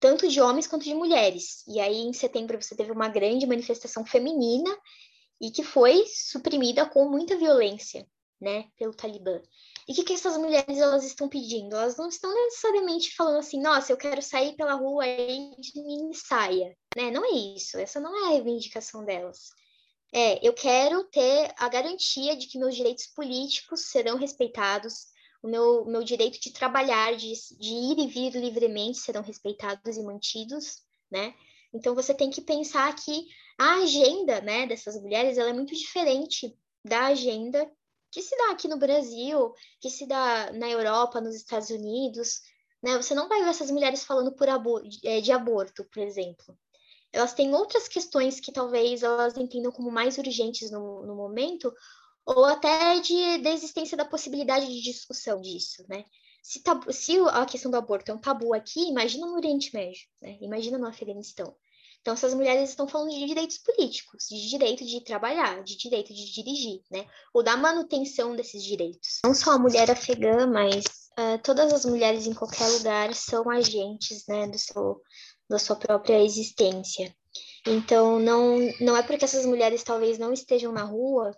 Tanto 0.00 0.28
de 0.28 0.40
homens 0.40 0.66
quanto 0.66 0.84
de 0.84 0.94
mulheres. 0.94 1.64
E 1.66 1.80
aí, 1.80 1.98
em 1.98 2.12
setembro, 2.12 2.60
você 2.60 2.76
teve 2.76 2.92
uma 2.92 3.08
grande 3.08 3.46
manifestação 3.46 4.04
feminina 4.04 4.76
e 5.40 5.50
que 5.50 5.62
foi 5.62 6.04
suprimida 6.06 6.86
com 6.86 7.08
muita 7.08 7.36
violência, 7.36 8.06
né, 8.40 8.68
pelo 8.76 8.94
Talibã. 8.94 9.40
E 9.88 9.92
o 9.92 9.94
que, 9.94 10.04
que 10.04 10.12
essas 10.12 10.36
mulheres 10.36 10.76
elas 10.76 11.02
estão 11.02 11.30
pedindo? 11.30 11.74
Elas 11.74 11.96
não 11.96 12.08
estão 12.08 12.32
necessariamente 12.34 13.16
falando 13.16 13.38
assim, 13.38 13.58
nossa, 13.58 13.90
eu 13.90 13.96
quero 13.96 14.20
sair 14.20 14.54
pela 14.54 14.74
rua 14.74 15.04
aí 15.04 15.50
de 15.58 15.82
mini 15.82 16.14
saia, 16.14 16.76
né? 16.94 17.10
Não 17.10 17.24
é 17.24 17.30
isso. 17.30 17.78
Essa 17.78 17.98
não 17.98 18.14
é 18.14 18.28
a 18.28 18.30
reivindicação 18.32 19.02
delas. 19.02 19.48
É, 20.12 20.46
eu 20.46 20.52
quero 20.52 21.04
ter 21.04 21.54
a 21.56 21.68
garantia 21.70 22.36
de 22.36 22.48
que 22.48 22.58
meus 22.58 22.76
direitos 22.76 23.06
políticos 23.06 23.86
serão 23.86 24.18
respeitados, 24.18 25.06
o 25.42 25.48
meu, 25.48 25.86
meu 25.86 26.04
direito 26.04 26.38
de 26.38 26.52
trabalhar, 26.52 27.16
de, 27.16 27.32
de 27.58 27.72
ir 27.72 27.98
e 27.98 28.06
vir 28.06 28.32
livremente 28.34 28.98
serão 28.98 29.22
respeitados 29.22 29.96
e 29.96 30.02
mantidos, 30.02 30.82
né? 31.10 31.34
Então 31.72 31.94
você 31.94 32.12
tem 32.12 32.28
que 32.28 32.42
pensar 32.42 32.94
que 32.94 33.26
a 33.58 33.76
agenda, 33.82 34.40
né, 34.40 34.66
dessas 34.66 35.00
mulheres, 35.00 35.38
ela 35.38 35.50
é 35.50 35.52
muito 35.52 35.74
diferente 35.74 36.54
da 36.84 37.06
agenda 37.06 37.70
que 38.10 38.22
se 38.22 38.36
dá 38.36 38.50
aqui 38.50 38.68
no 38.68 38.78
Brasil, 38.78 39.52
que 39.80 39.90
se 39.90 40.06
dá 40.06 40.52
na 40.52 40.68
Europa, 40.68 41.20
nos 41.20 41.34
Estados 41.34 41.70
Unidos, 41.70 42.40
né? 42.82 42.96
Você 42.96 43.14
não 43.14 43.28
vai 43.28 43.42
ver 43.42 43.50
essas 43.50 43.70
mulheres 43.70 44.04
falando 44.04 44.32
por 44.34 44.48
abor 44.48 44.82
é, 45.04 45.20
de 45.20 45.32
aborto, 45.32 45.84
por 45.92 46.02
exemplo. 46.02 46.56
Elas 47.12 47.32
têm 47.32 47.54
outras 47.54 47.88
questões 47.88 48.38
que 48.38 48.52
talvez 48.52 49.02
elas 49.02 49.36
entendam 49.36 49.72
como 49.72 49.90
mais 49.90 50.18
urgentes 50.18 50.70
no, 50.70 51.06
no 51.06 51.14
momento, 51.14 51.72
ou 52.24 52.44
até 52.44 53.00
de, 53.00 53.38
da 53.38 53.50
existência 53.50 53.96
da 53.96 54.04
possibilidade 54.04 54.66
de 54.66 54.82
discussão 54.82 55.40
disso, 55.40 55.84
né? 55.88 56.04
Se, 56.42 56.62
tabu, 56.62 56.92
se 56.92 57.18
a 57.30 57.44
questão 57.44 57.70
do 57.70 57.76
aborto 57.76 58.10
é 58.10 58.14
um 58.14 58.20
tabu 58.20 58.54
aqui, 58.54 58.88
imagina 58.88 59.26
no 59.26 59.34
Oriente 59.34 59.74
Médio, 59.74 60.06
né? 60.20 60.38
imagina 60.40 60.78
no 60.78 60.86
Afeganistão. 60.86 61.54
Então, 62.00 62.14
essas 62.14 62.32
mulheres 62.32 62.70
estão 62.70 62.88
falando 62.88 63.10
de 63.10 63.26
direitos 63.26 63.58
políticos, 63.58 64.26
de 64.28 64.48
direito 64.48 64.84
de 64.84 65.00
trabalhar, 65.02 65.62
de 65.62 65.76
direito 65.76 66.14
de 66.14 66.32
dirigir, 66.32 66.80
né? 66.90 67.06
Ou 67.34 67.42
da 67.42 67.56
manutenção 67.56 68.34
desses 68.34 68.62
direitos. 68.62 69.18
Não 69.24 69.34
só 69.34 69.52
a 69.52 69.58
mulher 69.58 69.90
afegã, 69.90 70.46
mas 70.46 70.84
uh, 71.18 71.38
todas 71.42 71.72
as 71.72 71.84
mulheres 71.84 72.26
em 72.26 72.34
qualquer 72.34 72.68
lugar 72.68 73.14
são 73.14 73.50
agentes, 73.50 74.24
né, 74.26 74.46
do 74.46 74.58
seu, 74.58 75.02
da 75.48 75.58
sua 75.58 75.76
própria 75.76 76.22
existência. 76.22 77.14
Então, 77.66 78.18
não, 78.18 78.58
não 78.80 78.96
é 78.96 79.02
porque 79.02 79.24
essas 79.24 79.44
mulheres 79.44 79.82
talvez 79.82 80.18
não 80.18 80.32
estejam 80.32 80.72
na 80.72 80.84
rua 80.84 81.36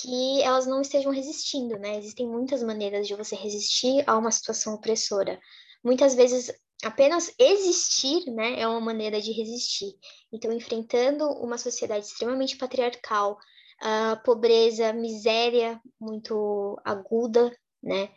que 0.00 0.42
elas 0.42 0.66
não 0.66 0.80
estejam 0.80 1.10
resistindo, 1.10 1.76
né? 1.78 1.98
Existem 1.98 2.28
muitas 2.28 2.62
maneiras 2.62 3.06
de 3.06 3.14
você 3.14 3.34
resistir 3.34 4.04
a 4.06 4.16
uma 4.16 4.30
situação 4.30 4.74
opressora. 4.74 5.40
Muitas 5.82 6.14
vezes 6.14 6.52
apenas 6.84 7.32
existir, 7.38 8.30
né, 8.32 8.60
é 8.60 8.68
uma 8.68 8.80
maneira 8.80 9.20
de 9.20 9.32
resistir. 9.32 9.92
Então, 10.32 10.52
enfrentando 10.52 11.24
uma 11.42 11.58
sociedade 11.58 12.06
extremamente 12.06 12.56
patriarcal, 12.56 13.38
a 13.80 14.16
pobreza, 14.24 14.92
miséria 14.92 15.80
muito 16.00 16.78
aguda, 16.84 17.56
né, 17.82 18.10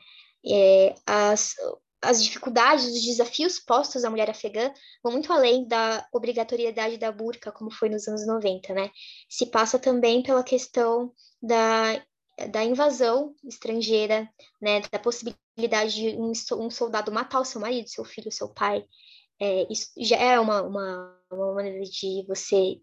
é, 0.46 0.96
as, 1.06 1.56
as 2.02 2.24
dificuldades, 2.24 2.86
os 2.86 3.04
desafios 3.04 3.60
postos 3.60 4.04
à 4.04 4.10
mulher 4.10 4.30
afegã 4.30 4.74
vão 5.04 5.14
muito 5.14 5.32
além 5.32 5.68
da 5.68 6.06
obrigatoriedade 6.12 6.98
da 6.98 7.12
burca, 7.12 7.52
como 7.52 7.72
foi 7.72 7.90
nos 7.90 8.08
anos 8.08 8.26
90, 8.26 8.74
né? 8.74 8.90
Se 9.30 9.46
passa 9.46 9.78
também 9.78 10.24
pela 10.24 10.44
questão 10.44 11.14
da, 11.42 12.02
da 12.48 12.64
invasão 12.64 13.36
estrangeira, 13.44 14.30
né? 14.62 14.82
Da 14.92 15.00
possibilidade 15.00 15.94
de 15.94 16.10
um, 16.18 16.32
um 16.66 16.70
soldado 16.70 17.12
matar 17.12 17.40
o 17.40 17.46
seu 17.46 17.60
marido, 17.62 17.90
seu 17.90 18.04
filho, 18.04 18.32
seu 18.32 18.50
pai. 18.50 18.86
É, 19.40 19.72
isso 19.72 19.92
já 19.98 20.18
é 20.18 20.40
uma, 20.40 20.62
uma, 20.62 21.20
uma 21.32 21.54
maneira 21.56 21.84
de 21.84 22.24
você 22.28 22.80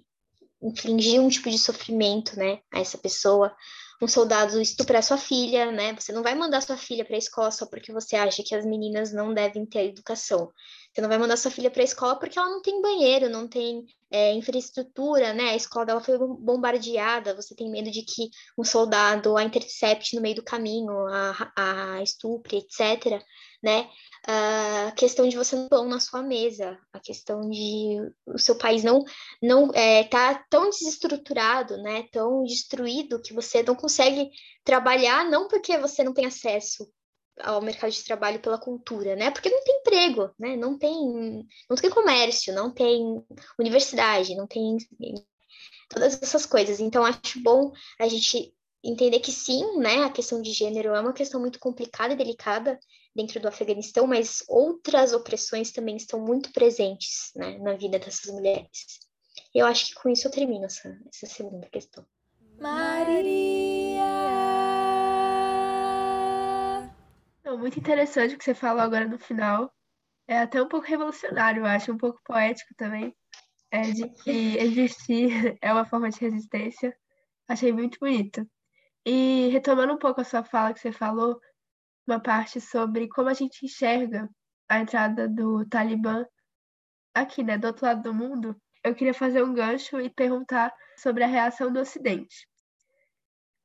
infligir 0.60 1.20
um 1.20 1.28
tipo 1.28 1.48
de 1.48 1.58
sofrimento, 1.58 2.36
né, 2.36 2.60
a 2.72 2.80
essa 2.80 2.98
pessoa 2.98 3.54
um 4.00 4.06
soldado 4.06 4.60
estuprar 4.60 5.02
sua 5.02 5.18
filha, 5.18 5.72
né? 5.72 5.92
Você 5.94 6.12
não 6.12 6.22
vai 6.22 6.34
mandar 6.34 6.60
sua 6.60 6.76
filha 6.76 7.04
para 7.04 7.16
a 7.16 7.18
escola 7.18 7.50
só 7.50 7.66
porque 7.66 7.92
você 7.92 8.14
acha 8.14 8.42
que 8.44 8.54
as 8.54 8.64
meninas 8.64 9.12
não 9.12 9.34
devem 9.34 9.66
ter 9.66 9.86
educação. 9.86 10.52
Você 10.92 11.00
não 11.00 11.08
vai 11.08 11.18
mandar 11.18 11.36
sua 11.36 11.50
filha 11.50 11.70
para 11.70 11.82
a 11.82 11.84
escola 11.84 12.18
porque 12.18 12.38
ela 12.38 12.48
não 12.48 12.62
tem 12.62 12.80
banheiro, 12.82 13.28
não 13.28 13.46
tem 13.46 13.84
é, 14.10 14.32
infraestrutura, 14.32 15.32
né? 15.32 15.50
A 15.50 15.56
escola 15.56 15.86
dela 15.86 16.00
foi 16.00 16.18
bombardeada, 16.18 17.36
você 17.36 17.54
tem 17.54 17.70
medo 17.70 17.90
de 17.90 18.02
que 18.02 18.30
um 18.56 18.64
soldado 18.64 19.36
a 19.36 19.44
intercepte 19.44 20.16
no 20.16 20.22
meio 20.22 20.36
do 20.36 20.42
caminho, 20.42 20.92
a, 21.08 21.52
a 21.56 22.02
estupre, 22.02 22.58
etc 22.58 23.22
né? 23.62 23.88
A 24.26 24.92
questão 24.96 25.28
de 25.28 25.36
você 25.36 25.56
não 25.56 25.68
pão 25.68 25.88
na 25.88 26.00
sua 26.00 26.22
mesa, 26.22 26.78
a 26.92 27.00
questão 27.00 27.48
de 27.48 27.96
o 28.26 28.38
seu 28.38 28.56
país 28.56 28.84
não 28.84 29.04
não 29.42 29.70
é, 29.74 30.04
tá 30.04 30.44
tão 30.50 30.70
desestruturado, 30.70 31.76
né? 31.82 32.04
Tão 32.12 32.42
destruído 32.44 33.20
que 33.20 33.32
você 33.32 33.62
não 33.62 33.74
consegue 33.74 34.30
trabalhar 34.64 35.24
não 35.24 35.48
porque 35.48 35.78
você 35.78 36.02
não 36.04 36.12
tem 36.12 36.26
acesso 36.26 36.88
ao 37.40 37.60
mercado 37.60 37.90
de 37.90 38.04
trabalho 38.04 38.40
pela 38.40 38.58
cultura, 38.58 39.16
né? 39.16 39.30
Porque 39.30 39.50
não 39.50 39.62
tem 39.62 39.78
emprego, 39.78 40.30
né? 40.38 40.56
Não 40.56 40.78
tem, 40.78 41.46
não 41.68 41.76
tem 41.76 41.90
comércio, 41.90 42.54
não 42.54 42.70
tem 42.70 43.24
universidade, 43.58 44.34
não 44.34 44.46
tem 44.46 44.76
todas 45.88 46.20
essas 46.22 46.46
coisas. 46.46 46.80
Então 46.80 47.04
acho 47.04 47.40
bom 47.42 47.72
a 47.98 48.08
gente 48.08 48.54
entender 48.82 49.20
que 49.20 49.32
sim, 49.32 49.78
né? 49.78 50.04
A 50.04 50.10
questão 50.10 50.40
de 50.40 50.52
gênero 50.52 50.94
é 50.94 51.00
uma 51.00 51.12
questão 51.12 51.40
muito 51.40 51.58
complicada 51.58 52.14
e 52.14 52.16
delicada 52.16 52.78
dentro 53.14 53.40
do 53.40 53.48
Afeganistão, 53.48 54.06
mas 54.06 54.44
outras 54.48 55.12
opressões 55.12 55.72
também 55.72 55.96
estão 55.96 56.20
muito 56.20 56.52
presentes 56.52 57.32
né, 57.34 57.58
na 57.58 57.74
vida 57.74 57.98
dessas 57.98 58.32
mulheres. 58.32 59.00
Eu 59.54 59.66
acho 59.66 59.88
que 59.88 59.94
com 59.94 60.08
isso 60.08 60.26
eu 60.26 60.30
termino 60.30 60.66
essa, 60.66 60.96
essa 61.12 61.26
segunda 61.26 61.68
questão. 61.68 62.04
Maria! 62.60 63.87
Muito 67.56 67.78
interessante 67.78 68.34
o 68.34 68.38
que 68.38 68.44
você 68.44 68.54
falou 68.54 68.82
agora 68.82 69.06
no 69.06 69.18
final. 69.18 69.72
É 70.26 70.40
até 70.40 70.62
um 70.62 70.68
pouco 70.68 70.86
revolucionário, 70.86 71.62
eu 71.62 71.66
acho, 71.66 71.92
um 71.92 71.96
pouco 71.96 72.20
poético 72.24 72.74
também. 72.76 73.16
É 73.70 73.82
de 73.82 74.08
que 74.22 74.58
existir 74.58 75.56
é 75.62 75.72
uma 75.72 75.84
forma 75.84 76.10
de 76.10 76.20
resistência. 76.20 76.94
Achei 77.48 77.72
muito 77.72 77.98
bonito. 77.98 78.46
E 79.06 79.48
retomando 79.48 79.94
um 79.94 79.98
pouco 79.98 80.20
a 80.20 80.24
sua 80.24 80.44
fala 80.44 80.74
que 80.74 80.80
você 80.80 80.92
falou, 80.92 81.40
uma 82.06 82.20
parte 82.20 82.60
sobre 82.60 83.08
como 83.08 83.28
a 83.28 83.34
gente 83.34 83.64
enxerga 83.64 84.28
a 84.68 84.80
entrada 84.80 85.28
do 85.28 85.66
Talibã 85.66 86.26
aqui, 87.14 87.42
né, 87.42 87.56
do 87.56 87.66
outro 87.66 87.86
lado 87.86 88.02
do 88.02 88.14
mundo, 88.14 88.54
eu 88.84 88.94
queria 88.94 89.14
fazer 89.14 89.42
um 89.42 89.54
gancho 89.54 90.00
e 90.00 90.10
perguntar 90.10 90.74
sobre 90.96 91.24
a 91.24 91.26
reação 91.26 91.72
do 91.72 91.80
Ocidente. 91.80 92.46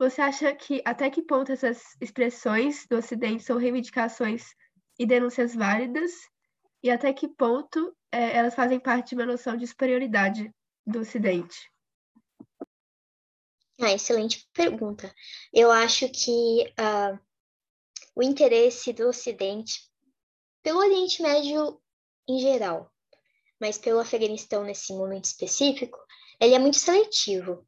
Você 0.04 0.22
acha 0.22 0.54
que 0.54 0.82
até 0.84 1.10
que 1.10 1.22
ponto 1.22 1.50
essas 1.54 1.96
expressões 2.02 2.86
do 2.88 2.98
Ocidente 2.98 3.42
são 3.42 3.58
reivindicações 3.58 4.54
e 5.00 5.06
denúncias 5.06 5.56
válidas 5.56 6.12
e 6.84 6.92
até 6.92 7.14
que 7.14 7.26
ponto 7.26 7.96
é, 8.12 8.36
elas 8.36 8.54
fazem 8.54 8.82
parte 8.82 9.10
de 9.10 9.16
uma 9.16 9.26
noção 9.26 9.56
de 9.56 9.66
superioridade 9.66 10.54
do 10.86 11.00
Ocidente? 11.00 11.72
Ah, 13.80 13.94
excelente 13.94 14.46
pergunta. 14.52 15.10
Eu 15.54 15.72
acho 15.72 16.10
que 16.10 16.66
uh, 16.78 17.18
o 18.14 18.22
interesse 18.22 18.92
do 18.92 19.08
Ocidente 19.08 19.90
pelo 20.62 20.80
Oriente 20.80 21.22
Médio 21.22 21.82
em 22.28 22.40
geral, 22.40 22.92
mas 23.58 23.78
pelo 23.78 24.02
Afeganistão 24.02 24.66
nesse 24.66 24.92
momento 24.92 25.24
específico, 25.24 25.98
ele 26.42 26.56
é 26.56 26.60
muito 26.60 26.76
seletivo. 26.76 27.66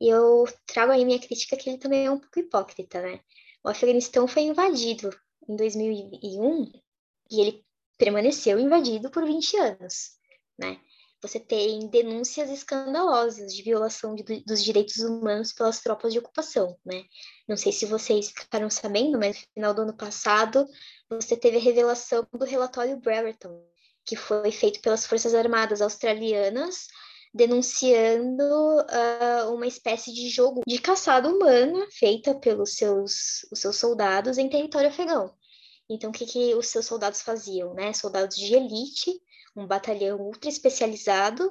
E 0.00 0.08
eu 0.08 0.44
trago 0.66 0.92
aí 0.92 1.04
minha 1.04 1.18
crítica 1.18 1.56
que 1.56 1.68
ele 1.68 1.78
também 1.78 2.06
é 2.06 2.10
um 2.10 2.18
pouco 2.18 2.38
hipócrita, 2.38 3.00
né? 3.00 3.20
O 3.64 3.68
Afeganistão 3.68 4.28
foi 4.28 4.42
invadido 4.42 5.10
em 5.48 5.56
2001 5.56 6.72
e 7.30 7.40
ele 7.40 7.64
permaneceu 7.96 8.58
invadido 8.58 9.10
por 9.10 9.24
20 9.24 9.56
anos, 9.56 10.12
né? 10.56 10.80
você 11.20 11.40
tem 11.40 11.88
denúncias 11.88 12.48
escandalosas 12.48 13.54
de 13.54 13.62
violação 13.62 14.14
de, 14.14 14.22
dos 14.44 14.62
direitos 14.62 14.98
humanos 14.98 15.52
pelas 15.52 15.80
tropas 15.80 16.12
de 16.12 16.18
ocupação, 16.18 16.78
né? 16.84 17.04
Não 17.46 17.56
sei 17.56 17.72
se 17.72 17.86
vocês 17.86 18.30
ficaram 18.30 18.70
sabendo, 18.70 19.18
mas 19.18 19.36
no 19.36 19.46
final 19.54 19.74
do 19.74 19.82
ano 19.82 19.96
passado 19.96 20.66
você 21.08 21.36
teve 21.36 21.56
a 21.56 21.60
revelação 21.60 22.26
do 22.32 22.44
relatório 22.44 23.00
Brereton, 23.00 23.64
que 24.04 24.14
foi 24.14 24.52
feito 24.52 24.80
pelas 24.80 25.06
Forças 25.06 25.34
Armadas 25.34 25.82
Australianas, 25.82 26.86
denunciando 27.38 28.42
uh, 28.42 29.54
uma 29.54 29.66
espécie 29.66 30.12
de 30.12 30.28
jogo 30.28 30.62
de 30.66 30.76
caçada 30.80 31.28
humana 31.28 31.86
feita 31.92 32.34
pelos 32.34 32.74
seus, 32.74 33.46
os 33.52 33.60
seus 33.60 33.76
soldados 33.76 34.38
em 34.38 34.48
território 34.48 34.88
afegão. 34.88 35.32
Então, 35.88 36.10
o 36.10 36.12
que, 36.12 36.26
que 36.26 36.54
os 36.56 36.66
seus 36.66 36.84
soldados 36.84 37.22
faziam, 37.22 37.72
né? 37.74 37.92
Soldados 37.92 38.36
de 38.36 38.52
elite, 38.52 39.12
um 39.56 39.68
batalhão 39.68 40.18
ultra 40.18 40.50
especializado, 40.50 41.48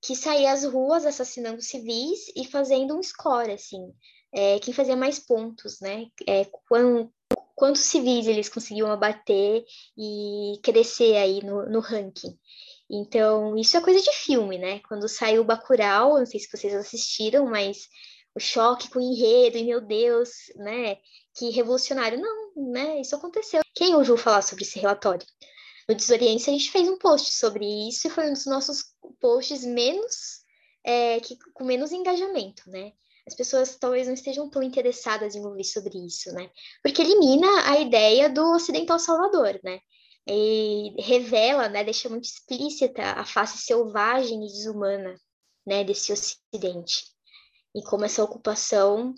que 0.00 0.14
saía 0.14 0.52
às 0.52 0.64
ruas 0.64 1.04
assassinando 1.04 1.60
civis 1.60 2.32
e 2.36 2.46
fazendo 2.46 2.96
um 2.96 3.02
score, 3.02 3.50
assim. 3.50 3.92
É, 4.32 4.60
quem 4.60 4.72
fazia 4.72 4.96
mais 4.96 5.18
pontos, 5.18 5.80
né? 5.80 6.06
É, 6.28 6.46
quantos 7.56 7.82
civis 7.82 8.28
eles 8.28 8.48
conseguiam 8.48 8.90
abater 8.90 9.64
e 9.98 10.60
crescer 10.62 11.16
aí 11.16 11.44
no, 11.44 11.68
no 11.68 11.80
ranking. 11.80 12.38
Então, 12.90 13.56
isso 13.56 13.76
é 13.76 13.80
coisa 13.80 14.00
de 14.00 14.12
filme, 14.12 14.58
né? 14.58 14.80
Quando 14.80 15.08
saiu 15.08 15.42
o 15.42 15.44
Bacurau, 15.44 16.18
não 16.18 16.26
sei 16.26 16.40
se 16.40 16.50
vocês 16.50 16.74
assistiram, 16.74 17.46
mas 17.46 17.88
o 18.34 18.40
choque 18.40 18.90
com 18.90 18.98
o 18.98 19.02
enredo, 19.02 19.56
e 19.56 19.64
meu 19.64 19.80
Deus, 19.80 20.30
né? 20.56 20.98
Que 21.34 21.50
revolucionário. 21.50 22.20
Não, 22.20 22.72
né? 22.72 23.00
Isso 23.00 23.16
aconteceu. 23.16 23.62
Quem 23.74 23.94
ouviu 23.94 24.16
falar 24.16 24.42
sobre 24.42 24.64
esse 24.64 24.78
relatório? 24.78 25.26
No 25.88 25.94
Desoriente, 25.94 26.48
a 26.48 26.52
gente 26.52 26.70
fez 26.70 26.88
um 26.88 26.98
post 26.98 27.32
sobre 27.32 27.64
isso 27.88 28.06
e 28.06 28.10
foi 28.10 28.28
um 28.28 28.32
dos 28.32 28.46
nossos 28.46 28.84
posts 29.20 29.64
menos, 29.64 30.42
é, 30.84 31.20
que, 31.20 31.36
com 31.52 31.64
menos 31.64 31.92
engajamento, 31.92 32.62
né? 32.70 32.92
As 33.26 33.34
pessoas 33.34 33.76
talvez 33.76 34.06
não 34.06 34.14
estejam 34.14 34.50
tão 34.50 34.62
interessadas 34.62 35.34
em 35.34 35.44
ouvir 35.44 35.64
sobre 35.64 35.98
isso, 35.98 36.30
né? 36.32 36.50
Porque 36.82 37.00
elimina 37.00 37.70
a 37.70 37.78
ideia 37.78 38.28
do 38.28 38.52
ocidental 38.52 38.98
salvador, 38.98 39.58
né? 39.62 39.80
E 40.26 40.94
revela, 41.02 41.68
né, 41.68 41.84
deixa 41.84 42.08
muito 42.08 42.24
explícita 42.24 43.02
a 43.02 43.24
face 43.26 43.58
selvagem 43.58 44.44
e 44.44 44.48
desumana, 44.48 45.14
né, 45.66 45.84
desse 45.84 46.12
ocidente. 46.12 47.04
E 47.74 47.82
como 47.82 48.04
essa 48.04 48.24
ocupação 48.24 49.14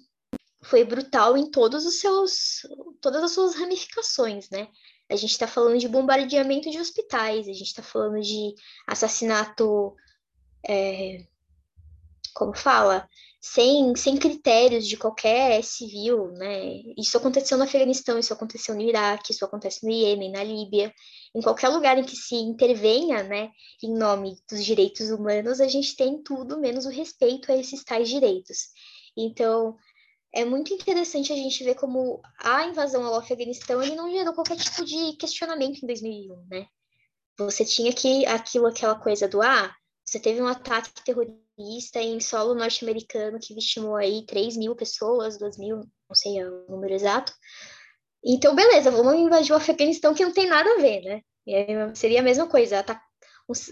foi 0.64 0.85
brutal 0.85 1.37
em 1.37 1.51
todos 1.51 1.87
os 1.87 2.01
seus 2.01 2.62
todas 3.01 3.23
as 3.23 3.33
suas 3.33 3.55
ramificações, 3.55 4.51
né? 4.51 4.69
A 5.09 5.14
gente 5.14 5.31
está 5.31 5.47
falando 5.47 5.79
de 5.79 5.87
bombardeamento 5.87 6.69
de 6.71 6.81
hospitais, 6.81 7.47
a 7.49 7.53
gente 7.53 7.69
está 7.69 7.83
falando 7.83 8.21
de 8.21 8.55
assassinato, 8.88 9.95
é, 10.69 11.25
como 12.35 12.53
fala, 12.57 13.09
sem, 13.52 13.94
sem 13.94 14.16
critérios 14.16 14.88
de 14.88 14.96
qualquer 14.96 15.62
civil, 15.62 16.32
né? 16.32 16.82
Isso 16.98 17.16
aconteceu 17.16 17.56
no 17.56 17.62
Afeganistão, 17.62 18.18
isso 18.18 18.32
aconteceu 18.32 18.74
no 18.74 18.82
Iraque, 18.82 19.32
isso 19.32 19.44
acontece 19.44 19.85
no 19.85 19.90
Iêmen, 19.90 20.32
na 20.32 20.42
Líbia, 20.42 20.92
em 21.32 21.40
qualquer 21.40 21.68
lugar 21.68 21.96
em 21.96 22.02
que 22.04 22.16
se 22.16 22.35
intervenha, 22.35 23.22
né, 23.22 23.50
em 23.82 23.96
nome 23.96 24.37
dos 24.50 24.64
direitos 24.64 25.11
humanos, 25.11 25.61
a 25.61 25.68
gente 25.68 25.94
tem 25.94 26.22
tudo 26.22 26.59
menos 26.59 26.87
o 26.87 26.90
respeito 26.90 27.52
a 27.52 27.56
esses 27.56 27.85
tais 27.85 28.09
direitos. 28.09 28.70
Então, 29.16 29.76
é 30.35 30.44
muito 30.44 30.74
interessante 30.74 31.32
a 31.32 31.37
gente 31.37 31.62
ver 31.62 31.76
como 31.76 32.20
a 32.40 32.64
invasão 32.64 33.04
ao 33.04 33.14
Afeganistão 33.14 33.80
ele 33.80 33.94
não 33.94 34.11
gerou 34.11 34.35
qualquer 34.35 34.56
tipo 34.56 34.85
de 34.85 35.12
questionamento 35.16 35.82
em 35.82 35.87
2001, 35.87 36.46
né? 36.50 36.66
Você 37.38 37.64
tinha 37.64 37.92
que 37.92 38.26
aquilo, 38.26 38.66
aquela 38.66 38.96
coisa 38.96 39.28
do 39.28 39.40
ah, 39.40 39.72
você 40.04 40.18
teve 40.18 40.42
um 40.42 40.48
ataque 40.48 40.90
terrorista 41.04 41.45
em 41.59 42.21
solo 42.21 42.55
norte-americano 42.55 43.38
que 43.40 43.55
vitimou 43.55 43.97
aí 43.97 44.25
3 44.27 44.57
mil 44.57 44.75
pessoas, 44.77 45.38
2 45.38 45.59
mil, 45.59 45.77
não 45.77 46.14
sei 46.14 46.45
o 46.45 46.66
número 46.69 46.95
exato. 46.95 47.33
Então, 48.25 48.55
beleza, 48.55 48.90
vamos 48.90 49.14
invadir 49.14 49.53
o 49.53 49.57
Afeganistão 49.57 50.14
que 50.14 50.25
não 50.25 50.33
tem 50.33 50.49
nada 50.49 50.69
a 50.75 50.79
ver, 50.79 51.03
né? 51.03 51.23
seria 51.95 52.21
a 52.21 52.25
mesma 52.25 52.49
coisa, 52.49 52.85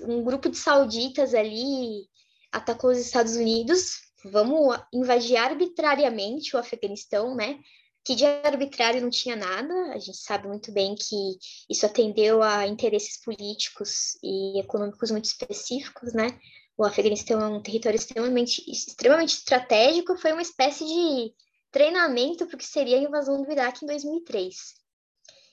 um 0.06 0.22
grupo 0.22 0.48
de 0.48 0.56
sauditas 0.56 1.34
ali 1.34 2.06
atacou 2.52 2.90
os 2.90 2.98
Estados 2.98 3.34
Unidos, 3.34 3.96
vamos 4.24 4.78
invadir 4.92 5.36
arbitrariamente 5.36 6.54
o 6.54 6.58
Afeganistão, 6.58 7.34
né? 7.34 7.58
Que 8.04 8.14
de 8.14 8.24
arbitrário 8.24 9.00
não 9.00 9.10
tinha 9.10 9.34
nada, 9.34 9.74
a 9.92 9.98
gente 9.98 10.18
sabe 10.18 10.46
muito 10.46 10.70
bem 10.70 10.94
que 10.94 11.36
isso 11.68 11.84
atendeu 11.84 12.42
a 12.42 12.66
interesses 12.66 13.20
políticos 13.20 14.16
e 14.22 14.60
econômicos 14.60 15.10
muito 15.10 15.24
específicos, 15.24 16.12
né? 16.12 16.38
O 16.76 16.84
Afeganistão 16.84 17.40
é 17.40 17.46
um 17.46 17.62
território 17.62 17.96
extremamente, 17.96 18.68
extremamente 18.70 19.34
estratégico, 19.36 20.16
foi 20.16 20.32
uma 20.32 20.42
espécie 20.42 20.84
de 20.84 21.34
treinamento 21.70 22.46
para 22.46 22.56
o 22.56 22.58
que 22.58 22.66
seria 22.66 22.96
a 22.96 23.02
invasão 23.02 23.42
do 23.42 23.50
Iraque 23.50 23.84
em 23.84 23.88
2003. 23.88 24.74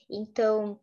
Então, 0.10 0.80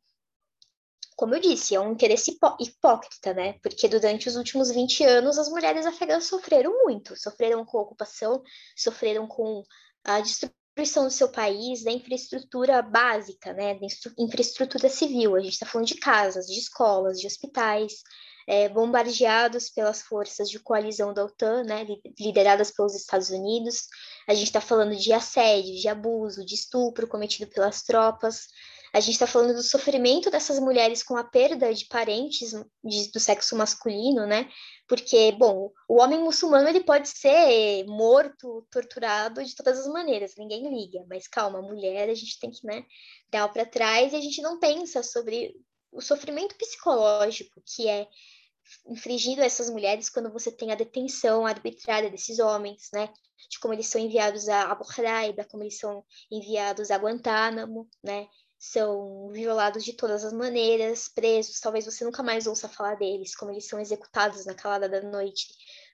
como 1.16 1.34
eu 1.34 1.40
disse, 1.40 1.74
é 1.74 1.80
um 1.80 1.92
interesse 1.92 2.30
hipó 2.30 2.56
hipócrita, 2.60 3.34
né? 3.34 3.54
Porque 3.60 3.88
durante 3.88 4.28
os 4.28 4.36
últimos 4.36 4.70
20 4.70 5.02
anos 5.02 5.36
as 5.36 5.48
mulheres 5.48 5.84
afegãs 5.84 6.24
sofreram 6.24 6.72
muito, 6.84 7.16
sofreram 7.16 7.64
com 7.64 7.78
a 7.78 7.82
ocupação, 7.82 8.40
sofreram 8.76 9.26
com 9.26 9.64
a 10.04 10.20
destruição 10.20 11.04
do 11.04 11.10
seu 11.10 11.28
país, 11.28 11.82
da 11.82 11.90
infraestrutura 11.90 12.80
básica, 12.82 13.52
né? 13.52 13.74
Da 13.74 13.86
infraestrutura 14.16 14.88
civil. 14.88 15.34
A 15.34 15.40
gente 15.40 15.54
está 15.54 15.66
falando 15.66 15.88
de 15.88 15.96
casas, 15.96 16.46
de 16.46 16.56
escolas, 16.56 17.18
de 17.20 17.26
hospitais, 17.26 17.94
é, 18.48 18.66
bombardeados 18.66 19.68
pelas 19.68 20.00
forças 20.00 20.48
de 20.48 20.58
coalizão 20.58 21.12
da 21.12 21.22
OTAN, 21.22 21.64
né? 21.64 21.86
Lideradas 22.18 22.70
pelos 22.70 22.94
Estados 22.94 23.28
Unidos. 23.28 23.88
A 24.26 24.32
gente 24.32 24.46
está 24.46 24.60
falando 24.60 24.96
de 24.96 25.12
assédio, 25.12 25.78
de 25.78 25.86
abuso, 25.86 26.46
de 26.46 26.54
estupro 26.54 27.06
cometido 27.06 27.46
pelas 27.50 27.82
tropas. 27.82 28.46
A 28.90 29.00
gente 29.00 29.12
está 29.12 29.26
falando 29.26 29.52
do 29.52 29.62
sofrimento 29.62 30.30
dessas 30.30 30.58
mulheres 30.58 31.02
com 31.02 31.14
a 31.14 31.24
perda 31.24 31.74
de 31.74 31.84
parentes 31.84 32.52
de, 32.82 33.12
do 33.12 33.20
sexo 33.20 33.54
masculino, 33.54 34.26
né? 34.26 34.48
Porque, 34.88 35.30
bom, 35.32 35.70
o 35.86 36.00
homem 36.00 36.18
muçulmano 36.18 36.70
ele 36.70 36.80
pode 36.80 37.06
ser 37.06 37.84
morto, 37.84 38.66
torturado 38.70 39.44
de 39.44 39.54
todas 39.54 39.80
as 39.80 39.86
maneiras, 39.88 40.32
ninguém 40.38 40.74
liga. 40.74 41.04
Mas 41.06 41.28
calma, 41.28 41.60
mulher 41.60 42.08
a 42.08 42.14
gente 42.14 42.40
tem 42.40 42.50
que, 42.50 42.66
né, 42.66 42.82
dar 43.30 43.46
para 43.52 43.66
trás 43.66 44.14
e 44.14 44.16
a 44.16 44.20
gente 44.22 44.40
não 44.40 44.58
pensa 44.58 45.02
sobre 45.02 45.54
o 45.92 46.00
sofrimento 46.00 46.54
psicológico 46.56 47.62
que 47.66 47.86
é 47.86 48.08
infligido 48.86 49.42
a 49.42 49.44
essas 49.44 49.70
mulheres 49.70 50.08
quando 50.08 50.32
você 50.32 50.50
tem 50.50 50.72
a 50.72 50.76
detenção 50.76 51.46
arbitrária 51.46 52.10
desses 52.10 52.38
homens, 52.38 52.88
né? 52.92 53.12
De 53.50 53.58
como 53.60 53.74
eles 53.74 53.86
são 53.86 54.00
enviados 54.00 54.48
a 54.48 54.70
Abu 54.70 54.84
Ghraib, 54.84 55.44
como 55.50 55.62
eles 55.62 55.78
são 55.78 56.04
enviados 56.30 56.90
a 56.90 56.96
Guantánamo, 56.96 57.88
né? 58.02 58.26
são 58.58 59.30
violados 59.30 59.84
de 59.84 59.92
todas 59.92 60.24
as 60.24 60.32
maneiras, 60.32 61.08
presos, 61.08 61.60
talvez 61.60 61.84
você 61.84 62.04
nunca 62.04 62.22
mais 62.22 62.46
ouça 62.46 62.68
falar 62.68 62.96
deles, 62.96 63.36
como 63.36 63.52
eles 63.52 63.68
são 63.68 63.78
executados 63.78 64.44
na 64.44 64.54
calada 64.54 64.88
da 64.88 65.00
noite, 65.00 65.46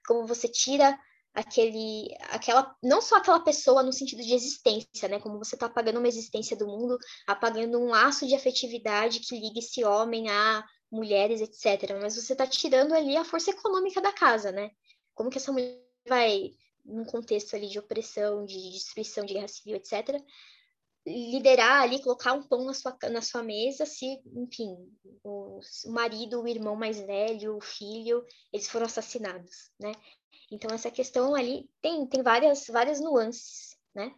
como 0.06 0.26
você 0.26 0.48
tira 0.48 0.98
aquele, 1.34 2.08
aquela, 2.30 2.74
não 2.82 3.02
só 3.02 3.16
aquela 3.16 3.40
pessoa 3.40 3.82
no 3.82 3.92
sentido 3.92 4.22
de 4.22 4.32
existência, 4.32 5.08
né, 5.08 5.20
como 5.20 5.38
você 5.38 5.56
está 5.56 5.66
apagando 5.66 5.98
uma 5.98 6.08
existência 6.08 6.56
do 6.56 6.66
mundo, 6.66 6.96
apagando 7.26 7.78
um 7.78 7.88
laço 7.88 8.26
de 8.26 8.34
afetividade 8.34 9.20
que 9.20 9.38
liga 9.38 9.58
esse 9.58 9.84
homem 9.84 10.30
a 10.30 10.64
mulheres, 10.94 11.40
etc. 11.40 11.98
Mas 12.00 12.16
você 12.16 12.32
está 12.32 12.46
tirando 12.46 12.94
ali 12.94 13.16
a 13.16 13.24
força 13.24 13.50
econômica 13.50 14.00
da 14.00 14.12
casa, 14.12 14.52
né? 14.52 14.70
Como 15.14 15.30
que 15.30 15.38
essa 15.38 15.52
mulher 15.52 15.80
vai, 16.08 16.52
num 16.84 17.04
contexto 17.04 17.54
ali 17.56 17.68
de 17.68 17.78
opressão, 17.78 18.44
de 18.44 18.70
destruição 18.70 19.24
de 19.24 19.34
guerra 19.34 19.48
civil, 19.48 19.76
etc., 19.76 20.22
liderar 21.06 21.82
ali, 21.82 22.02
colocar 22.02 22.32
um 22.32 22.42
pão 22.42 22.64
na 22.64 22.72
sua, 22.72 22.96
na 23.10 23.20
sua 23.20 23.42
mesa, 23.42 23.84
se, 23.84 24.22
enfim, 24.34 24.74
o, 25.22 25.60
marido, 25.88 26.40
o 26.40 26.48
irmão 26.48 26.74
mais 26.74 26.98
velho, 26.98 27.56
o 27.56 27.60
filho, 27.60 28.24
eles 28.50 28.68
foram 28.68 28.86
assassinados, 28.86 29.70
né? 29.78 29.92
Então, 30.50 30.74
essa 30.74 30.90
questão 30.90 31.34
ali 31.34 31.68
tem, 31.82 32.06
tem 32.06 32.22
várias, 32.22 32.66
várias 32.68 33.00
nuances, 33.00 33.76
né? 33.94 34.14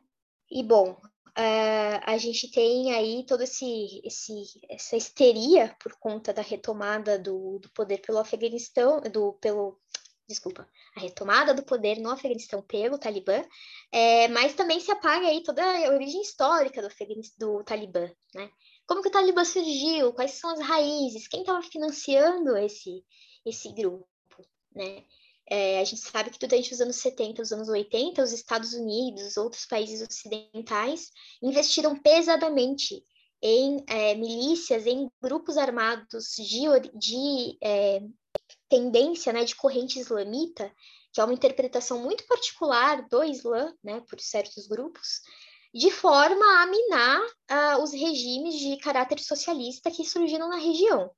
E, 0.49 0.63
bom, 0.63 0.97
uh, 1.37 2.01
a 2.05 2.17
gente 2.19 2.51
tem 2.51 2.93
aí 2.95 3.25
toda 3.27 3.45
esse, 3.45 4.01
esse, 4.05 4.33
essa 4.69 4.97
histeria 4.97 5.77
por 5.81 5.97
conta 5.99 6.33
da 6.33 6.43
retomada 6.43 7.19
do, 7.19 7.59
do 7.59 7.71
poder 7.71 7.99
pelo 7.99 8.19
Afeganistão, 8.19 9.01
do, 9.01 9.35
pelo, 9.35 9.79
desculpa, 10.27 10.69
a 10.97 11.01
retomada 11.01 11.55
do 11.55 11.63
poder 11.63 11.99
no 11.99 12.11
Afeganistão 12.11 12.63
pelo 12.63 12.99
Talibã, 12.99 13.45
é, 13.93 14.29
mas 14.29 14.55
também 14.55 14.81
se 14.81 14.91
apaga 14.91 15.27
aí 15.27 15.43
toda 15.43 15.63
a 15.63 15.91
origem 15.93 16.23
histórica 16.23 16.83
do, 16.83 16.89
do 17.39 17.65
Talibã, 17.65 18.11
né? 18.35 18.51
Como 18.87 19.03
que 19.03 19.09
o 19.09 19.13
Talibã 19.13 19.45
surgiu? 19.45 20.13
Quais 20.13 20.33
são 20.33 20.51
as 20.51 20.61
raízes? 20.61 21.27
Quem 21.29 21.41
estava 21.41 21.63
financiando 21.63 22.57
esse, 22.57 23.05
esse 23.45 23.73
grupo, 23.73 24.07
né? 24.75 25.05
É, 25.49 25.81
a 25.81 25.85
gente 25.85 26.01
sabe 26.01 26.31
que 26.31 26.39
durante 26.39 26.73
os 26.73 26.81
anos 26.81 26.97
70, 26.97 27.43
os 27.43 27.53
anos 27.53 27.69
80, 27.69 28.23
os 28.23 28.33
Estados 28.33 28.73
Unidos, 28.73 29.37
outros 29.37 29.65
países 29.65 30.07
ocidentais 30.07 31.11
investiram 31.41 31.97
pesadamente 31.97 33.05
em 33.41 33.85
é, 33.89 34.15
milícias, 34.15 34.87
em 34.87 35.09
grupos 35.23 35.57
armados 35.57 36.35
de, 36.37 36.67
de 36.99 37.59
é, 37.63 38.01
tendência 38.69 39.33
né, 39.33 39.45
de 39.45 39.55
corrente 39.55 40.01
islamita, 40.01 40.73
que 41.13 41.21
é 41.21 41.25
uma 41.25 41.35
interpretação 41.35 42.03
muito 42.03 42.27
particular 42.27 43.07
do 43.09 43.23
Islã, 43.25 43.73
né, 43.83 44.03
por 44.09 44.21
certos 44.21 44.67
grupos, 44.67 45.21
de 45.73 45.91
forma 45.91 46.63
a 46.63 46.67
minar 46.67 47.21
uh, 47.21 47.83
os 47.83 47.93
regimes 47.93 48.59
de 48.59 48.77
caráter 48.79 49.19
socialista 49.19 49.91
que 49.91 50.05
surgiram 50.05 50.49
na 50.49 50.57
região. 50.57 51.11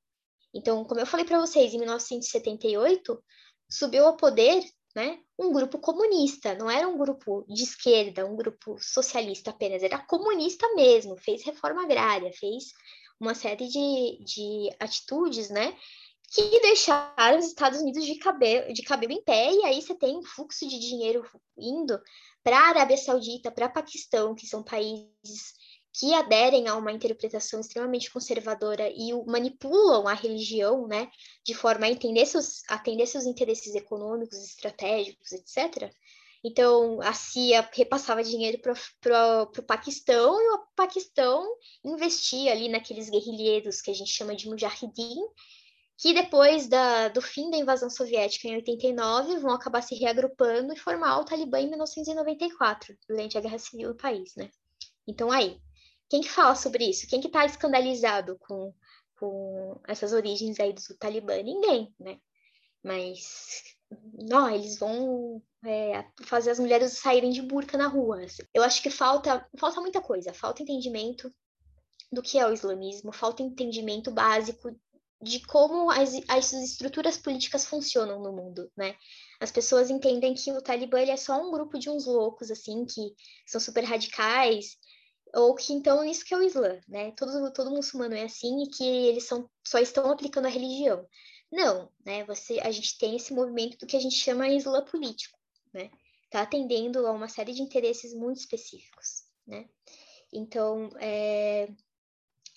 Então, 0.53 0.85
como 0.85 1.01
eu 1.01 1.07
falei 1.07 1.25
para 1.25 1.41
vocês, 1.41 1.73
em 1.73 1.79
1978 1.79 3.23
subiu 3.69 4.07
ao 4.07 4.17
poder 4.17 4.65
né, 4.95 5.21
um 5.39 5.53
grupo 5.53 5.79
comunista, 5.79 6.55
não 6.55 6.71
era 6.71 6.89
um 6.89 6.99
grupo 6.99 7.45
de 7.49 7.63
esquerda, 7.63 8.27
um 8.27 8.35
grupo 8.35 8.77
socialista 8.81 9.51
apenas, 9.51 9.83
era 9.83 9.99
comunista 9.99 10.67
mesmo, 10.75 11.17
fez 11.17 11.45
reforma 11.45 11.85
agrária, 11.85 12.33
fez 12.33 12.73
uma 13.21 13.35
série 13.35 13.69
de, 13.69 14.25
de 14.25 14.71
atitudes, 14.81 15.51
né? 15.51 15.77
Que 16.31 16.61
deixaram 16.61 17.39
os 17.39 17.47
Estados 17.47 17.81
Unidos 17.81 18.05
de 18.05 18.17
cabelo, 18.17 18.73
de 18.73 18.83
cabelo 18.83 19.13
em 19.13 19.23
pé, 19.23 19.53
e 19.53 19.65
aí 19.65 19.81
você 19.81 19.95
tem 19.95 20.17
um 20.17 20.23
fluxo 20.23 20.69
de 20.69 20.79
dinheiro 20.79 21.25
indo 21.57 21.99
para 22.43 22.59
a 22.59 22.69
Arábia 22.69 22.97
Saudita, 22.97 23.51
para 23.51 23.69
Paquistão, 23.69 24.35
que 24.35 24.47
são 24.47 24.63
países 24.63 25.55
que 25.93 26.15
aderem 26.15 26.69
a 26.69 26.77
uma 26.77 26.93
interpretação 26.93 27.61
extremamente 27.61 28.11
conservadora 28.11 28.89
e 28.89 29.13
manipulam 29.27 30.07
a 30.07 30.15
religião, 30.15 30.87
né, 30.87 31.11
de 31.45 31.55
forma 31.55 31.87
a 31.87 31.91
entender 31.91 32.27
seus, 32.27 32.63
atender 32.69 33.07
seus 33.07 33.25
interesses 33.25 33.75
econômicos, 33.75 34.39
estratégicos, 34.39 35.33
etc. 35.33 35.93
Então, 36.45 37.01
a 37.03 37.13
CIA 37.13 37.69
repassava 37.73 38.23
dinheiro 38.23 38.61
para 39.01 39.43
o 39.43 39.63
Paquistão 39.63 40.41
e 40.41 40.55
o 40.55 40.67
Paquistão 40.77 41.45
investia 41.85 42.53
ali 42.53 42.69
naqueles 42.69 43.11
guerrilheiros 43.11 43.81
que 43.81 43.91
a 43.91 43.95
gente 43.95 44.11
chama 44.11 44.37
de 44.37 44.49
mujahideen, 44.49 45.27
que 45.97 46.15
depois 46.15 46.69
da, 46.69 47.09
do 47.09 47.21
fim 47.21 47.51
da 47.51 47.57
invasão 47.57 47.91
soviética 47.91 48.47
em 48.47 48.55
89 48.55 49.39
vão 49.39 49.53
acabar 49.53 49.83
se 49.83 49.97
reagrupando 49.97 50.73
e 50.73 50.79
formar 50.79 51.19
o 51.19 51.25
Talibã 51.25 51.59
em 51.59 51.69
1994, 51.69 52.97
durante 53.09 53.37
a 53.37 53.41
guerra 53.41 53.59
civil 53.59 53.89
no 53.89 53.97
país, 53.97 54.33
né? 54.37 54.49
Então 55.09 55.33
aí, 55.33 55.61
quem 56.09 56.21
que 56.21 56.31
fala 56.31 56.55
sobre 56.55 56.89
isso? 56.89 57.07
Quem 57.07 57.21
que 57.21 57.27
está 57.27 57.45
escandalizado 57.45 58.39
com, 58.39 58.73
com 59.19 59.81
essas 59.87 60.13
origens 60.13 60.59
aí 60.59 60.73
do 60.73 60.97
Talibã? 60.99 61.43
Ninguém, 61.43 61.95
né? 61.99 62.19
Mas 62.83 63.63
não, 64.13 64.49
eles 64.49 64.79
vão 64.79 65.43
é, 65.65 66.05
fazer 66.25 66.51
as 66.51 66.59
mulheres 66.59 66.93
saírem 66.93 67.31
de 67.31 67.43
burca 67.43 67.77
na 67.77 67.87
rua. 67.87 68.25
Eu 68.55 68.63
acho 68.63 68.83
que 68.83 68.91
falta, 68.91 69.47
falta 69.59 69.81
muita 69.81 70.01
coisa, 70.01 70.33
falta 70.33 70.63
entendimento 70.63 71.33
do 72.13 72.23
que 72.23 72.39
é 72.39 72.47
o 72.47 72.53
islamismo, 72.53 73.13
falta 73.13 73.43
entendimento 73.43 74.11
básico 74.11 74.71
de 75.21 75.45
como 75.47 75.91
as, 75.91 76.13
as 76.29 76.53
estruturas 76.53 77.19
políticas 77.19 77.67
funcionam 77.67 78.23
no 78.23 78.33
mundo, 78.33 78.71
né? 78.77 78.95
As 79.41 79.51
pessoas 79.51 79.91
entendem 79.91 80.35
que 80.35 80.51
o 80.53 80.63
Talibã 80.63 81.01
é 81.01 81.17
só 81.17 81.41
um 81.41 81.51
grupo 81.51 81.79
de 81.79 81.91
uns 81.91 82.07
loucos, 82.07 82.51
assim, 82.51 82.85
que 82.85 83.15
são 83.47 83.61
super 83.61 83.85
radicais, 83.85 84.77
ou 85.35 85.55
que 85.55 85.73
então 85.73 86.05
isso 86.05 86.25
que 86.25 86.35
é 86.35 86.37
o 86.37 86.43
Islã, 86.43 86.81
né? 86.89 87.13
Todo, 87.13 87.53
todo 87.53 87.71
muçulmano 87.71 88.15
é 88.15 88.25
assim 88.25 88.63
e 88.63 88.69
que 88.69 88.85
eles 88.85 89.25
são, 89.25 89.49
só 89.65 89.79
estão 89.79 90.11
aplicando 90.11 90.47
a 90.47 90.51
religião. 90.51 91.07
Não, 91.51 91.91
né? 92.05 92.25
Você, 92.25 92.61
a 92.61 92.71
gente 92.71 92.99
tem 92.99 93.17
esse 93.17 93.33
movimento 93.33 93.79
do 93.79 93.87
que 93.87 93.97
a 93.97 94.01
gente 94.01 94.17
chama 94.17 94.49
Islã 94.49 94.85
político, 94.85 95.39
né? 95.73 95.91
Está 96.25 96.43
atendendo 96.43 97.07
a 97.07 97.13
uma 97.13 97.29
série 97.29 97.53
de 97.53 97.63
interesses 97.63 98.15
muito 98.15 98.39
específicos, 98.39 99.25
né? 99.47 99.69
Então, 100.33 100.91
é, 101.01 101.69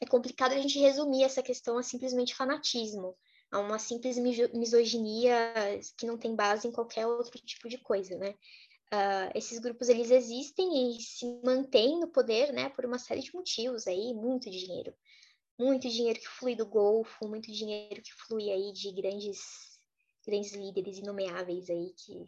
é 0.01 0.05
complicado 0.05 0.53
a 0.53 0.59
gente 0.59 0.77
resumir 0.79 1.23
essa 1.23 1.41
questão 1.41 1.77
a 1.77 1.83
simplesmente 1.83 2.35
fanatismo, 2.35 3.15
a 3.49 3.59
uma 3.59 3.79
simples 3.79 4.17
misoginia 4.17 5.53
que 5.97 6.05
não 6.05 6.17
tem 6.17 6.35
base 6.35 6.67
em 6.67 6.71
qualquer 6.71 7.07
outro 7.07 7.39
tipo 7.39 7.69
de 7.69 7.77
coisa, 7.77 8.17
né? 8.17 8.35
Uh, 8.93 9.31
esses 9.33 9.57
grupos 9.59 9.87
eles 9.87 10.11
existem 10.11 10.97
e 10.97 11.01
se 11.01 11.25
mantêm 11.45 11.97
no 11.99 12.09
poder, 12.09 12.51
né, 12.51 12.67
por 12.69 12.85
uma 12.85 12.99
série 12.99 13.21
de 13.21 13.33
motivos 13.33 13.87
aí, 13.87 14.13
muito 14.13 14.49
dinheiro, 14.49 14.93
muito 15.57 15.87
dinheiro 15.87 16.19
que 16.19 16.27
flui 16.27 16.55
do 16.55 16.65
Golfo, 16.65 17.25
muito 17.25 17.49
dinheiro 17.51 18.01
que 18.01 18.13
flui 18.27 18.51
aí 18.51 18.73
de 18.73 18.91
grandes, 18.91 19.39
grandes 20.27 20.51
líderes 20.53 20.97
inomeáveis 20.97 21.69
aí 21.69 21.93
que 21.93 22.25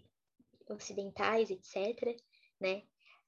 ocidentais, 0.69 1.49
etc, 1.49 2.17
né? 2.59 2.83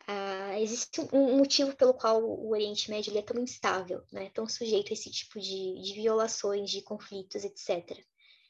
Uh, 0.07 0.59
existe 0.59 1.01
um 1.11 1.37
motivo 1.37 1.75
pelo 1.75 1.93
qual 1.93 2.23
o 2.23 2.51
Oriente 2.51 2.91
Médio 2.91 3.17
é 3.17 3.21
tão 3.23 3.41
instável, 3.41 4.03
né? 4.11 4.29
tão 4.35 4.47
sujeito 4.47 4.91
a 4.91 4.93
esse 4.93 5.09
tipo 5.09 5.39
de, 5.39 5.81
de 5.81 5.93
violações, 5.93 6.69
de 6.69 6.83
conflitos, 6.83 7.43
etc. 7.43 7.99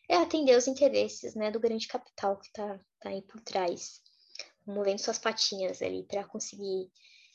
É 0.09 0.17
atender 0.17 0.57
os 0.57 0.67
interesses 0.67 1.33
né, 1.33 1.49
do 1.49 1.59
grande 1.59 1.87
capital 1.87 2.37
que 2.37 2.47
está 2.47 2.77
tá 2.99 3.09
aí 3.09 3.21
por 3.21 3.39
trás, 3.39 4.01
movendo 4.65 4.99
suas 4.99 5.19
patinhas 5.19 5.81
ali 5.81 6.03
para 6.03 6.23
conseguir 6.23 6.89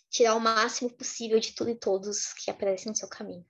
tirar 0.08 0.34
o 0.34 0.40
máximo 0.40 0.90
possível 0.90 1.38
de 1.38 1.54
tudo 1.54 1.70
e 1.70 1.74
todos 1.76 2.32
que 2.34 2.50
aparecem 2.50 2.90
no 2.90 2.96
seu 2.96 3.08
caminho. 3.08 3.44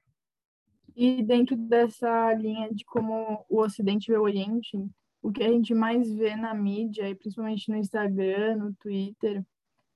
E 0.94 1.22
dentro 1.22 1.56
dessa 1.56 2.32
linha 2.34 2.72
de 2.72 2.84
como 2.84 3.44
o 3.48 3.60
Ocidente 3.60 4.10
vê 4.10 4.18
o 4.18 4.22
Oriente, 4.22 4.76
o 5.22 5.30
que 5.30 5.42
a 5.42 5.48
gente 5.48 5.74
mais 5.74 6.12
vê 6.12 6.34
na 6.36 6.54
mídia, 6.54 7.08
e 7.08 7.14
principalmente 7.14 7.68
no 7.70 7.76
Instagram, 7.76 8.56
no 8.56 8.74
Twitter, 8.74 9.44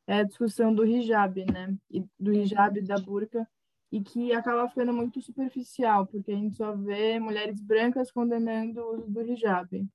é 0.07 0.18
a 0.18 0.22
discussão 0.22 0.74
do 0.74 0.85
hijab, 0.85 1.45
né? 1.47 1.74
E 1.91 2.05
do 2.18 2.32
hijab 2.32 2.80
da 2.82 2.97
burca, 2.97 3.49
e 3.91 4.01
que 4.03 4.32
acaba 4.32 4.68
ficando 4.68 4.93
muito 4.93 5.20
superficial, 5.20 6.07
porque 6.07 6.32
a 6.32 6.37
gente 6.37 6.57
só 6.57 6.74
vê 6.74 7.18
mulheres 7.18 7.61
brancas 7.61 8.11
condenando 8.11 8.80
o 8.80 8.97
uso 8.97 9.11
do 9.11 9.22
hijab. 9.22 9.87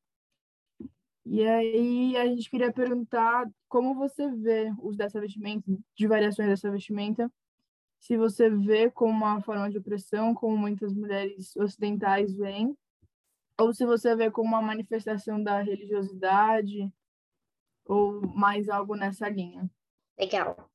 E 1.32 1.48
aí 1.48 2.18
a 2.18 2.26
gente 2.26 2.50
queria 2.50 2.74
perguntar 2.74 3.48
como 3.68 3.94
você 3.94 4.28
vê 4.32 4.74
os 4.82 4.98
dessa 4.98 5.22
vestimenta, 5.22 5.72
de 5.96 6.08
variações 6.08 6.50
dessa 6.50 6.72
vestimenta, 6.72 7.32
se 8.00 8.18
você 8.18 8.50
vê 8.50 8.90
como 8.90 9.12
uma 9.12 9.40
forma 9.40 9.70
de 9.70 9.78
opressão, 9.78 10.34
como 10.34 10.58
muitas 10.58 10.92
mulheres 10.92 11.56
ocidentais 11.56 12.34
veem, 12.34 12.76
ou 13.60 13.72
se 13.72 13.86
você 13.86 14.16
vê 14.16 14.32
como 14.32 14.48
uma 14.48 14.62
manifestação 14.62 15.44
da 15.44 15.62
religiosidade, 15.62 16.92
ou 17.86 18.22
mais 18.34 18.68
algo 18.68 18.96
nessa 18.96 19.30
linha. 19.30 19.70
Legal. 20.18 20.68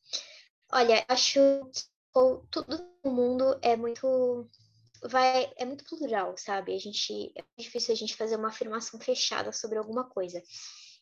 Olha, 0.72 1.05
acho 1.09 1.40
que 1.72 1.82
tudo 2.52 2.78
no 3.05 3.11
mundo 3.11 3.59
é 3.61 3.76
muito 3.76 4.48
vai 5.09 5.52
é 5.57 5.64
muito 5.64 5.84
plural, 5.84 6.34
sabe? 6.36 6.74
A 6.74 6.78
gente 6.78 7.32
é 7.36 7.44
difícil 7.59 7.92
a 7.92 7.96
gente 7.96 8.16
fazer 8.16 8.36
uma 8.36 8.48
afirmação 8.48 8.98
fechada 9.00 9.52
sobre 9.52 9.78
alguma 9.78 10.05
coisa. 10.05 10.42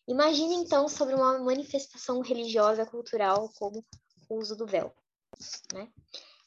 Imagine 0.09 0.55
então 0.57 0.89
sobre 0.89 1.15
uma 1.15 1.39
manifestação 1.39 2.21
religiosa 2.21 2.85
cultural 2.85 3.49
como 3.59 3.85
o 4.29 4.39
uso 4.39 4.57
do 4.57 4.67
véu, 4.67 4.93
né? 5.73 5.89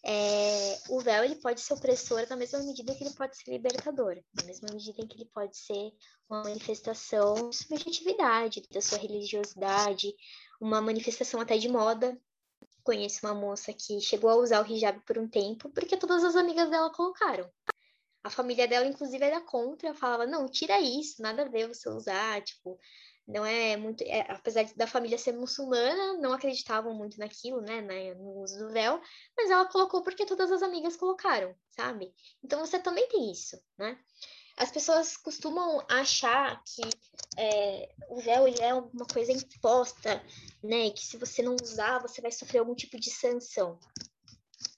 É, 0.08 0.78
o 0.90 1.00
véu 1.00 1.24
ele 1.24 1.36
pode 1.38 1.62
ser 1.62 1.74
opressor 1.74 2.28
na 2.30 2.36
mesma 2.36 2.60
medida 2.60 2.94
que 2.94 3.04
ele 3.04 3.16
pode 3.16 3.36
ser 3.36 3.52
libertador, 3.52 4.16
na 4.36 4.44
mesma 4.44 4.70
medida 4.72 5.02
em 5.02 5.08
que 5.08 5.18
ele 5.18 5.30
pode 5.34 5.58
ser 5.58 5.92
uma 6.30 6.44
manifestação 6.44 7.50
de 7.50 7.56
subjetividade, 7.56 8.62
da 8.72 8.82
sua 8.82 9.00
religiosidade, 9.00 10.14
uma 10.62 10.80
manifestação 10.80 11.42
até 11.42 11.58
de 11.58 11.68
moda. 11.68 12.16
Conheço 12.86 13.26
uma 13.26 13.34
moça 13.34 13.74
que 13.74 14.00
chegou 14.00 14.30
a 14.30 14.36
usar 14.36 14.64
o 14.64 14.72
hijab 14.72 15.02
por 15.02 15.18
um 15.18 15.28
tempo 15.28 15.70
porque 15.72 15.98
todas 15.98 16.24
as 16.24 16.36
amigas 16.36 16.70
dela 16.70 16.92
colocaram. 16.94 17.52
A 18.24 18.30
família 18.30 18.68
dela, 18.68 18.86
inclusive, 18.86 19.24
era 19.26 19.42
contra, 19.42 19.94
falava: 19.96 20.28
não, 20.28 20.48
tira 20.48 20.80
isso, 20.80 21.20
nada 21.20 21.42
a 21.42 21.50
ver 21.50 21.68
você 21.68 21.90
usar, 21.90 22.44
tipo, 22.44 22.80
não 23.28 23.44
é 23.44 23.76
muito. 23.76 24.04
É, 24.04 24.22
apesar 24.32 24.66
da 24.76 24.86
família 24.86 25.18
ser 25.18 25.32
muçulmana, 25.34 26.14
não 26.20 26.32
acreditavam 26.32 26.94
muito 26.94 27.18
naquilo, 27.20 27.60
né, 27.60 27.82
no 28.14 28.42
uso 28.44 28.60
do 28.60 28.72
véu, 28.72 29.02
mas 29.36 29.50
ela 29.50 29.66
colocou 29.66 30.04
porque 30.04 30.26
todas 30.26 30.52
as 30.52 30.62
amigas 30.62 30.96
colocaram, 30.96 31.56
sabe? 31.72 32.14
Então 32.44 32.60
você 32.60 32.78
também 32.78 33.08
tem 33.10 33.32
isso, 33.32 33.60
né? 33.78 33.98
As 34.58 34.72
pessoas 34.72 35.18
costumam 35.18 35.86
achar 35.90 36.64
que 36.64 36.82
é, 37.38 37.90
o 38.10 38.20
véu 38.22 38.48
ele 38.48 38.62
é 38.62 38.74
uma 38.74 39.06
coisa 39.06 39.32
imposta, 39.32 40.24
né? 40.64 40.90
Que 40.92 41.06
se 41.06 41.18
você 41.18 41.42
não 41.42 41.56
usar, 41.62 42.00
você 42.00 42.22
vai 42.22 42.32
sofrer 42.32 42.60
algum 42.60 42.74
tipo 42.74 42.98
de 42.98 43.12
sanção. 43.12 43.78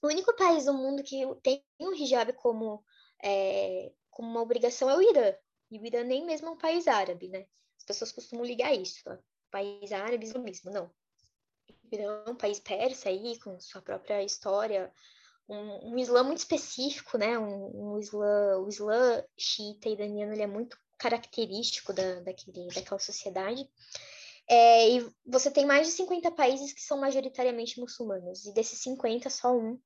O 0.02 0.08
único 0.08 0.34
país 0.34 0.64
do 0.64 0.74
mundo 0.74 1.02
que 1.02 1.22
tem 1.42 1.64
o 1.78 1.94
hijab 1.94 2.32
como, 2.34 2.84
é, 3.22 3.92
como 4.10 4.28
uma 4.28 4.42
obrigação 4.42 4.90
é 4.90 4.96
o 4.96 5.02
Irã. 5.02 5.32
E 5.70 5.78
o 5.78 5.86
Irã 5.86 6.02
nem 6.02 6.24
mesmo 6.24 6.48
é 6.48 6.50
um 6.50 6.58
país 6.58 6.88
árabe, 6.88 7.28
né? 7.28 7.46
As 7.78 7.84
pessoas 7.84 8.10
costumam 8.10 8.44
ligar 8.44 8.74
isso. 8.74 9.04
País 9.50 9.92
árabe 9.92 10.26
islamismo, 10.26 10.72
não. 10.72 10.90
O 11.70 11.94
Irã 11.94 12.24
é 12.26 12.30
um 12.30 12.36
país 12.36 12.58
persa 12.58 13.10
aí, 13.10 13.38
com 13.38 13.58
sua 13.60 13.80
própria 13.80 14.24
história, 14.24 14.92
um, 15.48 15.94
um 15.94 15.98
Islã 15.98 16.22
muito 16.22 16.38
específico, 16.38 17.16
né? 17.16 17.38
Um, 17.38 17.94
um 17.94 17.98
Islã, 17.98 18.58
o 18.58 18.68
Islã 18.68 19.24
xiita 19.36 19.88
iraniano 19.88 20.32
ele 20.32 20.42
é 20.42 20.46
muito 20.46 20.78
característico 20.98 21.92
da, 21.92 22.20
daquele, 22.20 22.68
daquela 22.68 22.98
sociedade. 22.98 23.68
É, 24.50 24.90
e 24.90 25.10
você 25.26 25.50
tem 25.50 25.66
mais 25.66 25.86
de 25.86 25.92
50 25.94 26.30
países 26.32 26.72
que 26.72 26.80
são 26.80 26.98
majoritariamente 26.98 27.78
muçulmanos, 27.78 28.46
e 28.46 28.52
desses 28.54 28.80
50, 28.80 29.28
só 29.28 29.54
um 29.54 29.78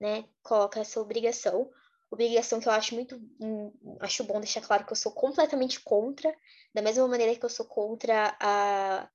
né, 0.00 0.24
coloca 0.42 0.80
essa 0.80 1.00
obrigação. 1.00 1.70
Obrigação 2.10 2.58
que 2.58 2.66
eu 2.66 2.72
acho 2.72 2.94
muito. 2.94 3.16
Um, 3.40 3.72
acho 4.00 4.24
bom 4.24 4.40
deixar 4.40 4.62
claro 4.62 4.84
que 4.84 4.92
eu 4.92 4.96
sou 4.96 5.12
completamente 5.12 5.80
contra, 5.80 6.34
da 6.74 6.82
mesma 6.82 7.06
maneira 7.06 7.36
que 7.36 7.44
eu 7.44 7.48
sou 7.50 7.66
contra 7.66 8.36
a, 8.40 9.08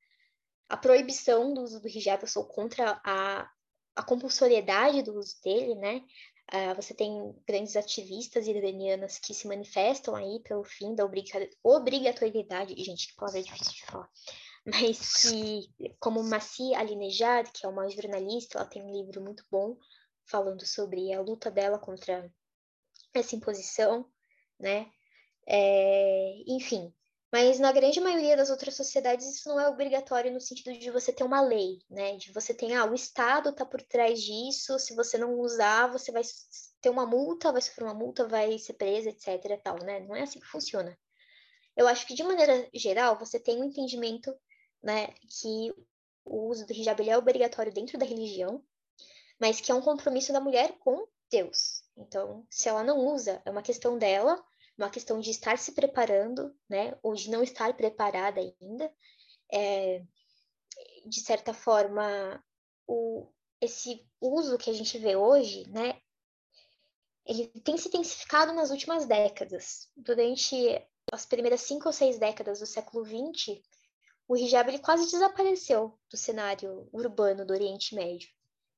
a 0.70 0.78
proibição 0.78 1.54
do 1.54 1.62
uso 1.62 1.82
do 1.82 1.90
hijab, 1.90 2.24
eu 2.24 2.28
sou 2.28 2.46
contra 2.46 3.02
a 3.04 3.50
a 3.96 4.04
compulsoriedade 4.04 5.02
do 5.02 5.18
uso 5.18 5.36
dele, 5.44 5.76
né? 5.76 6.04
Uh, 6.54 6.76
você 6.76 6.94
tem 6.94 7.34
grandes 7.48 7.76
ativistas 7.76 8.48
iranianas 8.48 9.18
que 9.18 9.34
se 9.34 9.48
manifestam 9.48 10.16
aí 10.16 10.40
pelo 10.44 10.64
fim 10.64 10.94
da 10.94 11.04
obrigatoriedade, 11.64 12.76
gente, 12.84 13.08
que 13.08 13.16
palavra 13.16 13.42
difícil 13.42 13.74
de 13.74 13.86
falar, 13.86 14.10
mas 14.64 15.24
que, 15.24 15.94
como 16.00 16.24
Massi 16.24 16.76
Alinejad, 16.76 17.50
que 17.52 17.66
é 17.66 17.70
uma 17.70 17.90
jornalista, 17.90 18.60
ela 18.60 18.68
tem 18.68 18.84
um 18.84 18.92
livro 18.92 19.24
muito 19.24 19.44
bom 19.50 19.76
falando 20.26 20.66
sobre 20.66 21.12
a 21.14 21.22
luta 21.22 21.50
dela 21.50 21.80
contra 21.80 22.32
essa 23.14 23.36
imposição, 23.36 24.08
né? 24.60 24.92
É, 25.48 26.44
enfim, 26.48 26.94
mas 27.36 27.60
na 27.60 27.74
grande 27.74 28.00
maioria 28.00 28.38
das 28.38 28.50
outras 28.50 28.78
sociedades 28.78 29.28
isso 29.28 29.50
não 29.50 29.60
é 29.60 29.68
obrigatório 29.68 30.32
no 30.32 30.40
sentido 30.40 30.72
de 30.80 30.90
você 30.90 31.12
ter 31.12 31.26
uma 31.26 31.42
lei, 31.42 31.80
né? 31.90 32.16
De 32.16 32.32
você 32.32 32.54
ter, 32.54 32.72
ah, 32.72 32.86
o 32.86 32.96
Estado 32.96 33.50
está 33.50 33.66
por 33.66 33.82
trás 33.82 34.24
disso, 34.24 34.80
se 34.80 34.96
você 34.96 35.18
não 35.18 35.38
usar, 35.42 35.92
você 35.92 36.14
vai 36.14 36.22
ter 36.80 36.90
uma 36.90 37.06
multa, 37.06 37.52
vai 37.52 37.62
sofrer 37.62 37.84
uma 37.84 37.94
multa, 37.94 38.26
vai 38.26 38.58
ser 38.58 38.76
presa, 38.76 39.10
etc. 39.10 39.62
Tal, 39.62 39.78
né? 39.84 40.00
Não 40.00 40.16
é 40.16 40.22
assim 40.22 40.40
que 40.40 40.46
funciona. 40.46 40.98
Eu 41.76 41.90
acho 41.90 42.08
que 42.08 42.14
de 42.14 42.24
maneira 42.24 42.70
geral 42.74 43.20
você 43.20 43.38
tem 43.38 43.60
um 43.62 43.66
entendimento, 43.66 44.34
né, 44.82 45.08
que 45.30 45.74
o 46.24 46.48
uso 46.48 46.66
do 46.66 46.72
hijab 46.72 47.10
é 47.10 47.18
obrigatório 47.18 47.74
dentro 47.74 47.98
da 47.98 48.06
religião, 48.06 48.64
mas 49.38 49.60
que 49.60 49.74
é 49.74 49.76
um 49.76 49.82
compromisso 49.82 50.32
da 50.32 50.40
mulher 50.40 50.78
com 50.80 51.06
Deus. 51.30 51.84
Então, 51.98 52.48
se 52.50 52.70
ela 52.70 52.82
não 52.82 52.98
usa, 52.98 53.42
é 53.44 53.52
uma 53.52 53.62
questão 53.62 53.98
dela, 53.98 54.42
uma 54.78 54.90
questão 54.90 55.20
de 55.20 55.32
estar 55.32 55.58
se 55.58 55.74
preparando, 55.74 56.56
né, 56.70 56.98
ou 57.02 57.14
de 57.16 57.30
não 57.30 57.44
estar 57.44 57.76
preparada 57.76 58.42
ainda. 58.42 58.92
É, 59.52 60.04
de 61.06 61.22
certa 61.22 61.54
forma, 61.54 62.44
o, 62.88 63.28
esse 63.62 64.06
uso 64.20 64.58
que 64.58 64.70
a 64.70 64.74
gente 64.74 64.98
vê 64.98 65.16
hoje, 65.16 65.68
né, 65.70 66.00
ele 67.26 67.48
tem 67.62 67.78
se 67.78 67.88
intensificado 67.88 68.54
nas 68.54 68.70
últimas 68.70 69.06
décadas. 69.06 69.90
Durante 69.96 70.56
as 71.12 71.26
primeiras 71.26 71.62
cinco 71.62 71.88
ou 71.88 71.94
seis 71.94 72.20
décadas 72.20 72.60
do 72.60 72.66
século 72.66 73.06
XX, 73.06 73.62
o 74.28 74.36
hijab 74.36 74.70
ele 74.70 74.80
quase 74.80 75.10
desapareceu 75.10 75.98
do 76.10 76.18
cenário 76.18 76.90
urbano 76.92 77.46
do 77.46 77.54
Oriente 77.54 77.96
Médio. 77.96 78.30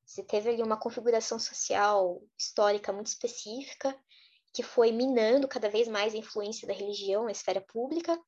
Você 0.06 0.24
teve 0.24 0.50
ali 0.50 0.64
uma 0.64 0.80
configuração 0.80 1.38
social 1.38 2.22
histórica 2.38 2.94
muito 2.94 3.08
específica, 3.08 3.98
que 4.58 4.64
foi 4.64 4.92
minando 4.92 5.48
cada 5.48 5.70
vez 5.70 5.88
mais 5.88 6.16
a 6.16 6.18
influência 6.18 6.68
da 6.68 6.74
religião 6.74 7.26
na 7.26 7.32
esfera 7.32 7.62
pública, 7.62 8.20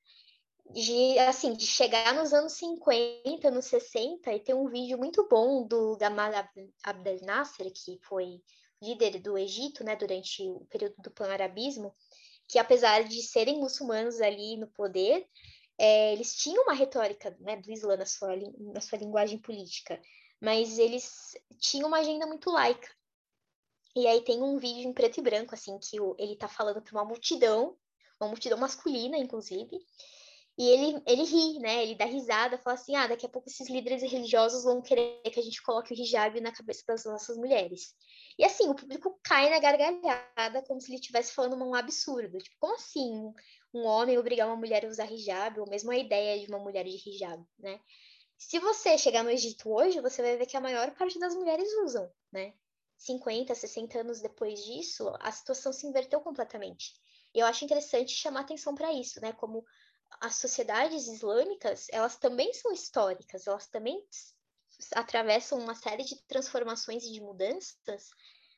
de 0.71 1.17
assim, 1.17 1.53
de 1.53 1.65
chegar 1.65 2.13
nos 2.13 2.31
anos 2.33 2.53
50, 2.53 3.49
nos 3.49 3.65
60 3.65 4.31
e 4.31 4.39
ter 4.39 4.53
um 4.53 4.67
vídeo 4.67 4.95
muito 4.95 5.27
bom 5.27 5.65
do 5.65 5.97
Gamal 5.97 6.31
Abdel 6.83 7.17
Nasser, 7.23 7.73
que 7.73 7.97
foi 8.03 8.43
líder 8.79 9.19
do 9.19 9.39
Egito, 9.39 9.83
né, 9.83 9.95
durante 9.95 10.43
o 10.43 10.67
período 10.69 10.93
do 10.99 11.09
pan-arabismo, 11.09 11.95
que 12.47 12.59
apesar 12.59 13.05
de 13.05 13.23
serem 13.23 13.57
muçulmanos 13.57 14.21
ali 14.21 14.55
no 14.55 14.67
poder, 14.67 15.25
é, 15.79 16.13
eles 16.13 16.35
tinham 16.35 16.61
uma 16.61 16.75
retórica 16.75 17.35
né, 17.39 17.57
do 17.57 17.71
Islã 17.71 17.97
na 17.97 18.05
sua, 18.05 18.35
na 18.75 18.81
sua 18.81 18.99
linguagem 18.99 19.39
política, 19.39 19.99
mas 20.39 20.77
eles 20.77 21.35
tinham 21.57 21.87
uma 21.87 21.97
agenda 21.97 22.27
muito 22.27 22.51
laica. 22.51 22.87
E 23.95 24.07
aí 24.07 24.21
tem 24.21 24.41
um 24.41 24.57
vídeo 24.57 24.87
em 24.87 24.93
preto 24.93 25.19
e 25.19 25.23
branco, 25.23 25.53
assim, 25.53 25.77
que 25.79 25.99
o, 25.99 26.15
ele 26.19 26.35
tá 26.35 26.47
falando 26.47 26.81
para 26.81 26.93
uma 26.93 27.05
multidão, 27.05 27.75
uma 28.19 28.29
multidão 28.29 28.57
masculina, 28.57 29.17
inclusive, 29.17 29.79
e 30.59 30.67
ele, 30.67 31.01
ele 31.07 31.23
ri, 31.23 31.59
né? 31.59 31.83
Ele 31.83 31.95
dá 31.95 32.03
risada, 32.03 32.57
fala 32.57 32.75
assim: 32.75 32.93
ah, 32.93 33.07
daqui 33.07 33.25
a 33.25 33.29
pouco 33.29 33.47
esses 33.47 33.69
líderes 33.69 34.01
religiosos 34.03 34.65
vão 34.65 34.81
querer 34.81 35.21
que 35.21 35.39
a 35.39 35.43
gente 35.43 35.63
coloque 35.63 35.93
o 35.93 35.97
hijab 35.97 36.37
na 36.41 36.51
cabeça 36.51 36.83
das 36.85 37.05
nossas 37.05 37.37
mulheres. 37.37 37.95
E 38.37 38.43
assim, 38.43 38.67
o 38.67 38.75
público 38.75 39.17
cai 39.23 39.49
na 39.49 39.57
gargalhada, 39.57 40.61
como 40.67 40.81
se 40.81 40.89
ele 40.89 40.99
estivesse 40.99 41.31
falando 41.31 41.55
um 41.63 41.73
absurdo. 41.73 42.37
Tipo, 42.39 42.57
como 42.59 42.75
assim 42.75 43.33
um 43.73 43.85
homem 43.85 44.17
obrigar 44.17 44.47
uma 44.47 44.57
mulher 44.57 44.85
a 44.85 44.89
usar 44.89 45.09
hijab, 45.09 45.61
ou 45.61 45.69
mesmo 45.69 45.91
a 45.91 45.97
ideia 45.97 46.37
de 46.45 46.51
uma 46.51 46.59
mulher 46.59 46.83
de 46.83 47.09
hijab, 47.09 47.41
né? 47.57 47.79
Se 48.37 48.59
você 48.59 48.97
chegar 48.97 49.23
no 49.23 49.29
Egito 49.29 49.71
hoje, 49.71 50.01
você 50.01 50.21
vai 50.21 50.35
ver 50.35 50.45
que 50.45 50.57
a 50.57 50.61
maior 50.61 50.91
parte 50.91 51.17
das 51.19 51.35
mulheres 51.35 51.69
usam, 51.85 52.11
né? 52.33 52.53
50, 52.99 53.55
60 53.55 54.01
anos 54.01 54.19
depois 54.19 54.63
disso, 54.63 55.11
a 55.21 55.31
situação 55.31 55.71
se 55.71 55.87
inverteu 55.87 56.19
completamente. 56.19 56.93
E 57.33 57.39
eu 57.39 57.45
acho 57.45 57.63
interessante 57.63 58.11
chamar 58.11 58.41
atenção 58.41 58.75
para 58.75 58.91
isso, 58.91 59.21
né? 59.21 59.31
Como 59.31 59.65
as 60.19 60.35
sociedades 60.35 61.07
islâmicas, 61.07 61.87
elas 61.91 62.17
também 62.17 62.53
são 62.53 62.73
históricas, 62.73 63.47
elas 63.47 63.67
também 63.67 64.03
atravessam 64.95 65.59
uma 65.59 65.75
série 65.75 66.03
de 66.03 66.21
transformações 66.27 67.05
e 67.05 67.11
de 67.13 67.21
mudanças, 67.21 68.09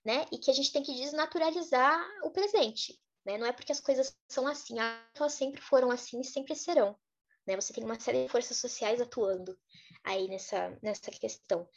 né? 0.03 0.25
E 0.31 0.39
que 0.39 0.49
a 0.49 0.53
gente 0.53 0.71
tem 0.71 0.81
que 0.81 0.95
desnaturalizar 0.95 2.03
o 2.23 2.31
presente, 2.31 2.99
né? 3.23 3.37
Não 3.37 3.45
é 3.45 3.51
porque 3.51 3.71
as 3.71 3.79
coisas 3.79 4.17
são 4.27 4.47
assim, 4.47 4.75
elas 4.79 5.33
sempre 5.33 5.61
foram 5.61 5.91
assim 5.91 6.19
e 6.21 6.25
sempre 6.25 6.55
serão, 6.55 6.97
né? 7.45 7.55
Você 7.55 7.73
tem 7.73 7.83
uma 7.83 7.99
série 7.99 8.23
de 8.23 8.31
forças 8.31 8.57
sociais 8.57 8.99
atuando 8.99 9.55
aí 10.03 10.27
nessa, 10.27 10.75
nessa 10.81 11.11
questão. 11.11 11.69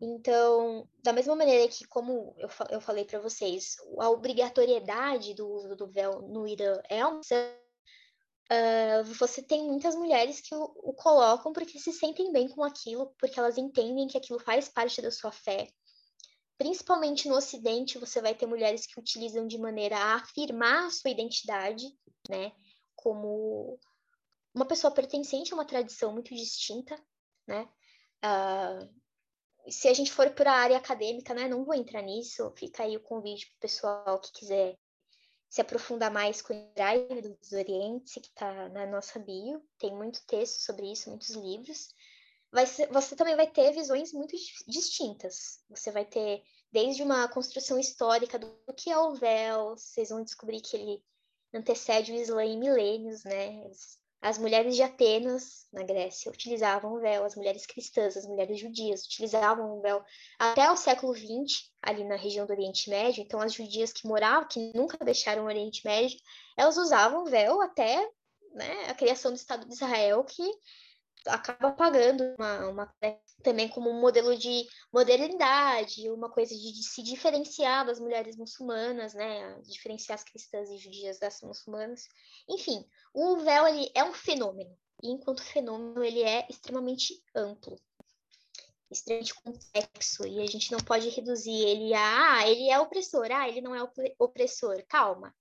Então, 0.00 0.88
da 1.02 1.12
mesma 1.12 1.36
maneira 1.36 1.68
que, 1.68 1.86
como 1.86 2.34
eu, 2.38 2.48
eu 2.70 2.80
falei 2.80 3.04
para 3.04 3.20
vocês, 3.20 3.76
a 3.98 4.08
obrigatoriedade 4.08 5.34
do 5.34 5.46
uso 5.46 5.76
do 5.76 5.86
véu 5.86 6.22
no 6.22 6.48
Irã 6.48 6.80
é 6.88 7.04
uma 7.04 7.20
uh, 8.50 9.04
você 9.18 9.42
tem 9.42 9.66
muitas 9.66 9.94
mulheres 9.94 10.40
que 10.40 10.54
o, 10.54 10.62
o, 10.82 10.94
colocam 10.94 11.52
porque 11.52 11.78
se 11.78 11.92
sentem 11.92 12.32
bem 12.32 12.48
com 12.48 12.64
aquilo, 12.64 13.14
porque 13.18 13.38
elas 13.38 13.58
entendem 13.58 14.08
que 14.08 14.16
aquilo 14.16 14.40
faz 14.40 14.68
parte 14.68 15.02
da 15.02 15.10
sua 15.10 15.30
fé. 15.30 15.68
Principalmente 16.56 17.28
no 17.28 17.36
Ocidente, 17.36 17.98
você 17.98 18.20
vai 18.20 18.34
ter 18.34 18.46
mulheres 18.46 18.86
que 18.86 18.98
utilizam 18.98 19.46
de 19.46 19.58
maneira 19.58 19.96
a 19.96 20.16
afirmar 20.16 20.86
a 20.86 20.90
sua 20.90 21.10
identidade, 21.10 21.86
né? 22.28 22.52
Como 22.94 23.78
uma 24.54 24.66
pessoa 24.66 24.92
pertencente 24.92 25.52
a 25.52 25.56
uma 25.56 25.64
tradição 25.64 26.12
muito 26.12 26.34
distinta, 26.34 26.94
né? 27.46 27.66
Uh, 28.22 28.99
se 29.68 29.88
a 29.88 29.94
gente 29.94 30.12
for 30.12 30.30
para 30.30 30.52
a 30.52 30.58
área 30.58 30.76
acadêmica, 30.76 31.34
né, 31.34 31.48
não 31.48 31.64
vou 31.64 31.74
entrar 31.74 32.02
nisso, 32.02 32.52
fica 32.56 32.82
aí 32.82 32.96
o 32.96 33.02
convite 33.02 33.46
para 33.46 33.56
o 33.56 33.60
pessoal 33.60 34.20
que 34.20 34.32
quiser 34.32 34.76
se 35.48 35.60
aprofundar 35.60 36.12
mais 36.12 36.40
com 36.40 36.54
o 36.54 36.74
Drive 36.74 37.22
do 37.22 37.36
Desoriente, 37.36 38.20
que 38.20 38.28
está 38.28 38.68
na 38.68 38.86
nossa 38.86 39.18
bio, 39.18 39.60
tem 39.78 39.94
muito 39.94 40.24
texto 40.26 40.60
sobre 40.60 40.92
isso, 40.92 41.10
muitos 41.10 41.30
livros. 41.30 41.88
Ser, 42.66 42.88
você 42.88 43.16
também 43.16 43.36
vai 43.36 43.48
ter 43.48 43.72
visões 43.72 44.12
muito 44.12 44.34
distintas. 44.66 45.60
Você 45.68 45.90
vai 45.90 46.04
ter 46.04 46.42
desde 46.72 47.02
uma 47.02 47.28
construção 47.28 47.78
histórica 47.78 48.38
do 48.38 48.52
que 48.76 48.90
é 48.90 48.98
o 48.98 49.14
véu, 49.14 49.76
vocês 49.76 50.10
vão 50.10 50.22
descobrir 50.22 50.60
que 50.60 50.76
ele 50.76 51.02
antecede 51.52 52.12
o 52.12 52.16
Islã 52.16 52.44
em 52.44 52.58
milênios, 52.58 53.24
né? 53.24 53.70
As 54.22 54.36
mulheres 54.36 54.76
de 54.76 54.82
Atenas, 54.82 55.66
na 55.72 55.82
Grécia, 55.82 56.30
utilizavam 56.30 56.92
o 56.92 57.00
véu, 57.00 57.24
as 57.24 57.34
mulheres 57.34 57.64
cristãs, 57.64 58.16
as 58.16 58.26
mulheres 58.26 58.60
judias 58.60 59.04
utilizavam 59.06 59.78
o 59.78 59.80
véu 59.80 60.04
até 60.38 60.70
o 60.70 60.76
século 60.76 61.14
XX, 61.14 61.70
ali 61.80 62.04
na 62.04 62.16
região 62.16 62.46
do 62.46 62.52
Oriente 62.52 62.90
Médio. 62.90 63.22
Então, 63.22 63.40
as 63.40 63.54
judias 63.54 63.92
que 63.92 64.06
moravam, 64.06 64.46
que 64.46 64.72
nunca 64.74 65.02
deixaram 65.02 65.44
o 65.44 65.46
Oriente 65.46 65.82
Médio, 65.86 66.18
elas 66.56 66.76
usavam 66.76 67.22
o 67.22 67.30
véu 67.30 67.62
até 67.62 67.96
né, 68.52 68.86
a 68.88 68.94
criação 68.94 69.30
do 69.30 69.36
Estado 69.36 69.66
de 69.66 69.72
Israel, 69.72 70.22
que 70.24 70.42
acaba 71.26 71.72
pagando 71.72 72.24
uma, 72.38 72.68
uma, 72.68 72.94
também 73.42 73.68
como 73.68 73.90
um 73.90 74.00
modelo 74.00 74.36
de 74.36 74.66
modernidade, 74.92 76.10
uma 76.10 76.30
coisa 76.30 76.54
de, 76.54 76.72
de, 76.72 76.82
se 76.82 77.02
diferenciar 77.02 77.86
das 77.86 78.00
mulheres 78.00 78.36
muçulmanas, 78.36 79.14
né, 79.14 79.60
diferenciar 79.62 80.18
as 80.18 80.24
cristãs 80.24 80.70
e 80.70 80.78
judias 80.78 81.18
das 81.18 81.40
muçulmanas. 81.42 82.08
Enfim, 82.48 82.84
o 83.12 83.38
véu 83.38 83.66
ele 83.66 83.90
é 83.94 84.04
um 84.04 84.12
fenômeno, 84.12 84.76
e 85.02 85.10
enquanto 85.10 85.42
fenômeno 85.42 86.02
ele 86.04 86.22
é 86.22 86.46
extremamente 86.48 87.22
amplo, 87.34 87.76
extremamente 88.90 89.34
complexo, 89.34 90.26
e 90.26 90.40
a 90.40 90.46
gente 90.46 90.72
não 90.72 90.80
pode 90.80 91.08
reduzir 91.08 91.54
ele 91.54 91.94
a, 91.94 92.38
ah, 92.38 92.48
ele 92.48 92.70
é 92.70 92.78
opressor, 92.78 93.28
ah, 93.30 93.48
ele 93.48 93.60
não 93.60 93.74
é 93.74 93.80
opressor, 94.18 94.84
calma. 94.86 95.34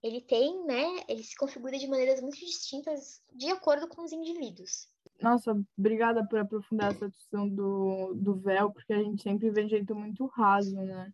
Ele 0.00 0.20
tem, 0.20 0.64
né, 0.64 1.04
ele 1.08 1.24
se 1.24 1.34
configura 1.34 1.76
de 1.76 1.88
maneiras 1.88 2.20
muito 2.20 2.38
distintas 2.38 3.20
de 3.32 3.50
acordo 3.50 3.88
com 3.88 4.02
os 4.04 4.12
indivíduos. 4.12 4.88
Nossa, 5.20 5.52
obrigada 5.76 6.26
por 6.26 6.38
aprofundar 6.38 6.92
essa 6.92 7.10
questão 7.10 7.48
do, 7.48 8.14
do 8.14 8.36
véu, 8.36 8.70
porque 8.70 8.92
a 8.92 9.02
gente 9.02 9.22
sempre 9.22 9.50
vê 9.50 9.64
de 9.64 9.70
jeito 9.70 9.94
muito 9.94 10.26
raso, 10.26 10.76
né? 10.76 11.12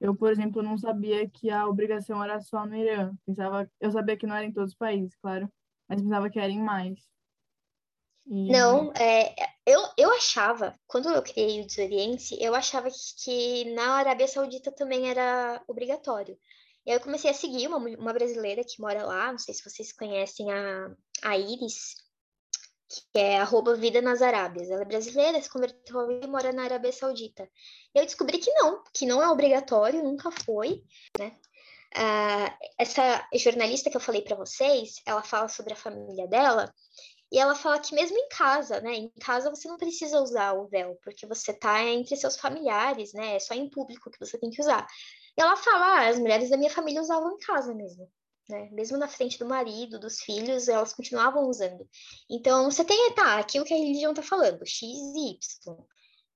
Eu, 0.00 0.14
por 0.14 0.30
exemplo, 0.30 0.62
não 0.62 0.76
sabia 0.76 1.28
que 1.30 1.50
a 1.50 1.66
obrigação 1.66 2.22
era 2.22 2.40
só 2.40 2.66
no 2.66 2.74
Irã. 2.74 3.12
Pensava, 3.24 3.70
eu 3.80 3.90
sabia 3.90 4.16
que 4.16 4.26
não 4.26 4.34
era 4.34 4.44
em 4.44 4.52
todos 4.52 4.72
os 4.72 4.76
países, 4.76 5.14
claro, 5.22 5.48
mas 5.88 6.02
pensava 6.02 6.28
que 6.28 6.38
era 6.38 6.50
em 6.50 6.60
mais. 6.60 6.98
E... 8.26 8.50
Não, 8.50 8.92
é, 8.94 9.34
eu, 9.66 9.80
eu 9.96 10.12
achava, 10.12 10.78
quando 10.86 11.08
eu 11.08 11.22
criei 11.22 11.60
o 11.60 11.66
Desoriente, 11.66 12.36
eu 12.40 12.54
achava 12.54 12.90
que, 12.90 12.96
que 13.22 13.74
na 13.74 13.92
Arábia 13.92 14.26
Saudita 14.26 14.72
também 14.72 15.08
era 15.08 15.62
obrigatório. 15.68 16.36
E 16.86 16.90
aí 16.90 16.96
eu 16.96 17.00
comecei 17.00 17.30
a 17.30 17.34
seguir 17.34 17.66
uma, 17.66 17.78
uma 17.78 18.12
brasileira 18.12 18.62
que 18.64 18.80
mora 18.80 19.04
lá, 19.04 19.30
não 19.30 19.38
sei 19.38 19.54
se 19.54 19.64
vocês 19.64 19.92
conhecem 19.92 20.50
a, 20.52 20.90
a 21.22 21.38
Iris, 21.38 21.94
que 23.12 23.18
é 23.18 23.38
arroba 23.38 23.74
Vida 23.76 24.00
nas 24.00 24.22
Arábias. 24.22 24.70
Ela 24.70 24.82
é 24.82 24.84
brasileira, 24.84 25.40
se 25.40 25.50
converteu 25.50 26.10
e 26.22 26.26
mora 26.26 26.52
na 26.52 26.64
Arábia 26.64 26.92
Saudita. 26.92 27.48
Eu 27.94 28.04
descobri 28.04 28.38
que 28.38 28.52
não, 28.52 28.82
que 28.92 29.06
não 29.06 29.22
é 29.22 29.28
obrigatório, 29.28 30.02
nunca 30.02 30.30
foi, 30.30 30.82
né? 31.16 31.36
Uh, 31.96 32.50
essa 32.76 33.24
jornalista 33.34 33.88
que 33.88 33.96
eu 33.96 34.00
falei 34.00 34.22
para 34.22 34.36
vocês, 34.36 35.00
ela 35.06 35.22
fala 35.22 35.48
sobre 35.48 35.72
a 35.74 35.76
família 35.76 36.26
dela 36.26 36.74
e 37.30 37.38
ela 37.38 37.54
fala 37.54 37.78
que 37.78 37.94
mesmo 37.94 38.16
em 38.16 38.28
casa, 38.28 38.80
né? 38.80 38.94
Em 38.94 39.08
casa 39.20 39.50
você 39.50 39.68
não 39.68 39.76
precisa 39.76 40.20
usar 40.20 40.52
o 40.52 40.68
véu, 40.68 40.98
porque 41.02 41.26
você 41.26 41.52
tá 41.52 41.82
entre 41.84 42.16
seus 42.16 42.36
familiares, 42.36 43.12
né? 43.12 43.36
É 43.36 43.40
só 43.40 43.54
em 43.54 43.68
público 43.68 44.10
que 44.10 44.18
você 44.18 44.38
tem 44.38 44.50
que 44.50 44.60
usar. 44.60 44.86
E 45.36 45.42
ela 45.42 45.56
fala, 45.56 45.84
ah, 45.84 46.08
as 46.08 46.18
mulheres 46.18 46.50
da 46.50 46.56
minha 46.56 46.70
família 46.70 47.02
usavam 47.02 47.32
em 47.32 47.38
casa 47.38 47.74
mesmo. 47.74 48.08
Né? 48.48 48.68
Mesmo 48.72 48.98
na 48.98 49.08
frente 49.08 49.38
do 49.38 49.46
marido, 49.46 49.98
dos 49.98 50.20
filhos, 50.20 50.68
elas 50.68 50.92
continuavam 50.92 51.48
usando. 51.48 51.88
Então, 52.30 52.70
você 52.70 52.84
tem, 52.84 53.14
tá, 53.14 53.38
aquilo 53.38 53.64
que 53.64 53.72
a 53.72 53.76
religião 53.76 54.12
está 54.12 54.22
falando, 54.22 54.66
X 54.66 54.82
e 54.82 55.30
Y. 55.30 55.76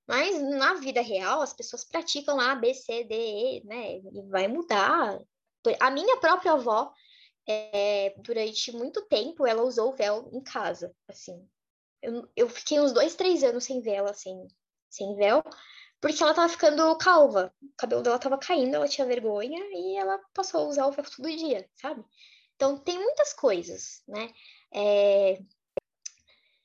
Mas 0.07 0.41
na 0.41 0.73
vida 0.73 1.01
real, 1.01 1.41
as 1.41 1.53
pessoas 1.53 1.83
praticam 1.83 2.39
A, 2.39 2.55
B, 2.55 2.73
C, 2.73 3.03
D, 3.03 3.15
E, 3.15 3.63
né? 3.63 3.97
E 3.97 4.21
vai 4.27 4.47
mudar. 4.47 5.19
A 5.79 5.91
minha 5.91 6.17
própria 6.17 6.53
avó, 6.53 6.91
é, 7.47 8.15
durante 8.17 8.71
muito 8.71 9.05
tempo, 9.05 9.45
ela 9.45 9.61
usou 9.61 9.95
véu 9.95 10.27
em 10.33 10.41
casa, 10.41 10.91
assim. 11.07 11.47
Eu, 12.01 12.27
eu 12.35 12.49
fiquei 12.49 12.79
uns 12.79 12.91
dois, 12.91 13.15
três 13.15 13.43
anos 13.43 13.65
sem 13.65 13.83
sem, 14.15 14.47
sem 14.89 15.15
véu, 15.15 15.43
porque 16.01 16.21
ela 16.23 16.33
tava 16.33 16.49
ficando 16.49 16.95
calva. 16.97 17.53
O 17.61 17.75
cabelo 17.77 18.01
dela 18.01 18.19
tava 18.19 18.37
caindo, 18.37 18.75
ela 18.75 18.87
tinha 18.87 19.07
vergonha 19.07 19.59
e 19.71 19.97
ela 19.97 20.19
passou 20.33 20.61
a 20.61 20.67
usar 20.67 20.87
o 20.87 20.91
véu 20.91 21.05
todo 21.05 21.29
dia, 21.29 21.69
sabe? 21.75 22.03
Então, 22.55 22.77
tem 22.77 22.97
muitas 22.97 23.33
coisas, 23.33 24.01
né? 24.07 24.31
É... 24.73 25.39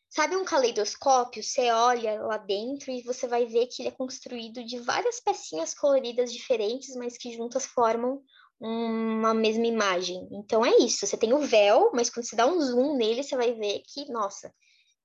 Sabe 0.08 0.36
um 0.36 0.44
caleidoscópio? 0.44 1.42
Você 1.42 1.72
olha 1.72 2.22
lá 2.22 2.36
dentro 2.36 2.92
e 2.92 3.02
você 3.02 3.26
vai 3.26 3.46
ver 3.46 3.66
que 3.66 3.82
ele 3.82 3.88
é 3.88 3.92
construído 3.92 4.64
de 4.64 4.78
várias 4.78 5.18
pecinhas 5.18 5.74
coloridas 5.74 6.32
diferentes, 6.32 6.94
mas 6.94 7.18
que 7.18 7.32
juntas 7.32 7.66
formam 7.66 8.22
uma 8.60 9.34
mesma 9.34 9.66
imagem. 9.66 10.28
Então 10.32 10.64
é 10.64 10.76
isso, 10.78 11.06
você 11.06 11.16
tem 11.16 11.32
o 11.32 11.40
véu, 11.40 11.90
mas 11.92 12.08
quando 12.10 12.26
você 12.26 12.36
dá 12.36 12.46
um 12.46 12.60
zoom 12.60 12.96
nele, 12.96 13.22
você 13.22 13.36
vai 13.36 13.52
ver 13.54 13.82
que, 13.86 14.10
nossa, 14.10 14.54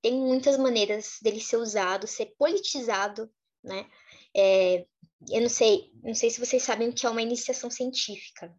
tem 0.01 0.13
muitas 0.13 0.57
maneiras 0.57 1.17
dele 1.21 1.41
ser 1.41 1.57
usado, 1.57 2.07
ser 2.07 2.33
politizado, 2.37 3.29
né? 3.63 3.89
É, 4.39 4.85
eu 5.29 5.41
não 5.41 5.49
sei, 5.49 5.91
não 6.03 6.15
sei 6.15 6.29
se 6.29 6.39
vocês 6.39 6.63
sabem 6.63 6.89
o 6.89 6.93
que 6.93 7.05
é 7.05 7.09
uma 7.09 7.21
iniciação 7.21 7.69
científica, 7.69 8.53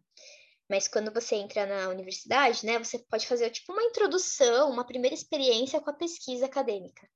mas 0.69 0.87
quando 0.87 1.11
você 1.11 1.35
entra 1.35 1.65
na 1.65 1.89
universidade, 1.89 2.65
né, 2.65 2.77
você 2.77 2.99
pode 2.99 3.27
fazer 3.27 3.49
tipo 3.49 3.73
uma 3.73 3.83
introdução, 3.83 4.69
uma 4.69 4.85
primeira 4.85 5.15
experiência 5.15 5.81
com 5.81 5.89
a 5.89 5.93
pesquisa 5.93 6.45
acadêmica. 6.45 7.07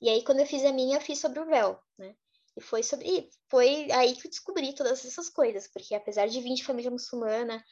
E 0.00 0.08
aí, 0.08 0.22
quando 0.24 0.40
eu 0.40 0.46
fiz 0.46 0.64
a 0.64 0.72
minha, 0.72 0.96
eu 0.96 1.00
fiz 1.00 1.18
sobre 1.18 1.40
o 1.40 1.46
véu, 1.46 1.78
né? 1.98 2.14
E 2.56 2.60
foi 2.60 2.82
sobre, 2.82 3.28
foi 3.48 3.90
aí 3.92 4.14
que 4.14 4.26
eu 4.26 4.30
descobri 4.30 4.74
todas 4.74 5.04
essas 5.04 5.28
coisas, 5.28 5.68
porque 5.68 5.94
apesar 5.94 6.26
de 6.26 6.40
vir 6.40 6.54
de 6.54 6.64
família 6.64 6.90
muçulmana, 6.90 7.64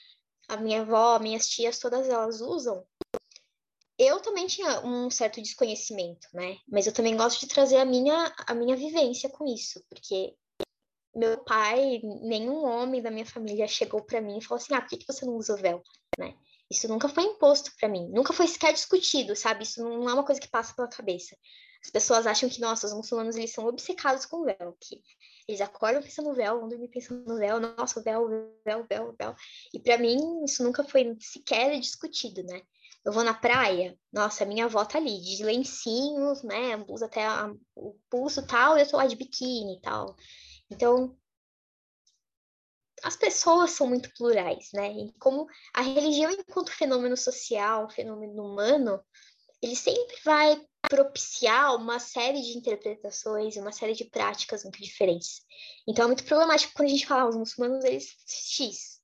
a 0.49 0.57
minha 0.57 0.81
avó, 0.83 1.19
minhas 1.19 1.49
tias, 1.49 1.79
todas 1.79 2.09
elas 2.09 2.41
usam. 2.41 2.87
Eu 3.99 4.21
também 4.21 4.47
tinha 4.47 4.81
um 4.87 5.11
certo 5.11 5.43
desconhecimento, 5.43 6.29
né? 6.33 6.57
Mas 6.69 6.87
eu 6.87 6.93
também 6.93 7.17
gosto 7.17 7.41
de 7.41 7.49
trazer 7.49 7.79
a 7.79 7.85
minha, 7.85 8.33
a 8.47 8.55
minha 8.55 8.77
vivência 8.77 9.29
com 9.29 9.45
isso, 9.45 9.83
porque 9.89 10.35
meu 11.15 11.43
pai, 11.43 12.01
nenhum 12.23 12.65
homem 12.65 13.03
da 13.03 13.11
minha 13.11 13.27
família 13.27 13.67
chegou 13.67 14.03
para 14.03 14.21
mim 14.21 14.39
e 14.39 14.45
falou 14.45 14.63
assim: 14.63 14.73
ah, 14.75 14.81
por 14.81 14.89
que, 14.91 15.05
você 15.05 15.27
não 15.27 15.35
usa 15.35 15.55
o 15.55 15.57
véu? 15.57 15.83
Né? 16.17 16.35
Isso 16.71 16.87
nunca 16.87 17.09
foi 17.09 17.25
imposto 17.25 17.73
para 17.79 17.89
mim, 17.89 18.09
nunca 18.11 18.33
foi 18.33 18.47
sequer 18.47 18.73
discutido, 18.73 19.35
sabe? 19.35 19.65
Isso 19.65 19.83
não 19.83 20.09
é 20.09 20.15
uma 20.15 20.25
coisa 20.25 20.41
que 20.41 20.49
passa 20.49 20.75
pela 20.75 20.89
cabeça. 20.89 21.37
As 21.85 21.91
pessoas 21.91 22.27
acham 22.27 22.49
que, 22.49 22.61
nossa, 22.61 22.87
os 22.87 22.93
muçulmanos 22.93 23.37
eles 23.37 23.53
são 23.53 23.67
obcecados 23.67 24.27
com 24.27 24.39
o 24.39 24.45
véu, 24.45 24.77
que 24.81 25.01
eles 25.49 25.61
acordam 25.61 26.03
pensando 26.03 26.29
no 26.29 26.35
véu, 26.35 26.61
vão 26.61 26.69
dormir 26.69 26.89
pensando 26.89 27.25
no 27.25 27.39
véu, 27.39 27.59
nossa, 27.59 27.99
o 27.99 28.03
véu, 28.03 28.29
véu, 28.65 28.87
véu, 28.89 29.15
véu. 29.19 29.35
E 29.73 29.81
para 29.81 29.97
mim, 29.97 30.45
isso 30.45 30.63
nunca 30.63 30.85
foi 30.85 31.17
sequer 31.21 31.79
discutido, 31.81 32.43
né? 32.43 32.61
Eu 33.09 33.13
vou 33.13 33.25
na 33.25 33.33
praia, 33.33 33.99
nossa, 34.13 34.45
minha 34.45 34.67
avó 34.67 34.85
tá 34.85 34.99
ali, 34.99 35.19
de 35.23 35.43
lencinhos, 35.43 36.43
né? 36.43 36.77
Blusa 36.77 37.07
até 37.07 37.25
a, 37.25 37.51
o 37.75 37.99
pulso 38.11 38.47
tal, 38.47 38.77
e 38.77 38.83
eu 38.83 38.87
tô 38.87 38.99
lá 38.99 39.07
de 39.07 39.17
biquíni 39.17 39.79
e 39.79 39.81
tal. 39.81 40.15
Então, 40.71 41.19
as 43.03 43.17
pessoas 43.17 43.71
são 43.71 43.87
muito 43.87 44.13
plurais, 44.13 44.69
né? 44.75 44.93
E 44.93 45.13
como 45.19 45.47
a 45.73 45.81
religião, 45.81 46.31
enquanto 46.31 46.71
fenômeno 46.71 47.17
social, 47.17 47.89
fenômeno 47.89 48.45
humano, 48.45 49.03
ele 49.63 49.75
sempre 49.75 50.15
vai 50.23 50.63
propiciar 50.83 51.77
uma 51.77 51.99
série 51.99 52.43
de 52.43 52.59
interpretações, 52.59 53.57
uma 53.57 53.73
série 53.73 53.95
de 53.95 54.05
práticas 54.05 54.65
muito 54.65 54.83
diferentes. 54.83 55.41
Então 55.89 56.05
é 56.05 56.09
muito 56.09 56.25
problemático 56.25 56.75
quando 56.75 56.89
a 56.89 56.93
gente 56.93 57.07
fala, 57.07 57.23
ah, 57.23 57.29
os 57.31 57.37
muçulmanos, 57.37 57.87
eles 57.87 58.15
X. 58.27 58.98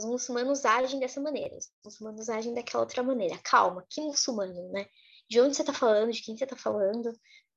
Os 0.00 0.06
muçulmanos 0.06 0.64
agem 0.64 0.98
dessa 0.98 1.20
maneira, 1.20 1.54
os 1.58 1.70
muçulmanos 1.84 2.30
agem 2.30 2.54
daquela 2.54 2.82
outra 2.82 3.02
maneira. 3.02 3.38
Calma, 3.44 3.84
que 3.86 4.00
muçulmano, 4.00 4.72
né? 4.72 4.86
De 5.28 5.38
onde 5.38 5.54
você 5.54 5.60
está 5.60 5.74
falando, 5.74 6.10
de 6.10 6.22
quem 6.22 6.34
você 6.34 6.44
está 6.44 6.56
falando, 6.56 7.12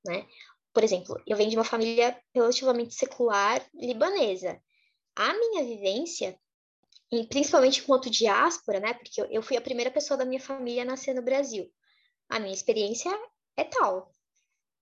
né? 0.05 0.27
Por 0.73 0.83
exemplo, 0.83 1.17
eu 1.25 1.37
venho 1.37 1.49
de 1.49 1.55
uma 1.55 1.63
família 1.63 2.21
relativamente 2.35 2.95
secular 2.95 3.65
libanesa. 3.73 4.61
A 5.15 5.33
minha 5.33 5.63
vivência, 5.63 6.37
principalmente 7.29 7.79
enquanto 7.79 8.09
diáspora, 8.09 8.81
né? 8.81 8.93
Porque 8.93 9.21
eu 9.21 9.41
fui 9.41 9.55
a 9.55 9.61
primeira 9.61 9.89
pessoa 9.89 10.17
da 10.17 10.25
minha 10.25 10.41
família 10.41 10.81
a 10.81 10.85
nascer 10.85 11.15
no 11.15 11.21
Brasil. 11.21 11.71
A 12.27 12.41
minha 12.41 12.53
experiência 12.53 13.09
é 13.55 13.63
tal. 13.63 14.11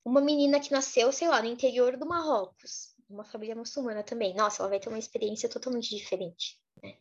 Uma 0.04 0.20
menina 0.20 0.60
que 0.60 0.72
nasceu, 0.72 1.12
sei 1.12 1.28
lá, 1.28 1.44
no 1.44 1.48
interior 1.48 1.96
do 1.96 2.08
Marrocos, 2.08 2.96
uma 3.08 3.24
família 3.24 3.56
muçulmana 3.56 4.02
também. 4.02 4.34
Nossa, 4.34 4.64
ela 4.64 4.70
vai 4.70 4.80
ter 4.80 4.90
uma 4.90 4.98
experiência 4.98 5.48
totalmente 5.48 5.96
diferente. 5.96 6.60
Né? 6.82 6.98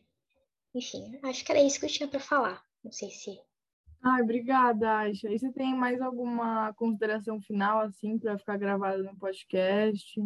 Enfim, 0.73 1.19
acho 1.23 1.43
que 1.43 1.51
era 1.51 1.61
isso 1.61 1.79
que 1.79 1.85
eu 1.85 1.89
tinha 1.89 2.07
para 2.07 2.19
falar. 2.19 2.63
Não 2.83 2.91
sei 2.91 3.09
se 3.09 3.39
Ai, 4.03 4.23
obrigada, 4.23 4.97
Aisha. 4.97 5.29
E 5.29 5.37
você 5.37 5.51
tem 5.51 5.75
mais 5.75 6.01
alguma 6.01 6.73
consideração 6.73 7.39
final, 7.39 7.81
assim, 7.81 8.17
para 8.17 8.37
ficar 8.37 8.57
gravada 8.57 9.03
no 9.03 9.15
podcast? 9.15 10.19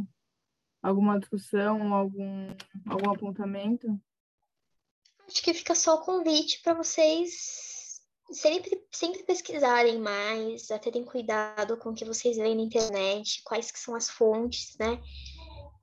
Alguma 0.81 1.19
discussão, 1.19 1.93
algum, 1.93 2.55
algum 2.87 3.11
apontamento? 3.11 3.99
Acho 5.27 5.43
que 5.43 5.53
fica 5.53 5.75
só 5.75 5.95
o 5.95 6.05
convite 6.05 6.61
para 6.61 6.73
vocês 6.73 8.01
sempre, 8.31 8.81
sempre 8.91 9.23
pesquisarem 9.23 9.99
mais, 9.99 10.71
a 10.71 10.79
terem 10.79 11.03
cuidado 11.03 11.75
com 11.77 11.89
o 11.89 11.93
que 11.93 12.05
vocês 12.05 12.37
veem 12.37 12.55
na 12.55 12.61
internet, 12.61 13.41
quais 13.43 13.71
que 13.71 13.79
são 13.79 13.95
as 13.95 14.09
fontes, 14.09 14.77
né? 14.79 15.01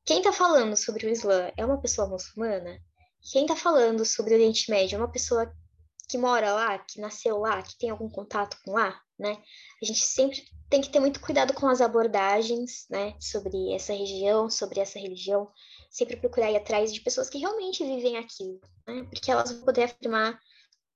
Quem 0.05 0.19
está 0.19 0.33
falando 0.33 0.77
sobre 0.77 1.07
o 1.07 1.11
Islã 1.11 1.51
é 1.57 1.65
uma 1.65 1.81
pessoa 1.81 2.09
muçulmana? 2.09 2.81
Quem 3.31 3.43
está 3.43 3.55
falando 3.55 4.05
sobre 4.05 4.33
o 4.33 4.37
Oriente 4.37 4.71
Médio 4.71 4.97
é 4.97 4.99
uma 4.99 5.11
pessoa 5.11 5.53
que 6.09 6.19
mora 6.19 6.53
lá, 6.53 6.79
que 6.79 7.01
nasceu 7.01 7.39
lá, 7.39 7.63
que 7.63 7.79
tem 7.79 7.89
algum 7.89 8.09
contato 8.09 8.59
com 8.65 8.73
lá, 8.73 9.01
né? 9.19 9.43
A 9.83 9.87
gente 9.87 10.01
sempre 10.01 10.43
tem 10.69 10.81
que 10.81 10.91
ter 10.91 11.01
muito 11.01 11.21
cuidado 11.21 11.55
com 11.55 11.67
as 11.69 11.81
abordagens, 11.81 12.87
né, 12.91 13.15
sobre 13.21 13.73
essa 13.73 13.95
região, 13.95 14.51
sobre 14.51 14.81
essa 14.81 14.99
religião, 14.99 15.51
sempre 15.91 16.17
procurar 16.17 16.51
ir 16.51 16.57
atrás 16.57 16.93
de 16.93 17.01
pessoas 17.01 17.31
que 17.31 17.39
realmente 17.39 17.85
vivem 17.85 18.19
aquilo, 18.19 18.61
né? 18.87 19.05
Porque 19.05 19.31
elas 19.31 19.53
vão 19.53 19.63
poder 19.65 19.85
afirmar, 19.85 20.39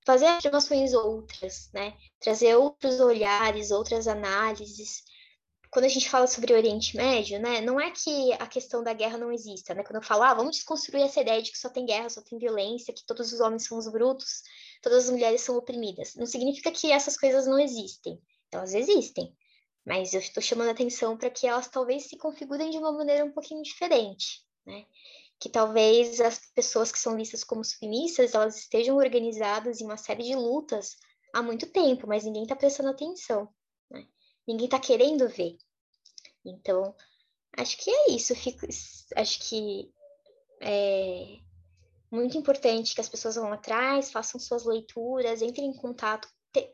fazer 0.05 0.27
afirmações 0.27 0.93
outras, 0.93 1.71
né? 1.73 1.95
Trazer 2.21 2.57
outros 2.57 3.01
olhares, 3.01 3.71
outras 3.71 4.07
análises. 4.07 5.03
Quando 5.77 5.85
a 5.85 5.89
gente 5.89 6.09
fala 6.09 6.27
sobre 6.27 6.55
o 6.55 6.57
Oriente 6.57 6.97
Médio, 6.97 7.39
né, 7.39 7.61
não 7.61 7.79
é 7.79 7.91
que 7.91 8.33
a 8.33 8.47
questão 8.47 8.83
da 8.83 8.95
guerra 8.95 9.19
não 9.19 9.31
exista, 9.31 9.75
né? 9.75 9.83
Quando 9.83 9.97
eu 9.97 10.03
falo, 10.03 10.23
ah, 10.23 10.33
vamos 10.33 10.57
desconstruir 10.57 11.03
essa 11.03 11.21
ideia 11.21 11.43
de 11.43 11.53
que 11.53 11.59
só 11.59 11.69
tem 11.69 11.85
guerra, 11.85 12.09
só 12.09 12.23
tem 12.23 12.39
violência, 12.39 12.95
que 12.95 13.05
todos 13.05 13.31
os 13.31 13.41
homens 13.41 13.67
são 13.67 13.77
os 13.77 13.87
brutos, 13.87 14.41
todas 14.81 15.05
as 15.05 15.11
mulheres 15.11 15.43
são 15.43 15.55
oprimidas. 15.55 16.15
Não 16.15 16.25
significa 16.25 16.73
que 16.73 16.91
essas 16.91 17.19
coisas 17.19 17.47
não 17.47 17.59
existem. 17.59 18.19
Elas 18.51 18.73
existem. 18.73 19.37
Mas 19.85 20.15
eu 20.15 20.21
estou 20.21 20.43
chamando 20.43 20.69
a 20.69 20.73
atenção 20.73 21.15
para 21.15 21.29
que 21.29 21.47
elas 21.47 21.69
talvez 21.69 22.05
se 22.05 22.17
configurem 22.17 22.71
de 22.71 22.79
uma 22.79 22.93
maneira 22.93 23.27
um 23.27 23.33
pouquinho 23.33 23.63
diferente, 23.63 24.43
né? 24.65 24.87
Que 25.39 25.51
talvez 25.51 26.23
as 26.23 26.41
pessoas 26.55 26.91
que 26.91 26.99
são 26.99 27.15
vistas 27.17 27.45
como 27.45 27.63
submissas, 27.63 28.35
elas 28.35 28.57
estejam 28.57 28.97
organizadas 28.97 29.83
em 29.83 29.85
uma 29.85 29.99
série 29.99 30.23
de 30.23 30.37
lutas 30.37 30.97
há 31.35 31.43
muito 31.43 31.67
tempo, 31.67 32.07
mas 32.07 32.25
ninguém 32.25 32.45
está 32.45 32.57
prestando 32.57 32.89
atenção, 32.89 33.47
né? 33.91 34.07
Ninguém 34.49 34.65
está 34.65 34.81
querendo 34.81 35.29
ver. 35.29 35.59
Então, 36.49 36.95
acho 37.57 37.77
que 37.79 37.91
é 37.91 38.11
isso. 38.11 38.35
Fico, 38.35 38.67
acho 39.17 39.49
que 39.49 39.91
é, 40.61 41.39
muito 42.11 42.39
importante 42.39 42.95
que 42.95 43.01
as 43.01 43.09
pessoas 43.09 43.37
vão 43.37 43.53
atrás, 43.53 44.11
façam 44.11 44.41
suas 44.41 44.65
leituras, 44.65 45.43
entrem 45.43 45.69
em 45.69 45.77
contato. 45.77 46.29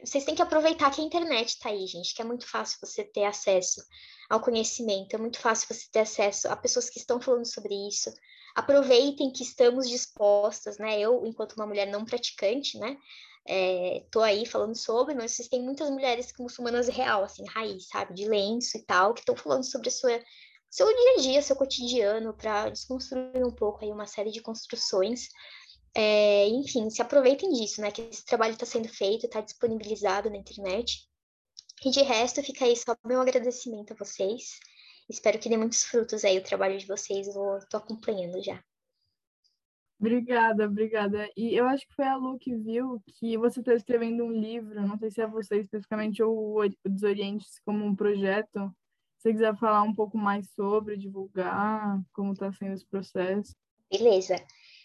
Vocês 0.05 0.25
têm 0.25 0.35
que 0.35 0.43
aproveitar 0.43 0.91
que 0.91 1.01
a 1.01 1.05
internet 1.05 1.49
está 1.49 1.71
aí, 1.71 1.87
gente, 1.87 2.15
que 2.15 2.23
é 2.23 2.25
muito 2.25 2.49
fácil 2.49 2.79
você 2.81 3.03
ter 3.03 3.25
acesso 3.25 3.83
ao 4.31 4.41
conhecimento, 4.41 5.15
é 5.15 5.19
muito 5.19 5.39
fácil 5.41 5.67
você 5.69 5.89
ter 5.91 6.01
acesso 6.01 6.49
a 6.49 6.57
pessoas 6.57 6.89
que 6.89 6.99
estão 6.99 7.21
falando 7.21 7.47
sobre 7.47 7.75
isso. 7.89 8.13
Aproveitem 8.55 9.33
que 9.33 9.43
estamos 9.43 9.89
dispostas, 9.89 10.79
né? 10.79 11.01
Eu, 11.01 11.27
enquanto 11.27 11.55
uma 11.55 11.67
mulher 11.67 11.87
não 11.87 12.05
praticante, 12.05 12.79
né? 12.79 12.97
É, 13.47 14.05
tô 14.11 14.21
aí 14.21 14.47
falando 14.47 14.77
sobre, 14.77 15.15
mas 15.15 15.33
vocês 15.33 15.49
têm 15.49 15.63
muitas 15.63 15.91
mulheres 15.91 16.33
muçulmanas 16.39 16.89
real, 16.89 17.25
assim, 17.25 17.45
raiz, 17.47 17.89
sabe? 17.89 18.15
De 18.15 18.29
lenço 18.29 18.77
e 18.77 18.83
tal, 18.83 19.15
que 19.15 19.21
estão 19.21 19.37
falando 19.37 19.65
sobre 19.65 19.89
a 19.89 19.93
sua 19.93 20.21
seu 20.73 20.87
dia 20.87 21.15
a 21.19 21.21
dia, 21.21 21.43
seu 21.43 21.55
cotidiano, 21.55 22.33
para 22.33 22.71
desconstruir 22.71 23.45
um 23.45 23.51
pouco 23.51 23.85
aí 23.85 23.93
uma 23.93 24.07
série 24.07 24.31
de 24.31 24.41
construções. 24.41 25.29
É, 25.95 26.49
enfim, 26.49 26.89
se 26.89 27.03
aproveitem 27.03 27.53
disso, 27.53 27.83
né? 27.83 27.91
Que 27.91 28.03
esse 28.03 28.25
trabalho 28.25 28.55
está 28.55 28.65
sendo 28.65 28.89
feito, 28.89 29.27
está 29.27 29.43
disponibilizado 29.43 30.31
na 30.31 30.39
internet. 30.39 31.07
E 31.85 31.91
de 31.91 32.01
resto, 32.01 32.43
fica 32.43 32.65
aí 32.65 32.75
só 32.75 32.97
meu 33.05 33.21
agradecimento 33.21 33.93
a 33.93 33.97
vocês. 33.97 34.59
Espero 35.11 35.39
que 35.39 35.51
dê 35.51 35.59
muitos 35.59 35.83
frutos 35.83 36.25
aí 36.25 36.39
o 36.39 36.45
trabalho 36.45 36.79
de 36.79 36.87
vocês, 36.87 37.27
eu 37.29 37.59
estou 37.59 37.79
acompanhando 37.79 38.43
já. 38.43 38.63
Obrigada, 40.03 40.67
obrigada. 40.67 41.31
E 41.37 41.55
eu 41.55 41.65
acho 41.65 41.87
que 41.87 41.95
foi 41.95 42.05
a 42.05 42.17
Lu 42.17 42.37
que 42.37 42.57
viu 42.57 43.01
que 43.07 43.39
você 43.39 43.61
está 43.61 43.73
escrevendo 43.73 44.25
um 44.25 44.33
livro, 44.33 44.85
não 44.85 44.99
sei 44.99 45.13
se 45.13 45.21
é 45.21 45.27
você 45.29 45.61
especificamente 45.61 46.21
ou 46.21 46.61
o 46.61 46.69
Desorientes 46.85 47.61
como 47.65 47.85
um 47.85 47.95
projeto. 47.95 48.75
Se 49.19 49.29
você 49.29 49.33
quiser 49.33 49.57
falar 49.57 49.83
um 49.83 49.95
pouco 49.95 50.19
mais 50.19 50.51
sobre, 50.57 50.97
divulgar, 50.97 52.03
como 52.13 52.33
está 52.33 52.53
sendo 52.53 52.73
esse 52.73 52.85
processo. 52.85 53.55
Beleza. 53.89 54.35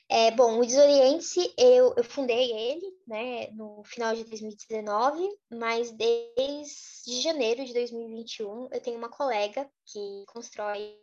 É, 0.07 0.29
bom, 0.29 0.59
o 0.59 0.65
Desoriente, 0.65 1.51
eu, 1.57 1.95
eu 1.97 2.03
fundei 2.03 2.51
ele 2.51 2.85
né, 3.07 3.49
no 3.53 3.83
final 3.85 4.15
de 4.15 4.23
2019, 4.23 5.27
mas 5.51 5.91
desde 5.93 7.21
janeiro 7.23 7.65
de 7.65 7.73
2021 7.73 8.67
eu 8.71 8.81
tenho 8.81 8.99
uma 8.99 9.09
colega 9.09 9.67
que 9.83 10.25
constrói 10.27 10.95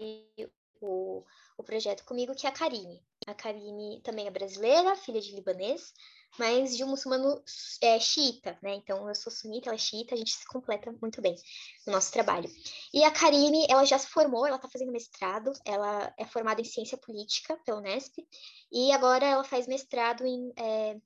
o, 0.80 1.24
o 1.56 1.62
projeto 1.62 2.04
comigo, 2.04 2.34
que 2.34 2.46
é 2.46 2.50
a 2.50 2.52
Karine. 2.52 3.02
A 3.26 3.34
Karine 3.34 4.00
também 4.02 4.26
é 4.26 4.30
brasileira, 4.30 4.96
filha 4.96 5.20
de 5.20 5.34
libanês, 5.34 5.92
mas 6.38 6.76
de 6.76 6.84
um 6.84 6.88
muçulmano 6.88 7.42
é, 7.80 7.98
xiita, 7.98 8.58
né? 8.62 8.74
Então 8.74 9.08
eu 9.08 9.14
sou 9.14 9.32
sunita, 9.32 9.68
ela 9.68 9.76
é 9.76 9.78
xiita, 9.78 10.14
a 10.14 10.18
gente 10.18 10.32
se 10.32 10.46
completa 10.46 10.92
muito 11.00 11.22
bem 11.22 11.34
no 11.86 11.92
nosso 11.92 12.12
trabalho. 12.12 12.50
E 12.92 13.04
a 13.04 13.10
Karine, 13.10 13.66
ela 13.68 13.84
já 13.84 13.98
se 13.98 14.08
formou, 14.08 14.46
ela 14.46 14.56
está 14.56 14.68
fazendo 14.68 14.92
mestrado, 14.92 15.52
ela 15.64 16.12
é 16.18 16.24
formada 16.24 16.60
em 16.60 16.64
ciência 16.64 16.98
política 16.98 17.56
pela 17.64 17.78
Unesp, 17.78 18.18
e 18.72 18.92
agora 18.92 19.24
ela 19.24 19.44
faz 19.44 19.66
mestrado 19.66 20.26
em 20.26 20.52
é, 20.56 20.96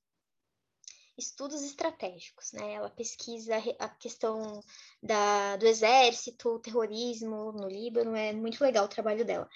estudos 1.19 1.63
estratégicos, 1.63 2.53
né? 2.53 2.75
Ela 2.75 2.89
pesquisa 2.89 3.57
a 3.79 3.89
questão 3.89 4.63
da, 5.03 5.57
do 5.57 5.67
exército, 5.67 6.61
terrorismo 6.61 7.53
no 7.53 7.69
Líbano, 7.69 8.15
é 8.15 8.33
muito 8.33 8.63
legal 8.63 8.85
o 8.85 8.89
trabalho 8.89 9.25
dela. 9.25 9.49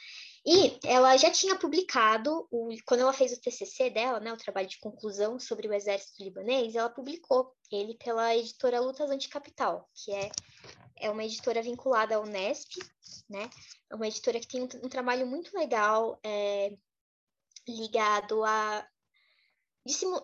E 0.44 0.78
ela 0.84 1.16
já 1.16 1.30
tinha 1.30 1.56
publicado, 1.56 2.48
o, 2.50 2.74
quando 2.84 3.00
ela 3.00 3.12
fez 3.12 3.32
o 3.32 3.40
TCC 3.40 3.90
dela, 3.90 4.18
né, 4.18 4.32
o 4.32 4.36
trabalho 4.36 4.68
de 4.68 4.80
conclusão 4.80 5.38
sobre 5.38 5.68
o 5.68 5.72
exército 5.72 6.22
libanês, 6.22 6.74
ela 6.74 6.90
publicou 6.90 7.54
ele 7.70 7.94
pela 7.94 8.36
editora 8.36 8.80
Lutas 8.80 9.08
Anticapital, 9.10 9.88
que 9.94 10.12
é, 10.12 10.30
é 10.96 11.10
uma 11.10 11.24
editora 11.24 11.62
vinculada 11.62 12.16
à 12.16 12.20
Unesp, 12.20 12.72
né? 13.30 13.48
É 13.88 13.94
uma 13.94 14.08
editora 14.08 14.40
que 14.40 14.48
tem 14.48 14.62
um, 14.62 14.68
um 14.84 14.88
trabalho 14.88 15.26
muito 15.26 15.56
legal 15.56 16.18
é, 16.24 16.76
ligado 17.68 18.44
a 18.44 18.86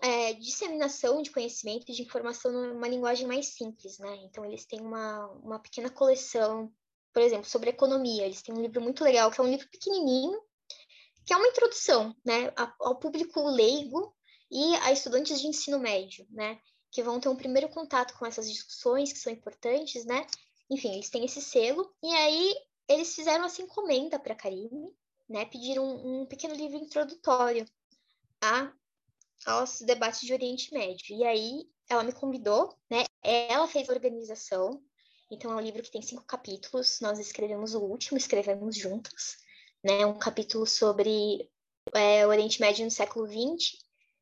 é, 0.01 0.33
disseminação 0.33 1.21
de 1.21 1.31
conhecimento 1.31 1.85
e 1.89 1.93
de 1.93 2.01
informação 2.01 2.51
numa 2.51 2.87
linguagem 2.87 3.27
mais 3.27 3.47
simples, 3.47 3.99
né? 3.99 4.15
Então, 4.23 4.45
eles 4.45 4.65
têm 4.65 4.79
uma, 4.79 5.27
uma 5.43 5.59
pequena 5.59 5.89
coleção, 5.89 6.71
por 7.13 7.21
exemplo, 7.21 7.49
sobre 7.49 7.69
economia. 7.69 8.25
Eles 8.25 8.41
têm 8.41 8.55
um 8.55 8.61
livro 8.61 8.81
muito 8.81 9.03
legal, 9.03 9.29
que 9.29 9.39
é 9.39 9.43
um 9.43 9.49
livro 9.49 9.67
pequenininho, 9.69 10.41
que 11.25 11.33
é 11.33 11.37
uma 11.37 11.47
introdução, 11.47 12.15
né, 12.25 12.51
ao 12.79 12.97
público 12.97 13.41
leigo 13.49 14.15
e 14.49 14.75
a 14.77 14.91
estudantes 14.91 15.39
de 15.39 15.47
ensino 15.47 15.77
médio, 15.77 16.25
né? 16.31 16.59
Que 16.91 17.03
vão 17.03 17.19
ter 17.19 17.29
um 17.29 17.35
primeiro 17.35 17.69
contato 17.69 18.17
com 18.17 18.25
essas 18.25 18.49
discussões 18.49 19.13
que 19.13 19.19
são 19.19 19.31
importantes, 19.31 20.05
né? 20.05 20.25
Enfim, 20.71 20.93
eles 20.93 21.09
têm 21.09 21.25
esse 21.25 21.41
selo, 21.41 21.93
e 22.01 22.07
aí 22.07 22.55
eles 22.87 23.13
fizeram 23.13 23.45
essa 23.45 23.61
encomenda 23.61 24.17
para 24.17 24.33
a 24.33 24.37
Karine, 24.37 24.91
né? 25.27 25.45
Pediram 25.45 25.85
um, 25.85 26.21
um 26.21 26.25
pequeno 26.25 26.55
livro 26.55 26.77
introdutório 26.77 27.65
a 28.41 28.73
aos 29.45 29.81
debates 29.81 30.21
de 30.21 30.33
Oriente 30.33 30.73
Médio. 30.73 31.15
E 31.15 31.23
aí 31.23 31.67
ela 31.89 32.03
me 32.03 32.11
convidou, 32.11 32.75
né? 32.89 33.05
Ela 33.23 33.67
fez 33.67 33.89
a 33.89 33.93
organização. 33.93 34.81
Então 35.31 35.51
é 35.51 35.55
um 35.55 35.59
livro 35.59 35.81
que 35.81 35.91
tem 35.91 36.01
cinco 36.01 36.23
capítulos. 36.25 36.99
Nós 37.01 37.19
escrevemos 37.19 37.73
o 37.73 37.81
último, 37.81 38.17
escrevemos 38.17 38.75
juntos, 38.75 39.37
né? 39.83 40.05
Um 40.05 40.17
capítulo 40.17 40.65
sobre 40.65 41.49
é, 41.93 42.25
o 42.25 42.29
Oriente 42.29 42.61
Médio 42.61 42.85
no 42.85 42.91
século 42.91 43.27
XX. 43.27 43.77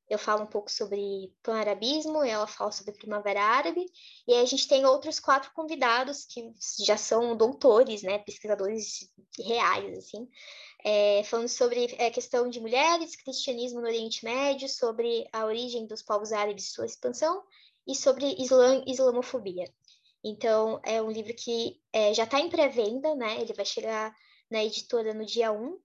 Eu 0.09 0.17
falo 0.17 0.43
um 0.43 0.47
pouco 0.47 0.71
sobre 0.71 1.33
pan-arabismo, 1.43 2.23
ela 2.23 2.47
fala 2.47 2.71
sobre 2.71 2.93
Primavera 2.93 3.43
Árabe, 3.43 3.85
e 4.25 4.33
aí 4.33 4.41
a 4.41 4.45
gente 4.45 4.65
tem 4.65 4.85
outros 4.85 5.19
quatro 5.19 5.51
convidados 5.53 6.23
que 6.23 6.53
já 6.85 6.95
são 6.95 7.35
doutores, 7.35 8.03
né, 8.03 8.17
pesquisadores 8.19 9.11
reais, 9.37 9.97
assim, 9.97 10.29
é, 10.89 11.21
falando 11.25 11.49
sobre 11.49 11.93
a 11.99 12.05
é, 12.05 12.09
questão 12.09 12.49
de 12.49 12.61
mulheres, 12.61 13.17
cristianismo 13.17 13.81
no 13.81 13.87
Oriente 13.87 14.23
Médio, 14.23 14.69
sobre 14.69 15.27
a 15.33 15.45
origem 15.45 15.85
dos 15.85 16.01
povos 16.01 16.31
árabes 16.31 16.63
e 16.63 16.71
sua 16.71 16.85
expansão, 16.85 17.43
e 17.85 17.93
sobre 17.93 18.37
islamofobia. 18.87 19.69
Então, 20.23 20.79
é 20.85 21.01
um 21.01 21.11
livro 21.11 21.33
que 21.33 21.77
é, 21.91 22.13
já 22.13 22.23
está 22.23 22.39
em 22.39 22.49
pré-venda, 22.49 23.13
né? 23.15 23.41
Ele 23.41 23.51
vai 23.51 23.65
chegar 23.65 24.15
na 24.49 24.63
editora 24.63 25.13
no 25.13 25.25
dia 25.25 25.51
1 25.51 25.77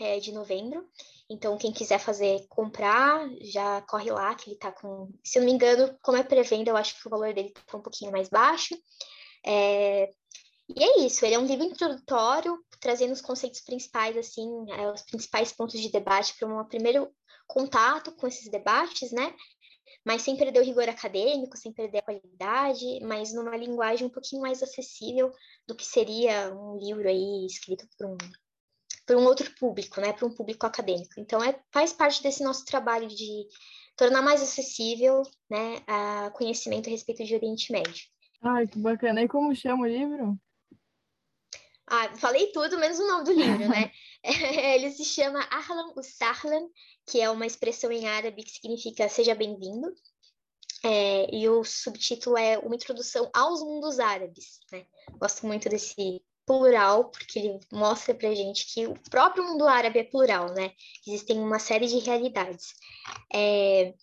é, 0.00 0.18
de 0.18 0.32
novembro. 0.32 0.88
Então, 1.28 1.58
quem 1.58 1.70
quiser 1.70 1.98
fazer, 1.98 2.46
comprar, 2.48 3.28
já 3.42 3.82
corre 3.82 4.10
lá, 4.10 4.34
que 4.34 4.48
ele 4.48 4.56
está 4.56 4.72
com... 4.72 5.12
Se 5.22 5.38
eu 5.38 5.42
não 5.42 5.46
me 5.46 5.54
engano, 5.54 5.94
como 6.00 6.16
é 6.16 6.22
pré-venda, 6.22 6.70
eu 6.70 6.76
acho 6.78 6.98
que 6.98 7.06
o 7.06 7.10
valor 7.10 7.34
dele 7.34 7.52
está 7.54 7.76
um 7.76 7.82
pouquinho 7.82 8.12
mais 8.12 8.30
baixo. 8.30 8.74
É, 9.44 10.08
e 10.68 10.82
é 10.82 11.06
isso, 11.06 11.24
ele 11.24 11.34
é 11.34 11.38
um 11.38 11.46
livro 11.46 11.64
introdutório, 11.64 12.58
trazendo 12.80 13.12
os 13.12 13.20
conceitos 13.20 13.60
principais, 13.60 14.16
assim, 14.16 14.48
é, 14.72 14.90
os 14.90 15.02
principais 15.02 15.52
pontos 15.52 15.80
de 15.80 15.90
debate 15.90 16.34
para 16.38 16.48
um 16.48 16.64
primeiro 16.64 17.10
contato 17.46 18.12
com 18.12 18.26
esses 18.26 18.50
debates, 18.50 19.12
né? 19.12 19.34
Mas 20.04 20.22
sem 20.22 20.36
perder 20.36 20.60
o 20.60 20.64
rigor 20.64 20.88
acadêmico, 20.88 21.56
sem 21.56 21.72
perder 21.72 21.98
a 21.98 22.02
qualidade, 22.02 23.00
mas 23.02 23.32
numa 23.32 23.56
linguagem 23.56 24.06
um 24.06 24.10
pouquinho 24.10 24.42
mais 24.42 24.62
acessível 24.62 25.32
do 25.66 25.74
que 25.74 25.84
seria 25.84 26.52
um 26.54 26.76
livro 26.78 27.08
aí 27.08 27.46
escrito 27.46 27.86
por 27.96 28.06
um, 28.08 28.16
por 29.06 29.16
um 29.16 29.24
outro 29.24 29.52
público, 29.58 30.00
né? 30.00 30.12
Para 30.12 30.26
um 30.26 30.34
público 30.34 30.66
acadêmico. 30.66 31.14
Então, 31.18 31.42
é, 31.42 31.60
faz 31.72 31.92
parte 31.92 32.22
desse 32.22 32.42
nosso 32.42 32.64
trabalho 32.64 33.06
de 33.06 33.46
tornar 33.96 34.22
mais 34.22 34.42
acessível, 34.42 35.22
né, 35.48 35.82
a 35.86 36.30
conhecimento 36.30 36.88
a 36.88 36.90
respeito 36.90 37.24
de 37.24 37.34
Oriente 37.34 37.72
Médio. 37.72 38.04
Ai, 38.42 38.66
que 38.66 38.78
bacana. 38.78 39.22
E 39.22 39.28
como 39.28 39.54
chama 39.54 39.84
o 39.84 39.88
livro? 39.88 40.38
Ah, 41.86 42.16
falei 42.16 42.50
tudo, 42.52 42.78
menos 42.78 42.98
o 42.98 43.06
nome 43.06 43.24
do 43.24 43.32
livro, 43.32 43.68
né? 43.68 43.92
Ele 44.74 44.90
se 44.90 45.04
chama 45.04 45.46
Ahlan 45.50 45.92
Usahlan, 45.96 46.68
que 47.06 47.20
é 47.20 47.30
uma 47.30 47.46
expressão 47.46 47.92
em 47.92 48.08
árabe 48.08 48.42
que 48.42 48.50
significa 48.50 49.08
seja 49.08 49.34
bem-vindo. 49.34 49.94
É, 50.84 51.34
e 51.34 51.48
o 51.48 51.64
subtítulo 51.64 52.36
é 52.36 52.58
Uma 52.58 52.74
Introdução 52.74 53.30
aos 53.32 53.60
Mundos 53.60 53.98
Árabes. 53.98 54.60
Né? 54.70 54.84
Gosto 55.18 55.46
muito 55.46 55.68
desse 55.68 56.22
plural, 56.44 57.10
porque 57.10 57.38
ele 57.38 57.60
mostra 57.72 58.14
pra 58.14 58.34
gente 58.34 58.66
que 58.72 58.86
o 58.86 58.94
próprio 59.10 59.44
mundo 59.44 59.66
árabe 59.66 59.98
é 59.98 60.04
plural, 60.04 60.52
né? 60.54 60.72
Existem 61.06 61.38
uma 61.38 61.58
série 61.58 61.86
de 61.86 61.98
realidades. 61.98 62.74
É, 63.32 63.94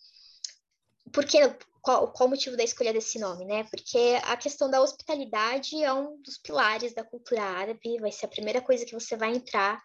porque 1.10 1.38
qual, 1.84 2.10
qual 2.10 2.26
o 2.26 2.30
motivo 2.30 2.56
da 2.56 2.64
escolha 2.64 2.94
desse 2.94 3.18
nome, 3.18 3.44
né? 3.44 3.64
Porque 3.64 4.18
a 4.24 4.36
questão 4.38 4.70
da 4.70 4.80
hospitalidade 4.80 5.84
é 5.84 5.92
um 5.92 6.20
dos 6.22 6.38
pilares 6.38 6.94
da 6.94 7.04
cultura 7.04 7.42
árabe, 7.42 8.00
vai 8.00 8.10
ser 8.10 8.24
a 8.24 8.30
primeira 8.30 8.62
coisa 8.62 8.86
que 8.86 8.94
você 8.94 9.16
vai 9.18 9.36
entrar. 9.36 9.80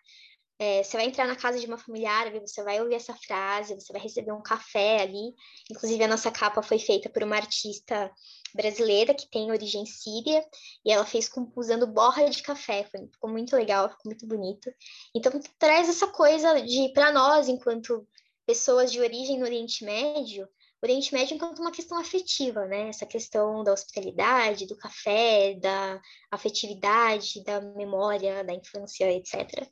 É, 0.58 0.82
você 0.82 0.95
vai 0.95 1.06
entrar 1.06 1.28
na 1.28 1.36
casa 1.36 1.60
de 1.60 1.66
uma 1.66 1.78
família 1.78 2.10
árabe, 2.10 2.39
você 2.39 2.64
vai 2.64 2.82
ouvir 2.82 2.95
essa 2.95 3.14
frase, 3.14 3.76
você 3.76 3.91
vai 3.91 4.02
receber 4.02 4.32
um 4.32 4.41
café 4.41 5.02
ali. 5.02 5.34
Inclusive, 5.70 6.02
a 6.02 6.08
nossa 6.08 6.32
capa 6.32 6.62
foi 6.62 6.80
feita 6.80 7.10
por 7.10 7.22
uma 7.22 7.36
artista 7.36 8.10
brasileira 8.54 9.14
que 9.14 9.30
tem 9.30 9.52
origem 9.52 9.86
síria, 9.86 10.43
e 10.86 10.91
ela 10.91 11.06
fez 11.06 11.28
com, 11.28 11.52
usando 11.56 11.86
borra 11.86 12.30
de 12.30 12.41
café, 12.41 12.86
foi, 12.89 13.08
ficou 13.08 13.30
muito 13.30 13.56
legal, 13.56 13.89
ficou 13.89 14.06
muito 14.06 14.26
bonito. 14.26 14.72
Então, 15.14 15.32
traz 15.58 15.89
essa 15.89 16.08
coisa 16.08 16.62
de, 16.62 16.91
para 16.93 17.12
nós, 17.12 17.47
enquanto 17.50 18.08
pessoas 18.45 18.91
de 18.91 19.00
origem 19.00 19.38
no 19.38 19.45
Oriente 19.45 19.84
Médio, 19.84 20.47
Oriente 20.82 21.13
Médio 21.13 21.36
enquanto 21.36 21.59
uma 21.59 21.71
questão 21.71 21.99
afetiva, 21.99 22.65
né? 22.65 22.89
Essa 22.89 23.05
questão 23.05 23.63
da 23.63 23.73
hospitalidade, 23.73 24.65
do 24.65 24.77
café, 24.77 25.55
da 25.55 26.01
afetividade, 26.32 27.43
da 27.43 27.59
memória, 27.59 28.43
da 28.43 28.53
infância, 28.53 29.11
etc. 29.11 29.67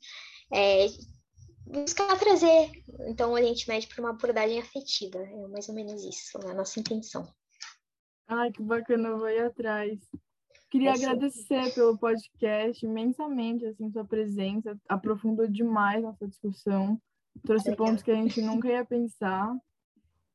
É, 0.53 0.87
buscar 1.65 2.17
trazer, 2.17 2.71
então, 3.07 3.31
o 3.31 3.33
Oriente 3.33 3.67
Médio 3.67 3.89
para 3.89 4.01
uma 4.01 4.09
abordagem 4.11 4.59
afetiva. 4.59 5.19
É 5.19 5.47
mais 5.47 5.69
ou 5.69 5.75
menos 5.75 6.03
isso, 6.03 6.37
a 6.45 6.53
nossa 6.53 6.79
intenção. 6.79 7.27
Ai, 8.27 8.51
que 8.51 8.61
bacana, 8.61 9.09
eu 9.09 9.17
vou 9.17 9.29
ir 9.29 9.39
atrás. 9.39 9.99
Queria 10.69 10.89
é 10.89 10.93
agradecer 10.93 11.73
pelo 11.73 11.97
podcast 11.97 12.85
imensamente, 12.85 13.65
assim, 13.65 13.89
sua 13.89 14.03
presença, 14.03 14.77
aprofundou 14.89 15.47
demais 15.47 16.03
nossa 16.03 16.27
discussão, 16.27 17.01
trouxe 17.45 17.69
Obrigada. 17.69 17.89
pontos 17.89 18.03
que 18.03 18.11
a 18.11 18.15
gente 18.15 18.41
nunca 18.41 18.67
ia 18.67 18.83
pensar. 18.83 19.55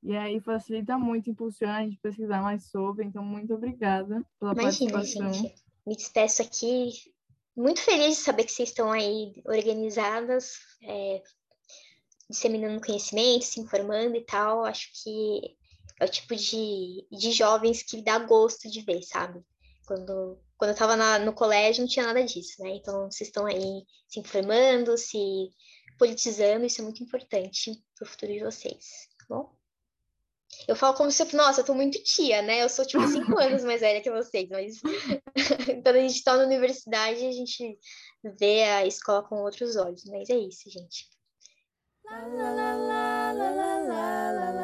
E 0.03 0.17
aí 0.17 0.41
facilita 0.41 0.99
muito, 0.99 1.31
impulsiona 1.31 1.79
a 1.79 1.83
gente 1.85 1.97
pesquisar 1.99 2.43
mais 2.43 2.65
sobre. 2.65 3.05
Então, 3.05 3.25
muito 3.25 3.55
obrigada 3.55 4.25
pela 4.39 4.53
Imagina, 4.53 4.93
participação. 4.93 5.33
Gente. 5.33 5.55
Me 5.87 5.97
despeço 5.97 6.43
aqui. 6.43 6.91
Muito 7.57 7.81
feliz 7.81 8.17
de 8.17 8.23
saber 8.23 8.45
que 8.45 8.53
vocês 8.53 8.71
estão 8.71 8.91
aí 8.91 9.33
organizadas, 9.45 10.55
é, 10.83 11.23
disseminando 12.29 12.85
conhecimento, 12.85 13.45
se 13.45 13.61
informando 13.61 14.17
e 14.17 14.25
tal. 14.25 14.65
Acho 14.65 14.89
que 15.03 15.57
é 16.01 16.05
o 16.05 16.09
tipo 16.09 16.35
de, 16.35 17.07
de 17.11 17.31
jovens 17.31 17.83
que 17.83 18.03
dá 18.03 18.19
gosto 18.19 18.69
de 18.69 18.81
ver, 18.81 19.03
sabe? 19.03 19.41
Quando, 19.87 20.39
quando 20.57 20.71
eu 20.71 20.75
estava 20.75 21.19
no 21.21 21.33
colégio 21.33 21.83
não 21.83 21.89
tinha 21.89 22.07
nada 22.07 22.25
disso, 22.25 22.61
né? 22.61 22.71
Então, 22.71 23.09
vocês 23.11 23.29
estão 23.29 23.47
aí 23.47 23.85
se 24.09 24.19
informando, 24.19 24.97
se 24.97 25.51
politizando, 25.97 26.65
isso 26.65 26.81
é 26.81 26.85
muito 26.85 27.05
importante 27.05 27.73
para 27.95 28.05
o 28.05 28.09
futuro 28.09 28.33
de 28.33 28.41
vocês, 28.41 29.09
tá 29.19 29.27
bom? 29.29 29.62
Eu 30.69 30.77
falo 30.77 30.95
como 30.95 31.11
se, 31.11 31.23
eu, 31.23 31.29
nossa, 31.33 31.61
eu 31.61 31.65
tô 31.65 31.75
muito 31.75 32.03
tia, 32.03 32.43
né? 32.43 32.63
Eu 32.63 32.69
sou, 32.69 32.85
tipo, 32.87 33.07
cinco 33.09 33.39
anos 33.41 33.65
mais 33.65 33.81
velha 33.81 34.01
que 34.01 34.11
vocês, 34.11 34.49
mas 34.49 34.81
quando 35.83 35.97
a 35.97 36.01
gente 36.01 36.23
tá 36.23 36.37
na 36.37 36.45
universidade, 36.45 37.27
a 37.27 37.33
gente 37.33 37.79
vê 38.39 38.65
a 38.65 38.87
escola 38.87 39.23
com 39.23 39.43
outros 39.43 39.77
olhos. 39.77 40.05
Mas 40.05 40.31
é 40.31 40.37
isso, 40.37 40.71
gente. 40.71 41.09
Lá, 42.05 42.27
lá, 42.27 42.51
lá, 42.53 42.77
lá, 42.77 43.33
lá, 43.33 43.53
lá, 43.53 44.33
lá, 44.33 44.51
lá. 44.51 44.62